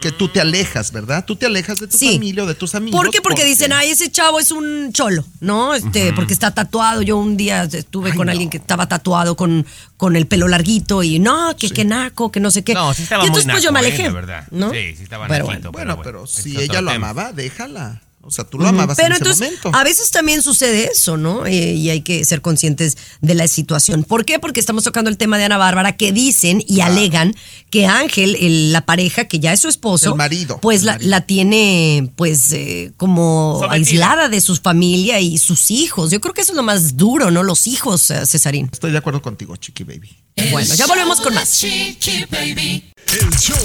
Que 0.00 0.12
tú 0.12 0.28
te 0.28 0.40
alejas, 0.40 0.92
¿verdad? 0.92 1.24
Tú 1.24 1.36
te 1.36 1.46
alejas 1.46 1.78
de 1.80 1.86
tu 1.88 1.96
Sí. 1.96 2.12
familia 2.14 2.44
o 2.44 2.46
de 2.46 2.54
tus 2.54 2.74
amigos. 2.74 3.00
¿Por 3.00 3.10
qué? 3.10 3.20
Porque 3.22 3.44
dicen, 3.44 3.72
ay, 3.72 3.90
ese 3.90 4.10
chavo 4.10 4.38
es 4.38 4.50
un 4.50 4.92
cholo, 4.92 5.24
¿no? 5.40 5.74
Este, 5.74 6.12
porque 6.12 6.32
está 6.34 6.52
tatuado. 6.52 7.02
Yo 7.02 7.16
un 7.16 7.36
día 7.36 7.62
estuve 7.64 8.10
Ay, 8.10 8.16
con 8.16 8.26
no. 8.26 8.32
alguien 8.32 8.50
que 8.50 8.58
estaba 8.58 8.86
tatuado 8.88 9.36
con, 9.36 9.66
con 9.96 10.14
el 10.14 10.26
pelo 10.26 10.48
larguito 10.48 11.02
y 11.02 11.18
no, 11.18 11.56
que, 11.58 11.70
que 11.70 11.84
naco, 11.84 12.30
que 12.30 12.40
no 12.40 12.50
sé 12.50 12.62
qué. 12.62 12.74
No, 12.74 12.92
sí 12.94 13.02
estaba 13.04 13.24
y 13.24 13.30
muy 13.30 13.38
entonces 13.40 13.50
pues 13.52 13.62
yo 13.64 13.72
me 13.72 13.80
eh, 13.80 13.86
alejé. 13.86 14.02
la 14.04 14.10
verdad. 14.12 14.46
¿no? 14.50 14.70
Sí, 14.70 14.94
sí 14.96 15.02
estaba 15.04 15.26
Pero 15.28 15.46
naquito, 15.46 15.72
Bueno, 15.72 15.94
pero 15.96 16.02
pero, 16.02 16.18
bueno, 16.20 16.26
si 16.26 16.56
ella 16.60 16.82
lo 16.82 16.90
tema. 16.92 17.10
amaba, 17.10 17.32
déjala. 17.32 18.02
O 18.26 18.30
sea, 18.30 18.44
tú 18.44 18.58
lo 18.58 18.66
amabas 18.66 18.96
Pero 18.96 19.08
en 19.08 19.12
ese 19.14 19.22
entonces, 19.22 19.46
momento. 19.46 19.70
a 19.78 19.84
veces 19.84 20.10
también 20.10 20.42
sucede 20.42 20.90
eso, 20.92 21.16
¿no? 21.16 21.46
Eh, 21.46 21.74
y 21.74 21.90
hay 21.90 22.00
que 22.02 22.24
ser 22.24 22.40
conscientes 22.42 22.96
de 23.20 23.34
la 23.34 23.46
situación. 23.48 24.02
¿Por 24.04 24.24
qué? 24.24 24.38
Porque 24.38 24.60
estamos 24.60 24.84
tocando 24.84 25.08
el 25.10 25.16
tema 25.16 25.38
de 25.38 25.44
Ana 25.44 25.58
Bárbara, 25.58 25.96
que 25.96 26.12
dicen 26.12 26.62
y 26.66 26.80
alegan 26.80 27.34
que 27.70 27.86
Ángel, 27.86 28.36
el- 28.40 28.72
la 28.72 28.84
pareja, 28.84 29.24
que 29.26 29.38
ya 29.38 29.52
es 29.52 29.60
su 29.60 29.68
esposo, 29.68 30.10
El 30.10 30.16
marido, 30.16 30.58
pues 30.60 30.80
el 30.80 30.86
la, 30.86 30.92
marido. 30.94 31.10
la 31.10 31.20
tiene, 31.22 32.10
pues, 32.16 32.52
eh, 32.52 32.92
como 32.96 33.58
Sometida. 33.60 33.74
aislada 33.74 34.28
de 34.28 34.40
su 34.40 34.56
familia 34.56 35.20
y 35.20 35.38
sus 35.38 35.70
hijos. 35.70 36.10
Yo 36.10 36.20
creo 36.20 36.34
que 36.34 36.40
eso 36.42 36.52
es 36.52 36.56
lo 36.56 36.62
más 36.62 36.96
duro, 36.96 37.30
¿no? 37.30 37.42
Los 37.42 37.66
hijos, 37.66 38.10
eh, 38.10 38.26
Cesarín. 38.26 38.68
Estoy 38.72 38.90
de 38.92 38.98
acuerdo 38.98 39.22
contigo, 39.22 39.56
Chiqui 39.56 39.84
Baby. 39.84 40.10
Bueno, 40.50 40.74
ya 40.74 40.86
volvemos 40.86 41.20
con 41.20 41.32
más. 41.34 41.50
Chiqui 41.60 42.24
Baby. 42.30 42.84
El 43.12 43.30
show 43.38 43.56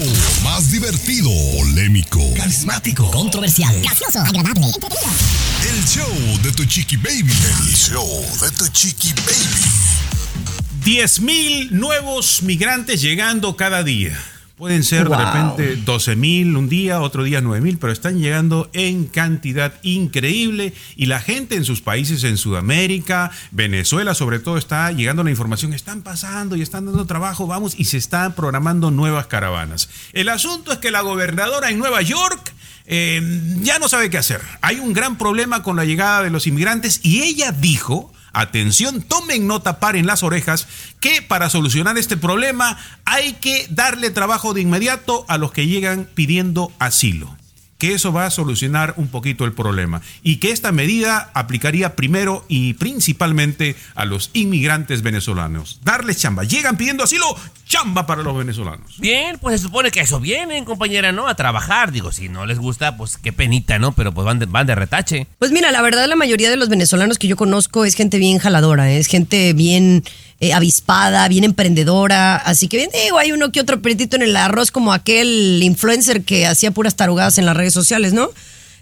más 0.44 0.72
divertido, 0.72 1.30
polémico, 1.58 2.22
Carismático. 2.36 3.10
Controversial. 3.12 3.82
Gracioso, 3.82 4.20
agradable, 4.20 4.68
el 4.68 5.86
show 5.86 6.40
de 6.44 6.52
tu 6.52 6.64
chiqui 6.66 6.96
baby. 6.98 7.34
El 7.68 7.76
show 7.76 8.26
de 8.42 8.52
tu 8.52 8.68
chiqui 8.68 9.14
baby. 9.14 10.86
10.000 10.86 11.72
nuevos 11.72 12.44
migrantes 12.44 13.02
llegando 13.02 13.56
cada 13.56 13.84
día. 13.84 14.18
Pueden 14.62 14.84
ser 14.84 15.10
de 15.10 15.18
repente 15.18 15.76
12.000 15.80 16.56
un 16.56 16.70
día, 16.70 17.02
otro 17.02 17.24
día 17.24 17.42
9.000, 17.42 17.80
pero 17.82 17.92
están 17.92 18.20
llegando 18.20 18.70
en 18.74 19.06
cantidad 19.06 19.74
increíble 19.82 20.76
y 20.96 21.08
la 21.08 21.20
gente 21.20 21.56
en 21.56 21.66
sus 21.66 21.82
países 21.82 22.24
en 22.26 22.38
Sudamérica, 22.38 23.32
Venezuela 23.50 24.14
sobre 24.14 24.38
todo 24.38 24.60
está 24.60 24.92
llegando 24.92 25.24
la 25.24 25.32
información, 25.32 25.74
están 25.74 26.04
pasando 26.04 26.56
y 26.56 26.62
están 26.62 26.86
dando 26.86 27.08
trabajo, 27.08 27.48
vamos, 27.48 27.74
y 27.76 27.86
se 27.86 27.98
están 27.98 28.36
programando 28.36 28.92
nuevas 28.92 29.26
caravanas. 29.26 29.90
El 30.14 30.30
asunto 30.30 30.72
es 30.74 30.78
que 30.78 30.92
la 30.92 31.02
gobernadora 31.02 31.72
en 31.72 31.80
Nueva 31.80 32.04
York 32.04 32.54
eh, 32.86 33.20
ya 33.64 33.80
no 33.80 33.90
sabe 33.90 34.12
qué 34.12 34.20
hacer. 34.20 34.42
Hay 34.62 34.78
un 34.78 34.94
gran 34.94 35.18
problema 35.18 35.64
con 35.64 35.76
la 35.76 35.86
llegada 35.86 36.22
de 36.22 36.30
los 36.30 36.46
inmigrantes 36.46 37.00
y 37.02 37.24
ella 37.24 37.52
dijo 37.52 38.14
Atención, 38.34 39.02
tomen 39.02 39.46
nota, 39.46 39.80
paren 39.80 40.06
las 40.06 40.24
orejas, 40.24 40.68
que 41.00 41.22
para 41.22 41.50
solucionar 41.50 41.98
este 41.98 42.16
problema 42.16 42.78
hay 43.04 43.34
que 43.34 43.68
darle 43.70 44.10
trabajo 44.10 44.54
de 44.54 44.62
inmediato 44.62 45.26
a 45.28 45.38
los 45.38 45.52
que 45.52 45.68
llegan 45.68 46.08
pidiendo 46.14 46.72
asilo. 46.80 47.36
Que 47.82 47.96
eso 47.96 48.14
va 48.14 48.28
a 48.28 48.30
solucionar 48.30 48.94
un 48.98 49.08
poquito 49.08 49.44
el 49.44 49.54
problema. 49.54 50.04
Y 50.22 50.36
que 50.36 50.52
esta 50.52 50.72
medida 50.72 51.32
aplicaría 51.34 51.96
primero 51.96 52.46
y 52.48 52.76
principalmente 52.76 53.76
a 53.96 54.06
los 54.06 54.30
inmigrantes 54.34 55.02
venezolanos. 55.02 55.80
Darles 55.84 56.20
chamba. 56.20 56.44
Llegan 56.44 56.78
pidiendo 56.78 57.04
asilo, 57.04 57.26
chamba 57.66 58.06
para 58.06 58.22
los 58.22 58.38
venezolanos. 58.38 59.00
Bien, 59.00 59.40
pues 59.40 59.60
se 59.60 59.66
supone 59.66 59.90
que 59.90 60.02
a 60.02 60.04
eso 60.04 60.20
vienen, 60.20 60.64
compañera, 60.64 61.12
¿no? 61.12 61.28
A 61.28 61.34
trabajar. 61.34 61.92
Digo, 61.92 62.12
si 62.12 62.30
no 62.30 62.46
les 62.46 62.60
gusta, 62.60 62.98
pues 62.98 63.18
qué 63.18 63.34
penita, 63.34 63.80
¿no? 63.80 63.94
Pero 63.94 64.14
pues 64.14 64.26
van 64.26 64.38
de, 64.38 64.46
van 64.46 64.68
de 64.68 64.76
retache. 64.76 65.26
Pues 65.40 65.52
mira, 65.52 65.72
la 65.72 65.82
verdad 65.82 66.08
la 66.08 66.16
mayoría 66.16 66.52
de 66.52 66.58
los 66.58 66.70
venezolanos 66.70 67.18
que 67.18 67.28
yo 67.28 67.36
conozco 67.36 67.84
es 67.84 67.96
gente 67.96 68.20
bien 68.20 68.38
jaladora, 68.38 68.92
¿eh? 68.92 69.00
es 69.00 69.08
gente 69.08 69.54
bien 69.54 70.04
eh, 70.42 70.54
avispada, 70.54 71.28
bien 71.28 71.44
emprendedora, 71.44 72.36
así 72.36 72.68
que 72.68 72.78
bien 72.78 72.90
digo, 73.06 73.18
hay 73.20 73.32
uno 73.32 73.52
que 73.52 73.62
otro 73.62 73.78
apretito 73.78 74.16
en 74.16 74.24
el 74.24 74.36
arroz 74.36 74.72
como 74.72 74.92
aquel 74.92 75.62
influencer 75.64 76.24
que 76.24 76.48
hacía 76.48 76.72
puras 76.72 76.96
tarugadas 76.96 77.38
en 77.38 77.46
las 77.46 77.56
redes 77.56 77.74
sociales, 77.74 78.12
¿no? 78.12 78.30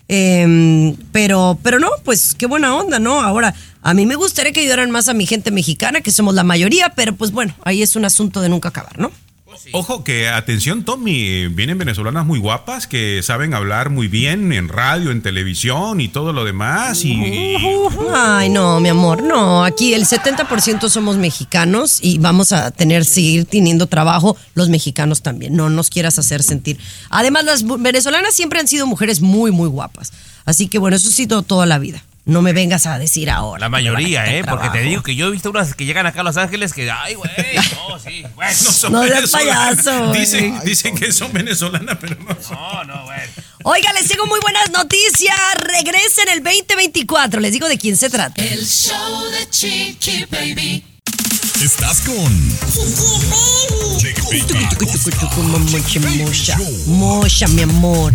Eh, 0.08 0.96
pero, 1.12 1.60
pero 1.62 1.78
no, 1.78 1.90
pues 2.04 2.34
qué 2.34 2.48
buena 2.48 2.76
onda, 2.76 2.98
¿no? 2.98 3.22
Ahora, 3.22 3.54
a 3.82 3.94
mí 3.94 4.06
me 4.06 4.16
gustaría 4.16 4.52
que 4.52 4.62
ayudaran 4.62 4.90
más 4.90 5.08
a 5.08 5.14
mi 5.14 5.26
gente 5.26 5.52
mexicana, 5.52 6.02
que 6.02 6.12
somos 6.12 6.34
la 6.34 6.44
mayoría, 6.44 6.94
pero 6.96 7.16
pues 7.16 7.32
bueno, 7.32 7.54
ahí 7.64 7.84
es 7.84 7.96
un 7.96 8.06
asunto 8.06 8.42
de 8.42 8.50
nunca 8.50 8.70
acabar, 8.70 8.98
¿no? 8.98 9.12
Ojo 9.72 10.04
que, 10.04 10.30
atención 10.30 10.84
Tommy, 10.84 11.48
vienen 11.48 11.78
venezolanas 11.78 12.26
muy 12.26 12.40
guapas 12.40 12.88
que 12.88 13.22
saben 13.24 13.54
hablar 13.54 13.90
muy 13.90 14.08
bien 14.08 14.52
en 14.54 14.68
radio, 14.68 15.12
en 15.12 15.22
televisión 15.22 16.02
y 16.02 16.08
todo 16.08 16.34
lo 16.34 16.46
demás. 16.46 17.04
Y, 17.04 17.56
Ay, 18.14 18.50
no, 18.50 18.80
mi 18.80 18.90
amor, 18.90 19.22
no. 19.22 19.64
Aquí 19.64 19.94
el 19.94 20.06
70% 20.06 20.90
somos 20.90 21.18
mexicanos 21.18 22.00
y 22.02 22.18
vamos 22.18 22.52
a 22.52 22.72
tener, 22.72 23.06
seguir 23.06 23.46
teniendo 23.46 23.88
trabajo 23.88 24.38
los 24.54 24.70
mexicanos 24.70 25.22
también. 25.22 25.56
No 25.56 25.70
nos 25.70 25.90
quieras 25.90 26.18
hacer 26.20 26.42
sentir. 26.42 26.80
Además, 27.10 27.46
las 27.46 27.64
venezolanas 27.64 28.34
siempre 28.34 28.60
han 28.60 28.68
sido 28.68 28.88
mujeres 28.88 29.22
muy, 29.22 29.52
muy 29.52 29.68
guapas. 29.68 30.12
Así 30.46 30.68
que 30.68 30.80
bueno, 30.80 30.96
eso 30.96 31.10
ha 31.10 31.14
sido 31.14 31.44
toda 31.44 31.66
la 31.66 31.80
vida. 31.80 32.04
No 32.30 32.44
me 32.44 32.54
vengas 32.54 32.86
a 32.86 33.00
decir 33.00 33.30
ahora. 33.32 33.60
La 33.60 33.70
mayoría, 33.70 34.26
¿eh? 34.28 34.44
Porque 34.48 34.70
te 34.70 34.82
digo 34.82 35.02
que 35.02 35.16
yo 35.16 35.28
he 35.28 35.32
visto 35.32 35.50
unas 35.50 35.74
que 35.74 35.86
llegan 35.86 36.06
acá 36.06 36.22
a 36.22 36.24
Los 36.24 36.38
Ángeles 36.38 36.74
que, 36.74 36.90
ay, 36.90 37.16
güey, 37.16 37.32
no, 37.90 38.00
sí, 38.00 38.24
bueno. 38.36 38.54
son 38.54 38.92
No 38.92 39.02
payaso, 39.32 40.06
güey. 40.10 40.20
Dicen, 40.20 40.60
dicen 40.64 40.96
que 40.96 41.12
son 41.12 41.34
venezolanas, 41.34 41.98
pero 42.00 42.16
no 42.22 42.38
son. 42.40 42.56
No, 42.56 42.84
no, 42.84 43.06
güey. 43.06 43.20
Oiga, 43.64 43.92
les 43.94 44.08
tengo 44.08 44.28
muy 44.28 44.40
buenas 44.42 44.70
noticias. 44.72 45.36
Regresen 45.56 46.30
el 46.30 46.44
2024. 46.44 47.42
Les 47.42 47.52
digo 47.52 47.68
de 47.68 47.80
quién 47.80 47.98
se 47.98 48.12
trata. 48.12 48.44
El 48.44 48.64
show 48.64 49.26
de 49.32 49.50
Chiqui 49.50 50.26
Baby. 50.30 50.84
Estás 51.62 52.00
con 52.00 52.16
Mocha, 55.70 56.00
mocha, 56.00 56.58
mocha, 56.88 57.48
mi 57.50 57.64
amor. 57.64 58.14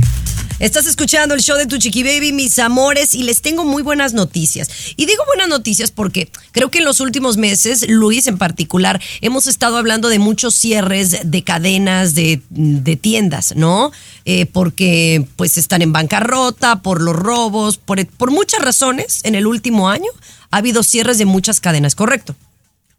Estás 0.61 0.87
escuchando 0.87 1.35
el 1.35 1.43
show 1.43 1.59
de 1.59 1.67
Tu 1.67 1.77
Chiqui 1.77 2.03
Baby, 2.05 2.33
mis 2.33 2.59
amores, 2.59 3.15
y 3.15 3.23
les 3.23 3.43
tengo 3.43 3.67
muy 3.67 3.83
buenas 3.83 4.15
noticias. 4.15 4.71
Y 4.97 5.05
digo 5.05 5.25
buenas 5.27 5.49
noticias 5.49 5.91
porque 5.91 6.31
creo 6.53 6.71
que 6.71 6.79
en 6.79 6.87
los 6.87 7.01
últimos 7.01 7.37
meses, 7.37 7.87
Luis 7.87 8.27
en 8.29 8.39
particular, 8.39 9.03
hemos 9.21 9.47
estado 9.47 9.77
hablando 9.77 10.09
de 10.09 10.19
muchos 10.19 10.55
cierres 10.55 11.19
de 11.23 11.45
cadenas 11.45 12.15
de, 12.15 12.41
de 12.49 12.97
tiendas, 12.97 13.55
¿no? 13.57 13.93
Eh, 14.25 14.47
porque 14.47 15.27
pues 15.37 15.59
están 15.59 15.83
en 15.83 15.93
bancarrota, 15.93 16.81
por 16.81 17.03
los 17.03 17.15
robos, 17.15 17.77
por, 17.77 18.07
por 18.07 18.31
muchas 18.31 18.63
razones. 18.63 19.21
En 19.25 19.35
el 19.35 19.47
último 19.47 19.91
año 19.91 20.09
ha 20.51 20.57
habido 20.57 20.83
cierres 20.83 21.19
de 21.19 21.27
muchas 21.27 21.61
cadenas, 21.61 21.95
¿correcto? 21.95 22.35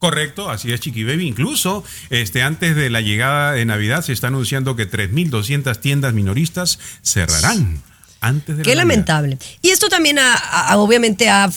Correcto, 0.10 0.50
así 0.50 0.72
es 0.72 0.80
Chiqui 0.80 1.04
Baby. 1.04 1.28
Incluso 1.28 1.84
este, 2.10 2.42
antes 2.44 2.76
de 2.76 2.90
la 2.90 3.02
llegada 3.02 3.54
de 3.54 3.66
Navidad 3.66 4.02
se 4.04 4.14
está 4.14 4.28
anunciando 4.28 4.76
que 4.76 4.90
3.200 4.90 5.80
tiendas 5.80 6.14
minoristas 6.14 6.80
cerrarán 7.02 7.82
antes 8.22 8.58
de 8.58 8.64
Qué 8.64 8.76
la 8.76 8.84
Navidad. 8.84 9.06
lamentable. 9.08 9.38
Y 9.62 9.70
esto 9.70 9.90
también 9.90 10.20
ha- 10.20 10.34
ha- 10.36 10.78
obviamente 10.78 11.30
ha 11.30 11.52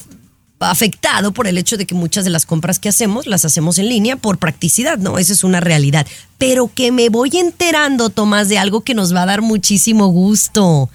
afectado 0.60 1.32
por 1.32 1.46
el 1.46 1.56
hecho 1.56 1.76
de 1.76 1.86
que 1.86 1.94
muchas 1.94 2.24
de 2.24 2.30
las 2.30 2.44
compras 2.44 2.78
que 2.80 2.88
hacemos 2.88 3.26
las 3.28 3.44
hacemos 3.44 3.78
en 3.78 3.88
línea 3.88 4.16
por 4.16 4.38
practicidad, 4.38 4.98
¿no? 4.98 5.16
Esa 5.18 5.32
es 5.32 5.44
una 5.44 5.60
realidad. 5.60 6.04
Pero 6.36 6.70
que 6.74 6.90
me 6.90 7.10
voy 7.10 7.30
enterando, 7.34 8.10
Tomás, 8.10 8.48
de 8.48 8.58
algo 8.58 8.80
que 8.82 8.94
nos 8.94 9.14
va 9.14 9.22
a 9.22 9.26
dar 9.26 9.40
muchísimo 9.42 10.08
gusto. 10.08 10.90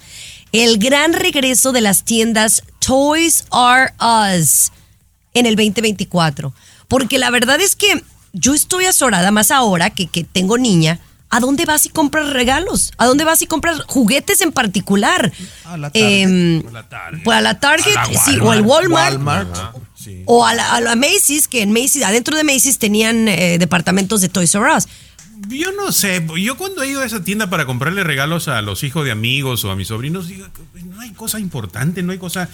El 0.52 0.78
gran 0.78 1.14
regreso 1.14 1.72
de 1.72 1.80
las 1.80 2.04
tiendas 2.04 2.62
Toys 2.78 3.46
R 3.50 3.92
Us 4.38 4.70
en 5.32 5.46
el 5.46 5.56
2024. 5.56 6.52
Porque 6.88 7.18
la 7.18 7.30
verdad 7.30 7.60
es 7.60 7.76
que 7.76 8.02
yo 8.32 8.54
estoy 8.54 8.86
azorada 8.86 9.30
más 9.30 9.50
ahora 9.50 9.90
que, 9.90 10.06
que 10.06 10.24
tengo 10.24 10.58
niña. 10.58 11.00
¿A 11.30 11.40
dónde 11.40 11.64
vas 11.64 11.84
y 11.84 11.88
compras 11.88 12.30
regalos? 12.30 12.92
¿A 12.96 13.06
dónde 13.06 13.24
vas 13.24 13.42
y 13.42 13.46
compras 13.46 13.80
juguetes 13.88 14.40
en 14.40 14.52
particular? 14.52 15.32
A 15.64 15.76
la 15.76 15.90
Target. 15.90 16.22
Em, 16.22 16.62
pues 17.24 17.36
a 17.36 17.40
la 17.40 17.58
Target, 17.58 17.96
sí, 18.24 18.38
o 18.40 18.52
el 18.52 18.60
Walmart, 18.62 19.14
Walmart. 19.14 19.48
o 20.26 20.46
a 20.46 20.54
la, 20.54 20.74
a 20.74 20.80
la 20.80 20.94
Macy's, 20.94 21.48
que 21.48 21.62
en 21.62 21.72
Macy's, 21.72 22.04
adentro 22.04 22.36
de 22.36 22.44
Macy's 22.44 22.78
tenían 22.78 23.26
eh, 23.26 23.58
departamentos 23.58 24.20
de 24.20 24.28
Toys 24.28 24.54
R 24.54 24.76
Us. 24.76 24.86
Yo 25.48 25.72
no 25.72 25.90
sé, 25.92 26.24
yo 26.38 26.56
cuando 26.56 26.82
he 26.82 26.88
ido 26.90 27.00
a 27.00 27.04
esa 27.06 27.22
tienda 27.24 27.50
para 27.50 27.66
comprarle 27.66 28.04
regalos 28.04 28.48
a 28.48 28.62
los 28.62 28.82
hijos 28.84 29.04
de 29.04 29.10
amigos 29.10 29.64
o 29.64 29.70
a 29.70 29.76
mis 29.76 29.88
sobrinos, 29.88 30.28
digo, 30.28 30.46
no 30.84 31.00
hay 31.00 31.10
cosa 31.10 31.40
importante, 31.40 32.02
no 32.02 32.12
hay 32.12 32.18
cosa, 32.18 32.48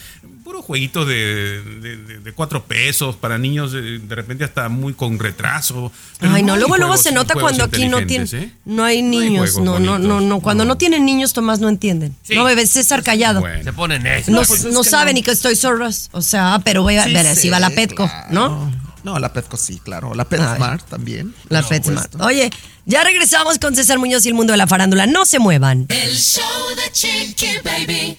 puro 0.45 0.62
jueguito 0.62 1.05
de, 1.05 1.62
de, 1.62 1.97
de- 1.97 2.18
de 2.20 2.33
cuatro 2.33 2.64
pesos 2.64 3.16
para 3.16 3.39
niños, 3.39 3.72
eh, 3.74 4.01
de 4.03 4.14
repente 4.14 4.45
hasta 4.45 4.68
muy 4.68 4.95
con 4.95 5.18
retraso. 5.18 5.93
Pero 6.18 6.33
Ay, 6.35 6.43
no, 6.43 6.57
luego, 6.57 6.76
luego 6.78 6.97
se 6.97 7.12
nota 7.12 7.35
cuando 7.35 7.64
aquí 7.64 7.87
no 7.89 7.99
tienen, 8.07 8.22
inteligentes, 8.26 8.33
¿eh? 8.33 8.53
no 8.64 8.85
hay 8.85 9.03
No 9.03 9.18
hay 9.20 9.28
niños, 9.31 9.59
no, 9.59 9.78
no, 9.78 9.99
no, 9.99 10.20
no, 10.20 10.41
cuando 10.41 10.64
no. 10.64 10.68
no. 10.70 10.78
tienen 10.78 11.05
niños, 11.05 11.33
Tomás, 11.33 11.61
no 11.61 11.68
entienden. 11.68 12.16
Sí. 12.22 12.35
No, 12.35 12.45
bebé, 12.45 12.66
César 12.66 13.03
callado. 13.03 13.41
Bueno. 13.41 13.62
Se 13.62 13.72
ponen 13.72 14.07
eso. 14.07 14.31
No, 14.31 14.43
pues 14.43 14.64
es 14.64 14.72
no 14.72 14.83
que 14.83 14.89
sabe 14.89 15.12
no. 15.12 15.16
ni 15.16 15.22
que 15.22 15.31
estoy 15.33 15.53
Us. 15.53 16.09
O 16.12 16.22
sea, 16.22 16.61
pero 16.64 16.83
voy 16.83 16.97
a 16.97 17.05
Sí 17.05 17.12
ver, 17.12 17.26
sé, 17.26 17.37
si 17.37 17.51
va 17.51 17.61
la 17.61 17.70
Petco, 17.70 18.07
claro. 18.09 18.26
¿no? 18.31 18.89
No, 19.03 19.18
la 19.18 19.32
Petco 19.32 19.57
sí, 19.57 19.80
claro. 19.82 20.14
La 20.14 20.24
Ay. 20.24 20.28
PetSmart 20.30 20.88
también. 20.88 21.34
La 21.48 21.61
por 21.61 21.70
PetSmart. 21.70 22.20
Oye, 22.20 22.51
ya 22.86 23.03
regresamos 23.05 23.59
con 23.59 23.74
César 23.74 23.98
Muñoz 23.98 24.24
y 24.24 24.28
el 24.28 24.34
mundo 24.34 24.53
de 24.53 24.57
la 24.59 24.66
farándula. 24.66 25.07
No 25.07 25.24
se 25.26 25.38
muevan. 25.38 25.86
El 25.88 26.16
show 26.16 26.44
de 26.76 26.92
Chiqui 26.92 27.59
Baby. 27.64 28.18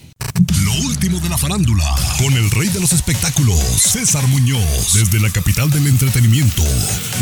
Lo 0.63 0.73
último 0.88 1.19
de 1.19 1.29
la 1.29 1.38
farándula, 1.38 1.84
con 2.17 2.34
el 2.34 2.49
rey 2.51 2.69
de 2.69 2.79
los 2.79 2.93
espectáculos, 2.93 3.59
César 3.59 4.25
Muñoz, 4.27 4.93
desde 4.93 5.19
la 5.19 5.29
capital 5.29 5.69
del 5.69 5.88
entretenimiento, 5.88 6.63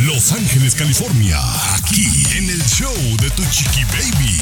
Los 0.06 0.32
Ángeles, 0.32 0.76
California, 0.76 1.40
aquí 1.76 2.06
en 2.38 2.50
el 2.50 2.64
show 2.66 2.94
de 3.22 3.30
Tu 3.32 3.44
Chiqui 3.46 3.84
Baby. 3.86 4.38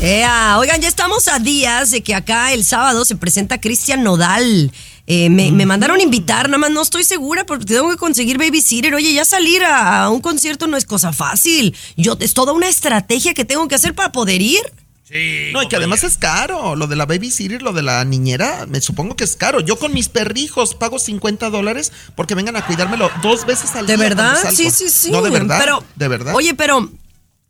Ea, 0.00 0.56
oigan, 0.58 0.80
ya 0.80 0.88
estamos 0.88 1.28
a 1.28 1.38
días 1.38 1.90
de 1.90 2.02
que 2.02 2.14
acá 2.14 2.52
el 2.52 2.64
sábado 2.64 3.04
se 3.04 3.16
presenta 3.16 3.60
Cristian 3.60 4.02
Nodal. 4.02 4.72
Eh, 5.10 5.30
me, 5.30 5.50
me 5.52 5.64
mandaron 5.64 6.02
invitar, 6.02 6.48
nada 6.48 6.58
más 6.58 6.70
no 6.70 6.82
estoy 6.82 7.02
segura 7.02 7.46
porque 7.46 7.64
tengo 7.64 7.88
que 7.88 7.96
conseguir 7.96 8.36
babysitter. 8.36 8.94
Oye, 8.94 9.14
ya 9.14 9.24
salir 9.24 9.64
a, 9.64 10.02
a 10.04 10.10
un 10.10 10.20
concierto 10.20 10.66
no 10.66 10.76
es 10.76 10.84
cosa 10.84 11.14
fácil. 11.14 11.74
Yo 11.96 12.18
es 12.20 12.34
toda 12.34 12.52
una 12.52 12.68
estrategia 12.68 13.32
que 13.32 13.46
tengo 13.46 13.66
que 13.68 13.74
hacer 13.74 13.94
para 13.94 14.12
poder 14.12 14.42
ir. 14.42 14.60
Sí, 15.04 15.48
No, 15.54 15.62
y 15.62 15.68
que 15.68 15.76
además 15.76 16.04
es 16.04 16.18
caro. 16.18 16.76
Lo 16.76 16.86
de 16.86 16.94
la 16.94 17.06
babysitter, 17.06 17.62
lo 17.62 17.72
de 17.72 17.80
la 17.80 18.04
niñera, 18.04 18.66
me 18.68 18.82
supongo 18.82 19.16
que 19.16 19.24
es 19.24 19.34
caro. 19.36 19.60
Yo 19.60 19.78
con 19.78 19.94
mis 19.94 20.10
perrijos 20.10 20.74
pago 20.74 20.98
50 20.98 21.48
dólares 21.48 21.90
porque 22.14 22.34
vengan 22.34 22.56
a 22.56 22.66
cuidármelo 22.66 23.10
dos 23.22 23.46
veces 23.46 23.74
al 23.76 23.86
¿De 23.86 23.96
día. 23.96 24.04
verdad? 24.10 24.32
cuando 24.42 24.50
salgo. 24.56 24.56
Sí, 24.56 24.70
sí, 24.70 24.90
sí. 24.90 25.10
No, 25.10 25.22
de 25.22 25.30
verdad. 25.30 25.56
Pero, 25.58 25.82
de 25.96 26.08
verdad. 26.08 26.34
Oye, 26.36 26.52
pero 26.52 26.90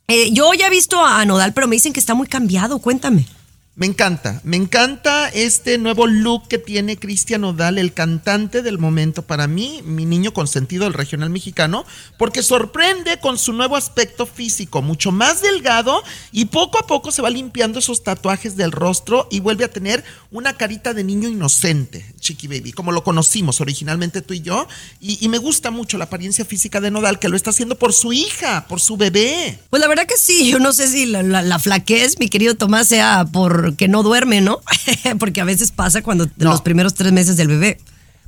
eh, 0.07 0.31
yo 0.33 0.55
ya 0.55 0.69
he 0.69 0.71
visto 0.71 1.05
a 1.05 1.25
Nodal, 1.25 1.53
pero 1.53 1.67
me 1.67 1.75
dicen 1.75 1.93
que 1.93 1.99
está 1.99 2.15
muy 2.15 2.29
cambiado. 2.29 2.79
Cuéntame. 2.79 3.27
Me 3.79 3.87
encanta, 3.87 4.41
me 4.43 4.57
encanta 4.57 5.29
este 5.29 5.79
nuevo 5.79 6.09
look 6.09 6.49
que 6.49 6.59
tiene 6.59 6.97
Cristian 6.99 7.45
Odal, 7.45 7.79
el 7.79 7.93
cantante 7.93 8.61
del 8.61 8.77
momento 8.77 9.23
para 9.23 9.47
mí, 9.47 9.83
mi 9.85 10.05
niño 10.05 10.33
consentido 10.33 10.83
del 10.83 10.95
regional 10.95 11.31
mexicano, 11.31 11.87
porque 12.17 12.43
sorprende 12.43 13.21
con 13.21 13.39
su 13.39 13.53
nuevo 13.53 13.77
aspecto 13.77 14.27
físico, 14.27 14.83
mucho 14.83 15.13
más 15.13 15.43
delgado 15.43 16.03
y 16.33 16.47
poco 16.47 16.81
a 16.81 16.89
poco 16.89 17.13
se 17.13 17.23
va 17.23 17.31
limpiando 17.31 17.79
esos 17.79 18.03
tatuajes 18.03 18.57
del 18.57 18.73
rostro 18.73 19.29
y 19.31 19.39
vuelve 19.39 19.65
a 19.65 19.71
tener 19.71 20.03
una 20.33 20.57
carita 20.57 20.93
de 20.93 21.05
niño 21.05 21.29
inocente, 21.29 22.05
Chiqui 22.19 22.49
Baby, 22.49 22.73
como 22.73 22.91
lo 22.91 23.05
conocimos 23.05 23.61
originalmente 23.61 24.23
tú 24.23 24.35
y 24.35 24.41
yo, 24.41 24.67
y, 25.01 25.29
me 25.29 25.39
gusta 25.39 25.71
mucho 25.71 25.99
la 25.99 26.07
apariencia 26.07 26.45
física 26.45 26.81
de 26.81 26.91
Nodal, 26.91 27.21
que 27.21 27.29
lo 27.29 27.37
está 27.37 27.51
haciendo 27.51 27.79
por 27.79 27.93
su 27.93 28.13
hija, 28.13 28.67
por 28.67 28.81
su 28.81 28.97
bebé. 28.97 29.61
Pues 29.71 29.79
la 29.81 29.87
verdad 29.87 30.07
que 30.07 30.17
sí, 30.17 30.51
yo 30.51 30.59
no 30.59 30.73
sé 30.73 30.89
si 30.89 31.07
la, 31.07 31.23
la- 31.23 31.43
la 31.43 31.61
flaquez, 31.61 32.19
mi 32.19 32.29
querido 32.29 32.57
Tomás, 32.57 32.89
sea 32.89 33.23
porque 33.73 33.89
no 33.89 34.03
duerme, 34.03 34.41
¿no? 34.41 34.61
porque 35.19 35.41
a 35.41 35.45
veces 35.45 35.73
pasa 35.73 36.03
cuando 36.03 36.27
No. 36.37 36.51
los 36.51 36.63
primeros 36.63 36.95
tres 36.95 37.13
meses 37.13 37.37
del 37.37 37.49
bebé. 37.49 37.79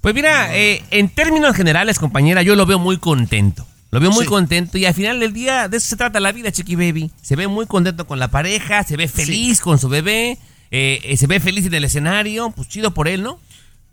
Pues 0.00 0.14
mira, 0.14 0.56
eh, 0.56 0.82
en 0.90 1.08
términos 1.08 1.54
generales, 1.56 1.98
compañera, 1.98 2.42
yo 2.42 2.56
lo 2.56 2.66
veo 2.66 2.78
muy 2.78 2.98
contento. 2.98 3.66
Lo 3.90 4.00
veo 4.00 4.10
muy 4.10 4.24
Sí. 4.24 4.28
contento 4.28 4.78
y 4.78 4.84
al 4.86 4.94
final 4.94 5.18
del 5.20 5.32
día 5.32 5.68
de 5.68 5.76
eso 5.78 5.88
se 5.88 5.96
trata 5.96 6.20
la 6.20 6.30
vida, 6.32 6.52
Chiqui 6.52 6.76
Baby. 6.76 7.10
Se 7.22 7.36
ve 7.36 7.48
muy 7.48 7.66
contento 7.66 8.06
con 8.06 8.18
la 8.18 8.28
pareja, 8.28 8.84
se 8.84 8.96
ve 8.96 9.08
feliz 9.08 9.60
con 9.60 9.78
su 9.78 9.88
bebé, 9.88 10.38
eh, 10.70 11.00
eh, 11.02 11.16
se 11.16 11.26
ve 11.26 11.40
feliz 11.40 11.66
en 11.66 11.74
el 11.74 11.84
escenario, 11.84 12.50
pues 12.54 12.68
chido 12.68 12.92
por 12.94 13.08
él, 13.08 13.22
¿no? 13.22 13.40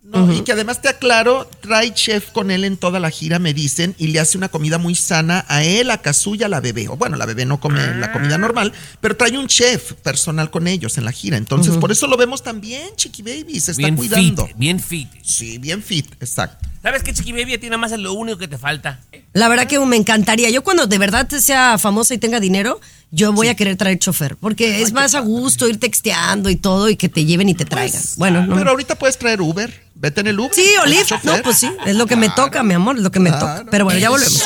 No, 0.08 0.34
Y 0.34 0.41
que 0.41 0.53
además 0.53 0.82
te 0.82 0.88
aclaro, 0.88 1.49
trae 1.60 1.93
chef 1.93 2.32
con 2.32 2.49
él 2.49 2.64
en 2.64 2.78
toda 2.78 2.99
la 3.01 3.10
gira, 3.10 3.39
me 3.39 3.53
dicen, 3.53 3.93
y 3.97 4.08
le 4.08 4.22
hace 4.22 4.38
una 4.38 4.47
comida 4.47 4.78
muy 4.78 4.95
sana 4.95 5.43
a 5.49 5.66
él, 5.66 5.91
a 5.91 6.01
Kazuya, 6.01 6.45
a 6.45 6.49
la 6.49 6.62
bebé. 6.62 6.88
O 6.88 6.95
bueno, 6.95 7.18
la 7.18 7.26
bebé 7.26 7.45
no 7.45 7.60
come 7.60 7.86
la 7.95 8.14
comida 8.14 8.38
normal, 8.38 8.72
pero 9.01 9.18
trae 9.18 9.38
un 9.38 9.47
chef 9.47 9.93
personal 9.95 10.49
con 10.49 10.68
ellos 10.68 10.97
en 10.97 11.03
la 11.03 11.12
gira. 11.12 11.36
Entonces, 11.36 11.76
por 11.78 11.91
eso 11.91 12.08
lo 12.08 12.16
vemos 12.16 12.41
también, 12.41 12.95
Chiqui 12.95 13.22
Baby, 13.22 13.60
se 13.60 13.72
está 13.72 13.84
Bien 13.84 13.97
cuidando. 13.97 14.47
fit, 14.47 14.55
bien 14.58 14.80
fit. 14.80 15.10
Sí, 15.24 15.58
bien 15.58 15.84
fit, 15.84 16.08
exacto. 16.22 16.68
¿Sabes 16.82 17.03
qué, 17.03 17.14
Chiqui 17.14 17.34
Baby? 17.34 17.55
A 17.55 17.60
ti 17.60 17.66
nada 17.66 17.78
más 17.78 17.91
es 17.91 17.99
lo 17.99 18.14
único 18.14 18.38
que 18.38 18.47
te 18.47 18.58
falta. 18.58 19.01
La 19.34 19.49
verdad 19.49 19.68
que 19.68 19.78
me 19.80 19.97
encantaría. 19.97 20.49
Yo 20.49 20.64
cuando 20.64 20.88
de 20.88 20.97
verdad 20.97 21.28
sea 21.30 21.78
famosa 21.78 22.14
y 22.14 22.18
tenga 22.18 22.39
dinero, 22.39 22.80
yo 23.12 23.34
voy 23.34 23.47
a 23.47 23.55
querer 23.55 23.78
traer 23.78 23.99
chofer. 23.99 24.36
Porque 24.36 24.82
es 24.82 24.93
más 24.93 25.16
a 25.16 25.20
gusto 25.20 25.68
ir 25.68 25.80
texteando 25.80 26.49
y 26.49 26.55
todo 26.55 26.89
y 26.89 26.95
que 26.95 27.10
te 27.10 27.26
lleven 27.26 27.49
y 27.49 27.53
te 27.53 27.66
traigan. 27.66 28.01
bueno, 28.18 28.45
no. 28.45 28.55
Pero 28.55 28.72
ahorita 28.72 28.95
puedes 28.95 29.18
traer 29.18 29.41
Uber. 29.41 29.88
Vete 29.95 30.22
en 30.22 30.28
el 30.28 30.39
Uber. 30.39 30.51
Sí, 30.53 30.68
o 30.78 30.82
con 30.82 30.89
el 30.89 30.95
Lyft. 30.97 31.10
chofer. 31.10 31.38
No, 31.38 31.43
pues 31.43 31.58
sí, 31.58 31.72
es 31.86 31.95
lo 31.95 32.05
que 32.05 32.16
me 32.16 32.30
toca, 32.30 32.64
mi 32.64 32.74
amor, 32.74 32.97
es 32.97 33.03
lo 33.03 33.12
que 33.12 33.20
me 33.20 33.32
toca. 33.32 33.66
Pero 33.70 33.86
bueno, 33.86 33.99
ya 33.99 34.10
volvemos. 34.10 34.43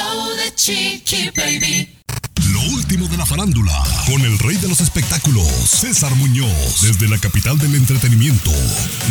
Lo 2.63 2.73
último 2.75 3.07
de 3.07 3.17
la 3.17 3.25
farándula, 3.25 3.71
con 4.05 4.21
el 4.21 4.37
rey 4.39 4.55
de 4.57 4.67
los 4.67 4.81
espectáculos, 4.81 5.47
César 5.65 6.13
Muñoz, 6.15 6.81
desde 6.81 7.07
la 7.07 7.17
capital 7.17 7.57
del 7.57 7.75
entretenimiento, 7.75 8.51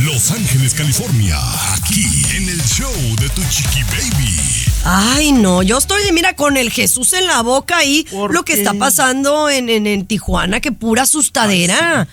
Los 0.05 0.31
Ángeles, 0.31 0.75
California, 0.75 1.37
aquí 1.75 2.05
en 2.37 2.49
el 2.49 2.61
show 2.63 2.93
de 3.21 3.29
Tu 3.31 3.43
Chiqui 3.51 3.83
Baby. 3.85 4.37
Ay, 4.85 5.33
no, 5.33 5.63
yo 5.63 5.79
estoy, 5.79 6.01
mira, 6.13 6.35
con 6.37 6.57
el 6.57 6.71
Jesús 6.71 7.13
en 7.13 7.27
la 7.27 7.43
boca 7.43 7.85
y 7.85 8.05
¿Por 8.05 8.33
lo 8.35 8.45
que 8.45 8.53
está 8.55 8.75
pasando 8.75 9.49
en, 9.51 9.69
en- 9.69 9.87
en 9.87 10.07
Tijuana, 10.07 10.61
que 10.61 10.73
pura 10.73 11.03
asustadera. 11.03 12.07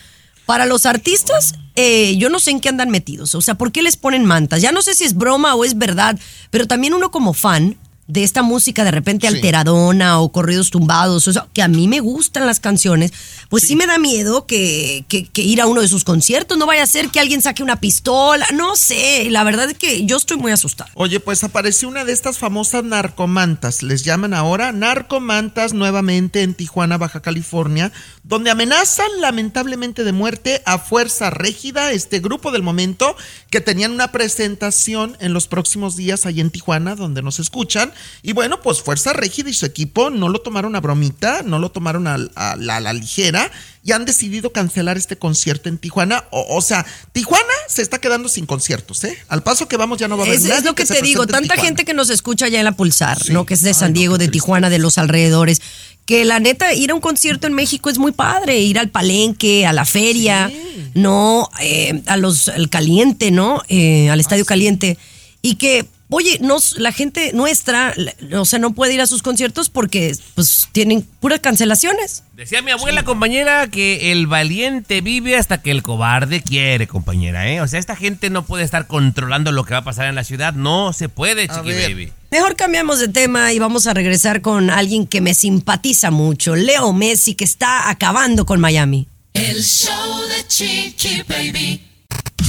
Para 0.46 0.64
los 0.64 0.86
artistas, 0.86 1.54
eh, 1.76 2.16
yo 2.16 2.30
no 2.30 2.40
sé 2.40 2.50
en 2.52 2.60
qué 2.60 2.70
andan 2.70 2.88
metidos. 2.90 3.34
O 3.34 3.42
sea, 3.42 3.54
¿por 3.54 3.70
qué 3.70 3.82
les 3.82 3.96
ponen 3.98 4.24
mantas? 4.24 4.62
Ya 4.62 4.72
no 4.72 4.80
sé 4.80 4.94
si 4.94 5.04
es 5.04 5.14
broma 5.14 5.54
o 5.54 5.64
es 5.64 5.76
verdad, 5.76 6.18
pero 6.50 6.66
también 6.66 6.94
uno 6.94 7.10
como 7.10 7.34
fan 7.34 7.76
de 8.08 8.24
esta 8.24 8.42
música 8.42 8.84
de 8.84 8.90
repente 8.90 9.28
Sí. 9.28 9.34
alteradona 9.36 10.18
o 10.20 10.32
corridos 10.32 10.70
tumbados, 10.70 11.28
o 11.28 11.32
sea, 11.32 11.46
que 11.52 11.62
a 11.62 11.68
mí 11.68 11.86
me 11.88 12.00
gustan 12.00 12.46
las 12.46 12.58
canciones, 12.58 13.12
pues 13.50 13.64
sí, 13.64 13.76
me 13.76 13.86
da 13.86 13.98
miedo 13.98 14.46
que, 14.46 15.04
que- 15.08 15.26
que 15.26 15.42
ir 15.42 15.60
a 15.60 15.66
uno 15.66 15.82
de 15.82 15.88
sus 15.88 16.04
conciertos, 16.04 16.56
no 16.58 16.64
vaya 16.66 16.82
a 16.82 16.86
ser 16.86 17.10
que 17.10 17.20
alguien 17.20 17.42
saque 17.42 17.62
una 17.62 17.80
pistola, 17.80 18.46
no 18.54 18.76
sé, 18.76 19.28
la 19.30 19.44
verdad 19.44 19.68
es 19.70 19.76
que 19.78 20.06
yo 20.06 20.16
estoy 20.16 20.38
muy 20.38 20.52
asustada. 20.52 20.90
Oye, 20.94 21.20
pues 21.20 21.44
apareció 21.44 21.86
una 21.86 22.04
de 22.06 22.12
estas 22.14 22.38
famosas 22.38 22.82
narcomantas, 22.82 23.82
les 23.82 24.04
llaman 24.04 24.32
ahora 24.34 24.72
narcomantas 24.72 25.74
nuevamente 25.74 26.42
en 26.42 26.54
Tijuana, 26.54 26.96
Baja 26.96 27.20
California, 27.20 27.92
donde 28.24 28.50
amenazan 28.50 29.08
lamentablemente 29.20 30.02
de 30.04 30.12
muerte 30.12 30.62
a 30.66 30.78
Fuerza 30.78 31.30
Régida, 31.30 31.92
este 31.92 32.20
grupo 32.20 32.52
del 32.52 32.62
momento, 32.62 33.16
que 33.50 33.60
tenían 33.60 33.92
una 33.92 34.12
presentación 34.12 35.16
en 35.20 35.32
los 35.34 35.46
próximos 35.46 35.96
días 35.96 36.24
ahí 36.26 36.40
en 36.40 36.50
Tijuana, 36.50 36.94
donde 36.94 37.22
nos 37.22 37.38
escuchan, 37.38 37.92
Y 38.22 38.32
bueno, 38.32 38.60
pues 38.60 38.82
Fuerza 38.82 39.12
Régida 39.12 39.50
y 39.50 39.54
su 39.54 39.66
equipo 39.66 40.10
no 40.10 40.28
lo 40.28 40.40
tomaron 40.40 40.76
a 40.76 40.80
bromita, 40.80 41.42
no 41.42 41.58
lo 41.58 41.70
tomaron 41.70 42.06
a, 42.06 42.16
a 42.34 42.56
la, 42.56 42.76
a 42.76 42.80
la 42.80 42.92
ligera 42.92 43.50
y 43.84 43.92
han 43.92 44.04
decidido 44.04 44.52
cancelar 44.52 44.96
este 44.98 45.16
concierto 45.16 45.68
en 45.68 45.78
Tijuana. 45.78 46.24
O, 46.30 46.56
o 46.56 46.60
sea, 46.60 46.84
Tijuana 47.12 47.44
se 47.68 47.82
está 47.82 47.98
quedando 48.00 48.28
sin 48.28 48.44
conciertos, 48.46 49.02
¿eh? 49.04 49.16
Al 49.28 49.42
paso 49.42 49.66
que 49.68 49.76
vamos 49.76 49.98
ya 49.98 50.08
no 50.08 50.16
va 50.16 50.24
a 50.24 50.26
haber 50.26 50.36
Es, 50.38 50.44
nadie 50.44 50.58
es 50.58 50.64
lo 50.64 50.74
que, 50.74 50.84
te 50.84 51.00
digo, 51.00 51.26
tanta 51.26 51.56
gente 51.56 51.84
que 51.84 51.94
nos 51.94 52.10
escucha 52.10 52.48
ya 52.48 52.58
en 52.58 52.64
la 52.64 52.72
Pulsar, 52.72 53.22
Sí. 53.22 53.32
¿no? 53.32 53.46
Que 53.46 53.54
es 53.54 53.62
de 53.62 53.70
Ay, 53.70 53.74
San 53.74 53.92
Diego, 53.92 54.18
de. 54.18 54.28
Tijuana, 54.28 54.68
de 54.70 54.78
los 54.78 54.98
alrededores. 54.98 55.62
Que 56.04 56.24
la 56.24 56.40
neta, 56.40 56.72
ir 56.72 56.90
a 56.90 56.94
un 56.94 57.00
concierto 57.00 57.46
en 57.46 57.52
México 57.54 57.90
es 57.90 57.98
muy 57.98 58.12
padre, 58.12 58.58
ir 58.60 58.78
al 58.78 58.88
palenque, 58.88 59.66
a 59.66 59.72
la 59.72 59.84
feria, 59.84 60.50
¿no? 60.94 61.48
Eh, 61.60 62.02
a 62.06 62.16
los, 62.16 62.48
al 62.48 62.68
caliente, 62.70 63.30
¿no? 63.30 63.62
Eh, 63.68 64.08
al 64.10 64.18
estadio 64.20 64.44
caliente. 64.44 64.96
Y 65.42 65.56
que, 65.56 65.86
oye, 66.10 66.38
nos, 66.40 66.78
la 66.78 66.92
gente 66.92 67.32
nuestra, 67.34 67.92
la- 67.96 68.40
o 68.40 68.44
sea, 68.44 68.58
no 68.58 68.72
puede 68.74 68.94
ir 68.94 69.00
a 69.00 69.06
sus 69.06 69.22
conciertos 69.22 69.68
porque, 69.68 70.16
pues, 70.34 70.68
tienen 70.72 71.02
puras 71.20 71.40
cancelaciones. 71.40 72.22
Decía 72.34 72.62
mi 72.62 72.70
abuela, 72.70 73.04
compañera, 73.04 73.66
que 73.68 74.12
el 74.12 74.26
valiente 74.26 75.00
vive 75.00 75.36
hasta 75.36 75.60
que 75.60 75.70
el 75.70 75.82
cobarde 75.82 76.40
quiere, 76.42 76.86
compañera, 76.86 77.48
¿eh? 77.50 77.60
O 77.60 77.68
sea, 77.68 77.78
esta 77.80 77.96
gente 77.96 78.30
no 78.30 78.44
puede 78.44 78.64
estar 78.64 78.86
controlando 78.86 79.52
lo 79.52 79.64
que 79.64 79.72
va 79.74 79.80
a 79.80 79.84
pasar 79.84 80.06
en 80.06 80.14
la 80.14 80.24
ciudad. 80.24 80.54
No 80.54 80.92
se 80.92 81.08
puede, 81.08 81.48
chiqui 81.48 81.72
baby. 81.72 82.12
Mejor 82.30 82.56
cambiamos 82.56 82.98
de 83.00 83.08
tema 83.08 83.52
y 83.52 83.58
vamos 83.58 83.86
a 83.86 83.94
regresar 83.94 84.40
con 84.42 84.70
alguien 84.70 85.06
que 85.06 85.20
me 85.20 85.34
simpatiza 85.34 86.10
mucho, 86.10 86.54
Leo 86.56 86.92
Messi, 86.92 87.34
que 87.34 87.44
está 87.44 87.88
acabando 87.90 88.44
con 88.46 88.60
Miami. 88.60 89.08
El 89.34 89.62
show 89.62 90.20
de 90.28 90.46
Chiqui 90.46 91.22
Baby. 91.28 91.82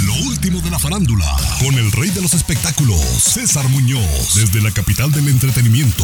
Lo 0.09 0.15
último 0.27 0.59
de 0.61 0.71
la 0.71 0.79
farándula, 0.79 1.37
con 1.59 1.75
el 1.75 1.91
rey 1.91 2.09
de 2.09 2.19
los 2.19 2.33
espectáculos, 2.33 2.99
César 2.99 3.69
Muñoz, 3.69 4.33
desde 4.33 4.59
la 4.59 4.71
capital 4.71 5.11
del 5.11 5.27
entretenimiento, 5.27 6.03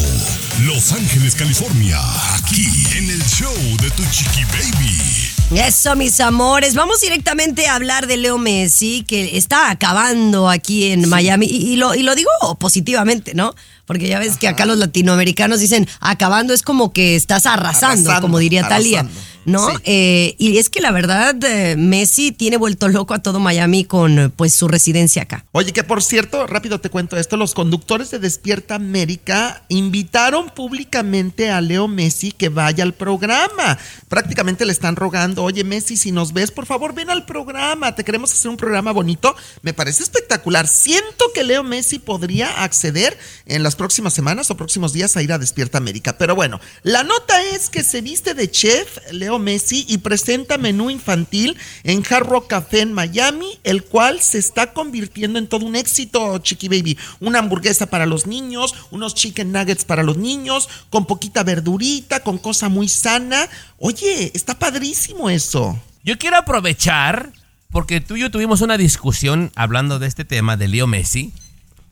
Los 0.64 0.92
Ángeles, 0.92 1.34
California, 1.34 1.98
aquí 2.36 2.68
en 2.96 3.10
el 3.10 3.20
show 3.24 3.52
de 3.82 3.90
Tu 3.90 4.04
Chiqui 4.12 4.44
Baby. 4.44 5.60
Eso, 5.60 5.96
mis 5.96 6.20
amores. 6.20 6.76
Vamos 6.76 7.00
directamente 7.00 7.66
a 7.66 7.74
hablar 7.74 8.06
de 8.06 8.16
Leo 8.16 8.38
Messi, 8.38 9.02
que 9.02 9.36
está 9.36 9.72
acabando 9.72 10.48
aquí 10.50 10.84
en 10.92 11.08
Miami. 11.08 11.46
Y, 11.46 11.72
y 11.72 11.76
lo, 11.76 11.96
y 11.96 12.04
lo 12.04 12.14
digo 12.14 12.30
positivamente, 12.60 13.34
¿no? 13.34 13.56
Porque 13.86 14.06
ya 14.06 14.20
ves 14.20 14.36
que 14.36 14.46
acá 14.46 14.66
los 14.66 14.78
latinoamericanos 14.78 15.58
dicen 15.58 15.88
acabando 15.98 16.54
es 16.54 16.62
como 16.62 16.92
que 16.92 17.16
estás 17.16 17.44
arrasando, 17.46 17.86
Arrasando, 18.10 18.20
como 18.20 18.38
diría 18.38 18.68
Talía. 18.68 19.00
arrasando. 19.00 19.20
¿No? 19.46 19.70
Sí. 19.70 19.76
Eh, 19.84 20.34
y 20.38 20.58
es 20.58 20.68
que 20.68 20.80
la 20.80 20.90
verdad, 20.90 21.34
eh, 21.44 21.76
Messi 21.76 22.32
tiene 22.32 22.56
vuelto 22.56 22.88
loco 22.88 23.14
a 23.14 23.20
todo 23.20 23.40
Miami 23.40 23.84
con 23.84 24.32
pues 24.36 24.54
su 24.54 24.68
residencia 24.68 25.22
acá. 25.22 25.46
Oye, 25.52 25.72
que 25.72 25.84
por 25.84 26.02
cierto, 26.02 26.46
rápido 26.46 26.80
te 26.80 26.90
cuento 26.90 27.16
esto, 27.16 27.36
los 27.36 27.54
conductores 27.54 28.10
de 28.10 28.18
Despierta 28.18 28.74
América 28.74 29.62
invitaron 29.68 30.50
públicamente 30.50 31.50
a 31.50 31.60
Leo 31.60 31.86
Messi 31.88 32.32
que 32.32 32.48
vaya 32.48 32.82
al 32.82 32.92
programa. 32.92 33.78
Prácticamente 34.08 34.66
le 34.66 34.72
están 34.72 34.96
rogando, 34.96 35.44
oye 35.44 35.64
Messi, 35.64 35.96
si 35.96 36.12
nos 36.12 36.32
ves, 36.32 36.50
por 36.50 36.66
favor 36.66 36.94
ven 36.94 37.10
al 37.10 37.24
programa, 37.24 37.94
te 37.94 38.04
queremos 38.04 38.32
hacer 38.32 38.50
un 38.50 38.56
programa 38.56 38.92
bonito. 38.92 39.34
Me 39.62 39.72
parece 39.72 40.02
espectacular. 40.02 40.66
Siento 40.66 41.26
que 41.32 41.44
Leo 41.44 41.62
Messi 41.62 41.98
podría 41.98 42.64
acceder 42.64 43.16
en 43.46 43.62
las 43.62 43.76
próximas 43.76 44.12
semanas 44.12 44.50
o 44.50 44.56
próximos 44.56 44.92
días 44.92 45.16
a 45.16 45.22
ir 45.22 45.32
a 45.32 45.38
Despierta 45.38 45.78
América. 45.78 46.18
Pero 46.18 46.34
bueno, 46.34 46.60
la 46.82 47.04
nota 47.04 47.42
es 47.42 47.70
que 47.70 47.84
se 47.84 48.00
viste 48.00 48.34
de 48.34 48.50
chef 48.50 48.98
Leo 49.12 49.35
Messi 49.38 49.84
y 49.88 49.98
presenta 49.98 50.58
menú 50.58 50.90
infantil 50.90 51.56
en 51.84 52.02
Hard 52.08 52.26
Rock 52.26 52.48
Café 52.48 52.80
en 52.80 52.92
Miami, 52.92 53.58
el 53.64 53.84
cual 53.84 54.20
se 54.20 54.38
está 54.38 54.72
convirtiendo 54.72 55.38
en 55.38 55.46
todo 55.46 55.66
un 55.66 55.76
éxito, 55.76 56.38
Chiqui 56.38 56.68
Baby. 56.68 56.98
Una 57.20 57.40
hamburguesa 57.40 57.86
para 57.86 58.06
los 58.06 58.26
niños, 58.26 58.74
unos 58.90 59.14
chicken 59.14 59.52
nuggets 59.52 59.84
para 59.84 60.02
los 60.02 60.16
niños, 60.16 60.68
con 60.90 61.06
poquita 61.06 61.42
verdurita, 61.42 62.20
con 62.20 62.38
cosa 62.38 62.68
muy 62.68 62.88
sana. 62.88 63.48
Oye, 63.78 64.30
está 64.34 64.58
padrísimo 64.58 65.30
eso. 65.30 65.78
Yo 66.04 66.18
quiero 66.18 66.36
aprovechar, 66.36 67.32
porque 67.70 68.00
tú 68.00 68.16
y 68.16 68.20
yo 68.20 68.30
tuvimos 68.30 68.60
una 68.60 68.78
discusión 68.78 69.50
hablando 69.56 69.98
de 69.98 70.06
este 70.06 70.24
tema 70.24 70.56
de 70.56 70.68
Leo 70.68 70.86
Messi. 70.86 71.32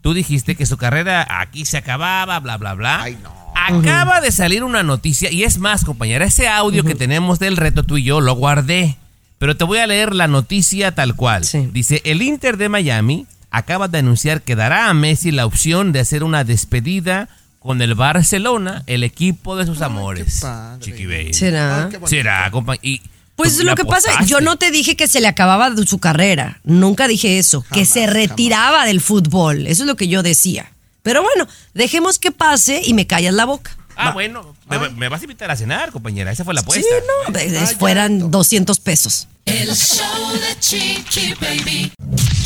Tú 0.02 0.14
dijiste 0.14 0.54
que 0.54 0.66
su 0.66 0.76
carrera 0.76 1.26
aquí 1.40 1.64
se 1.64 1.78
acababa, 1.78 2.38
bla, 2.38 2.56
bla, 2.56 2.74
bla. 2.74 3.02
Ay, 3.02 3.18
no. 3.22 3.43
Acaba 3.54 4.20
de 4.20 4.32
salir 4.32 4.64
una 4.64 4.82
noticia, 4.82 5.30
y 5.30 5.44
es 5.44 5.58
más, 5.58 5.84
compañera, 5.84 6.24
ese 6.24 6.48
audio 6.48 6.84
que 6.84 6.94
tenemos 6.94 7.38
del 7.38 7.56
reto 7.56 7.82
tú 7.82 7.96
y 7.96 8.04
yo 8.04 8.20
lo 8.20 8.34
guardé. 8.34 8.96
Pero 9.38 9.56
te 9.56 9.64
voy 9.64 9.78
a 9.78 9.86
leer 9.86 10.14
la 10.14 10.28
noticia 10.28 10.94
tal 10.94 11.16
cual. 11.16 11.44
Sí. 11.44 11.68
Dice, 11.72 12.00
el 12.04 12.22
Inter 12.22 12.56
de 12.56 12.68
Miami 12.68 13.26
acaba 13.50 13.88
de 13.88 13.98
anunciar 13.98 14.42
que 14.42 14.56
dará 14.56 14.88
a 14.88 14.94
Messi 14.94 15.30
la 15.30 15.46
opción 15.46 15.92
de 15.92 16.00
hacer 16.00 16.24
una 16.24 16.44
despedida 16.44 17.28
con 17.58 17.80
el 17.80 17.94
Barcelona, 17.94 18.82
el 18.86 19.04
equipo 19.04 19.56
de 19.56 19.66
sus 19.66 19.80
amores. 19.80 20.44
Chiqui. 20.80 21.32
¿Será? 21.32 21.86
Ay. 21.86 21.98
Será, 22.06 22.50
compañera. 22.50 23.02
Pues 23.36 23.58
lo 23.64 23.74
que 23.74 23.84
pasa, 23.84 24.24
yo 24.26 24.40
no 24.40 24.56
te 24.56 24.70
dije 24.70 24.96
que 24.96 25.08
se 25.08 25.20
le 25.20 25.26
acababa 25.26 25.74
su 25.86 25.98
carrera, 25.98 26.60
nunca 26.62 27.08
dije 27.08 27.38
eso, 27.38 27.64
que 27.72 27.84
se 27.84 28.06
retiraba 28.06 28.86
del 28.86 29.00
fútbol, 29.00 29.66
eso 29.66 29.82
es 29.82 29.86
lo 29.88 29.96
que 29.96 30.06
yo 30.06 30.22
decía. 30.22 30.70
Pero 31.04 31.22
bueno, 31.22 31.46
dejemos 31.74 32.18
que 32.18 32.32
pase 32.32 32.80
y 32.82 32.94
me 32.94 33.06
callas 33.06 33.34
la 33.34 33.44
boca. 33.44 33.76
Ah, 33.94 34.12
bueno, 34.12 34.56
me, 34.70 34.88
me 34.88 35.08
vas 35.10 35.20
a 35.20 35.24
invitar 35.24 35.50
a 35.50 35.56
cenar, 35.56 35.92
compañera. 35.92 36.32
Esa 36.32 36.44
fue 36.44 36.54
la 36.54 36.62
Sí, 36.62 36.64
apuesta. 36.64 36.94
no, 37.28 37.32
de- 37.32 37.50
de- 37.50 37.66
fueran 37.76 38.30
200 38.30 38.80
pesos. 38.80 39.28
El 39.44 39.68
show 39.76 40.32
de 40.32 40.58
Chiqui 40.58 41.34
Baby. 41.34 41.92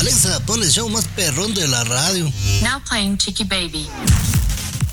Alexa, 0.01 0.41
pon 0.45 0.61
el 0.61 0.69
show 0.69 0.89
más 0.89 1.05
perrón 1.15 1.53
de 1.53 1.69
la 1.69 1.85
radio. 1.85 2.25
Now 2.61 2.81
playing 2.87 3.17
Chicky 3.17 3.45
Baby. 3.45 3.87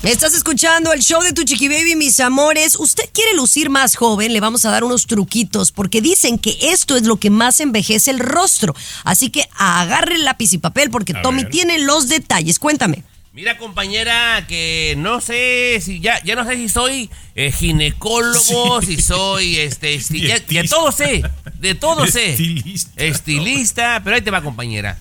Estás 0.03 0.33
escuchando 0.33 0.93
el 0.93 1.01
show 1.01 1.21
de 1.21 1.33
tu 1.33 1.43
chiqui 1.43 1.67
baby, 1.67 1.95
mis 1.97 2.19
amores. 2.21 2.77
Usted 2.79 3.03
quiere 3.11 3.33
lucir 3.35 3.69
más 3.69 3.95
joven, 3.97 4.31
le 4.31 4.39
vamos 4.39 4.63
a 4.63 4.69
dar 4.69 4.83
unos 4.85 5.07
truquitos 5.07 5.71
porque 5.73 6.01
dicen 6.01 6.37
que 6.39 6.55
esto 6.61 6.95
es 6.95 7.03
lo 7.03 7.17
que 7.17 7.29
más 7.29 7.59
envejece 7.59 8.11
el 8.11 8.19
rostro. 8.19 8.73
Así 9.03 9.29
que 9.31 9.49
agarre 9.57 10.15
el 10.15 10.23
lápiz 10.23 10.53
y 10.53 10.59
papel 10.59 10.89
porque 10.91 11.13
Tommy 11.15 11.43
tiene 11.49 11.79
los 11.79 12.07
detalles. 12.07 12.57
Cuéntame. 12.59 13.03
Mira, 13.37 13.55
compañera, 13.59 14.47
que 14.47 14.95
no 14.97 15.21
sé 15.21 15.79
si 15.79 15.99
ya, 15.99 16.19
ya 16.23 16.33
no 16.33 16.43
sé 16.43 16.55
si 16.55 16.69
soy 16.69 17.11
eh, 17.35 17.51
ginecólogo, 17.51 18.81
si 18.81 18.99
soy 18.99 19.57
este, 19.57 19.99
si 20.01 20.21
ya- 20.21 20.63
todo 20.67 20.91
sé, 20.91 21.21
de 21.59 21.75
todo 21.75 22.07
sé. 22.07 22.31
Estilista. 22.31 23.03
Estilista, 23.03 24.01
pero 24.03 24.15
ahí 24.15 24.23
te 24.23 24.31
va, 24.31 24.41
compañera. 24.41 24.97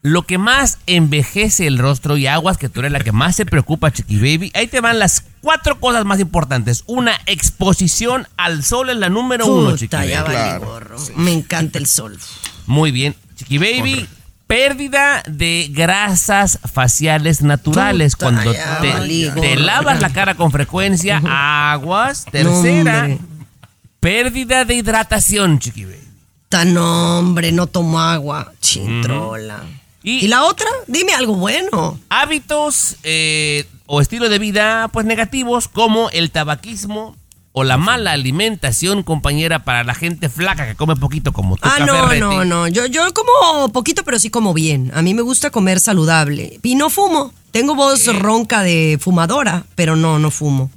Lo 0.00 0.22
que 0.22 0.38
más 0.38 0.78
envejece 0.86 1.66
el 1.66 1.76
rostro 1.76 2.16
y 2.16 2.28
aguas, 2.28 2.56
que 2.56 2.68
tú 2.68 2.78
eres 2.78 2.92
la 2.92 3.00
que 3.00 3.10
más 3.10 3.34
se 3.34 3.46
preocupa, 3.46 3.90
Chiqui 3.90 4.14
Baby. 4.14 4.52
Ahí 4.54 4.68
te 4.68 4.80
van 4.80 5.00
las 5.00 5.24
cuatro 5.40 5.80
cosas 5.80 6.04
más 6.04 6.20
importantes. 6.20 6.84
Una, 6.86 7.20
exposición 7.26 8.28
al 8.36 8.62
sol 8.62 8.90
es 8.90 8.96
la 8.96 9.08
número 9.08 9.44
uno, 9.46 9.76
Chiqui 9.76 9.96
Baby. 9.96 10.12
vale 10.12 10.24
Claro, 10.28 10.66
gorro. 10.66 10.98
Me 11.16 11.32
encanta 11.32 11.80
el 11.80 11.88
sol. 11.88 12.16
Muy 12.66 12.92
bien. 12.92 13.16
Chiqui 13.34 13.58
Baby, 13.58 14.08
pérdida 14.52 15.22
de 15.26 15.68
grasas 15.70 16.58
faciales 16.70 17.40
naturales. 17.40 18.16
Puta, 18.16 18.24
Cuando 18.26 18.52
ya 18.52 18.80
te, 18.80 19.56
lavas 19.56 20.00
la 20.02 20.10
cara 20.10 20.34
con 20.34 20.50
frecuencia, 20.52 21.22
aguas. 21.72 22.26
Tercera, 22.30 23.08
pérdida 23.98 24.66
de 24.66 24.74
hidratación, 24.74 25.58
Chiqui 25.58 25.84
Baby. 25.86 25.96
Tan 26.50 26.76
hombre, 26.76 27.50
no 27.50 27.66
tomo 27.66 27.98
agua. 27.98 28.52
Chintrola. 28.60 29.62
Y- 30.02 30.26
¿Y 30.26 30.28
la 30.28 30.44
otra? 30.44 30.66
Dime 30.86 31.14
algo 31.14 31.34
bueno. 31.36 31.98
Hábitos 32.10 32.96
eh, 33.04 33.66
o 33.86 34.02
estilo 34.02 34.28
de 34.28 34.38
vida 34.38 34.88
pues 34.92 35.06
negativos 35.06 35.68
como 35.68 36.10
el 36.10 36.30
tabaquismo 36.30 37.16
o 37.52 37.64
la 37.64 37.76
mala 37.76 38.12
alimentación, 38.12 39.02
compañera, 39.02 39.64
para 39.64 39.84
la 39.84 39.94
gente 39.94 40.28
flaca 40.28 40.66
que 40.66 40.74
come 40.74 40.96
poquito 40.96 41.32
como 41.32 41.56
tú, 41.56 41.62
Ah, 41.64 41.76
Café 41.78 41.86
no, 41.86 42.06
Reti. 42.08 42.20
no, 42.20 42.44
no. 42.44 42.68
Yo, 42.68 42.86
yo 42.86 43.12
como 43.12 43.68
poquito, 43.72 44.02
pero 44.04 44.18
sí 44.18 44.30
como 44.30 44.54
bien. 44.54 44.90
A 44.94 45.02
mí 45.02 45.12
me 45.14 45.22
gusta 45.22 45.50
comer 45.50 45.78
saludable. 45.80 46.58
Y 46.62 46.74
no 46.76 46.88
fumo. 46.88 47.32
Tengo 47.50 47.74
voz 47.74 48.06
ronca 48.18 48.62
de 48.62 48.98
fumadora, 49.00 49.64
pero 49.74 49.96
no, 49.96 50.18
no 50.18 50.30
fumo. 50.30 50.70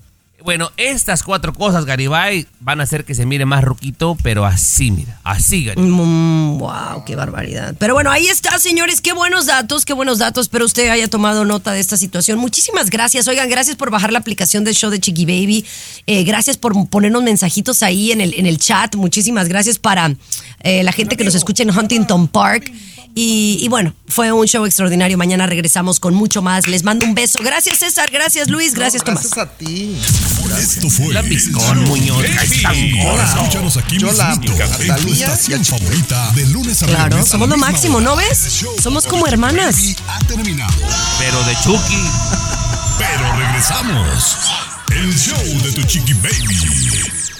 Bueno, 0.46 0.72
estas 0.78 1.24
cuatro 1.24 1.54
cosas, 1.54 1.86
Garibay, 1.86 2.46
van 2.60 2.80
a 2.80 2.84
hacer 2.84 3.04
que 3.04 3.16
se 3.16 3.26
mire 3.26 3.46
más 3.46 3.64
ruquito, 3.64 4.16
pero 4.22 4.46
así, 4.46 4.92
mira, 4.92 5.20
así, 5.24 5.66
Garibay. 5.66 5.90
Mm, 5.90 6.60
wow, 6.60 7.04
qué 7.04 7.16
barbaridad. 7.16 7.74
Pero 7.80 7.96
bueno, 7.96 8.12
ahí 8.12 8.28
está, 8.28 8.60
señores. 8.60 9.02
Qué 9.02 9.12
buenos 9.12 9.48
datos, 9.48 9.86
qué 9.86 9.94
buenos 9.94 10.20
datos. 10.20 10.46
Espero 10.46 10.66
usted 10.66 10.90
haya 10.90 11.08
tomado 11.08 11.46
nota 11.46 11.72
de 11.72 11.80
esta 11.80 11.98
situación. 11.98 12.38
Muchísimas 12.38 12.92
gracias. 12.92 13.28
Oigan, 13.28 13.50
gracias 13.50 13.76
por 13.76 13.90
bajar 13.90 14.14
la 14.14 14.20
aplicación 14.20 14.64
del 14.64 14.76
show 14.76 14.92
de 14.92 15.00
Chiqui 15.00 15.26
Baby. 15.26 15.66
Eh, 16.06 16.24
gracias 16.26 16.58
por 16.58 16.90
ponernos 16.90 17.24
mensajitos 17.24 17.82
ahí 17.82 18.12
en 18.12 18.22
el, 18.22 18.36
en 18.36 18.46
el 18.46 18.60
chat. 18.60 18.96
Muchísimas 18.96 19.48
gracias 19.48 19.80
para 19.80 20.16
eh, 20.60 20.84
la 20.84 20.92
gente 20.92 21.18
que 21.18 21.24
nos 21.24 21.34
escucha 21.34 21.64
en 21.64 21.76
Huntington 21.76 22.28
Park. 22.28 22.72
Y, 23.18 23.60
y 23.62 23.70
bueno, 23.70 23.94
fue 24.08 24.32
un 24.34 24.46
show 24.46 24.66
extraordinario. 24.66 25.18
Mañana 25.18 25.48
regresamos 25.48 26.02
con 26.02 26.14
mucho 26.14 26.42
más. 26.42 26.68
Les 26.68 26.84
mando 26.84 27.06
un 27.06 27.16
beso. 27.16 27.40
Gracias, 27.42 27.80
César. 27.80 28.12
Gracias, 28.12 28.50
Luis. 28.50 28.76
Gracias, 28.76 29.04
Tomás. 29.04 29.32
Gracias 29.32 29.48
a 29.48 29.50
ti. 29.58 29.96
Esto 30.58 30.90
fue. 30.90 31.14
La 31.14 31.24
Piscón, 31.24 31.84
Muñoz. 31.86 32.24
Escúchanos 32.26 33.78
aquí 33.78 33.98
Yo 34.00 34.12
la 34.14 34.30
mismito, 34.30 34.54
amo. 34.54 34.74
en 34.82 34.96
tu 35.06 35.14
estación 35.14 35.66
favorita 35.66 36.32
de 36.34 36.46
lunes 36.48 36.84
a 36.84 36.88
Claro, 36.88 37.08
viernes 37.10 37.28
a 37.28 37.32
somos 37.32 37.50
lo 37.50 37.58
máximo, 37.58 37.98
hora. 37.98 38.06
¿no 38.06 38.16
ves? 38.16 38.64
Somos 38.82 39.06
como 39.06 39.28
hermanas. 39.28 39.76
Baby 39.76 39.96
ha 40.08 40.20
terminado. 40.28 40.74
Pero 41.20 41.44
de 41.44 41.56
Chucky. 41.64 42.04
pero 42.98 43.36
regresamos. 43.38 44.38
El 44.92 45.14
show 45.18 45.62
de 45.64 45.72
tu 45.72 45.84
chiqui 45.84 46.14
baby. 46.14 47.35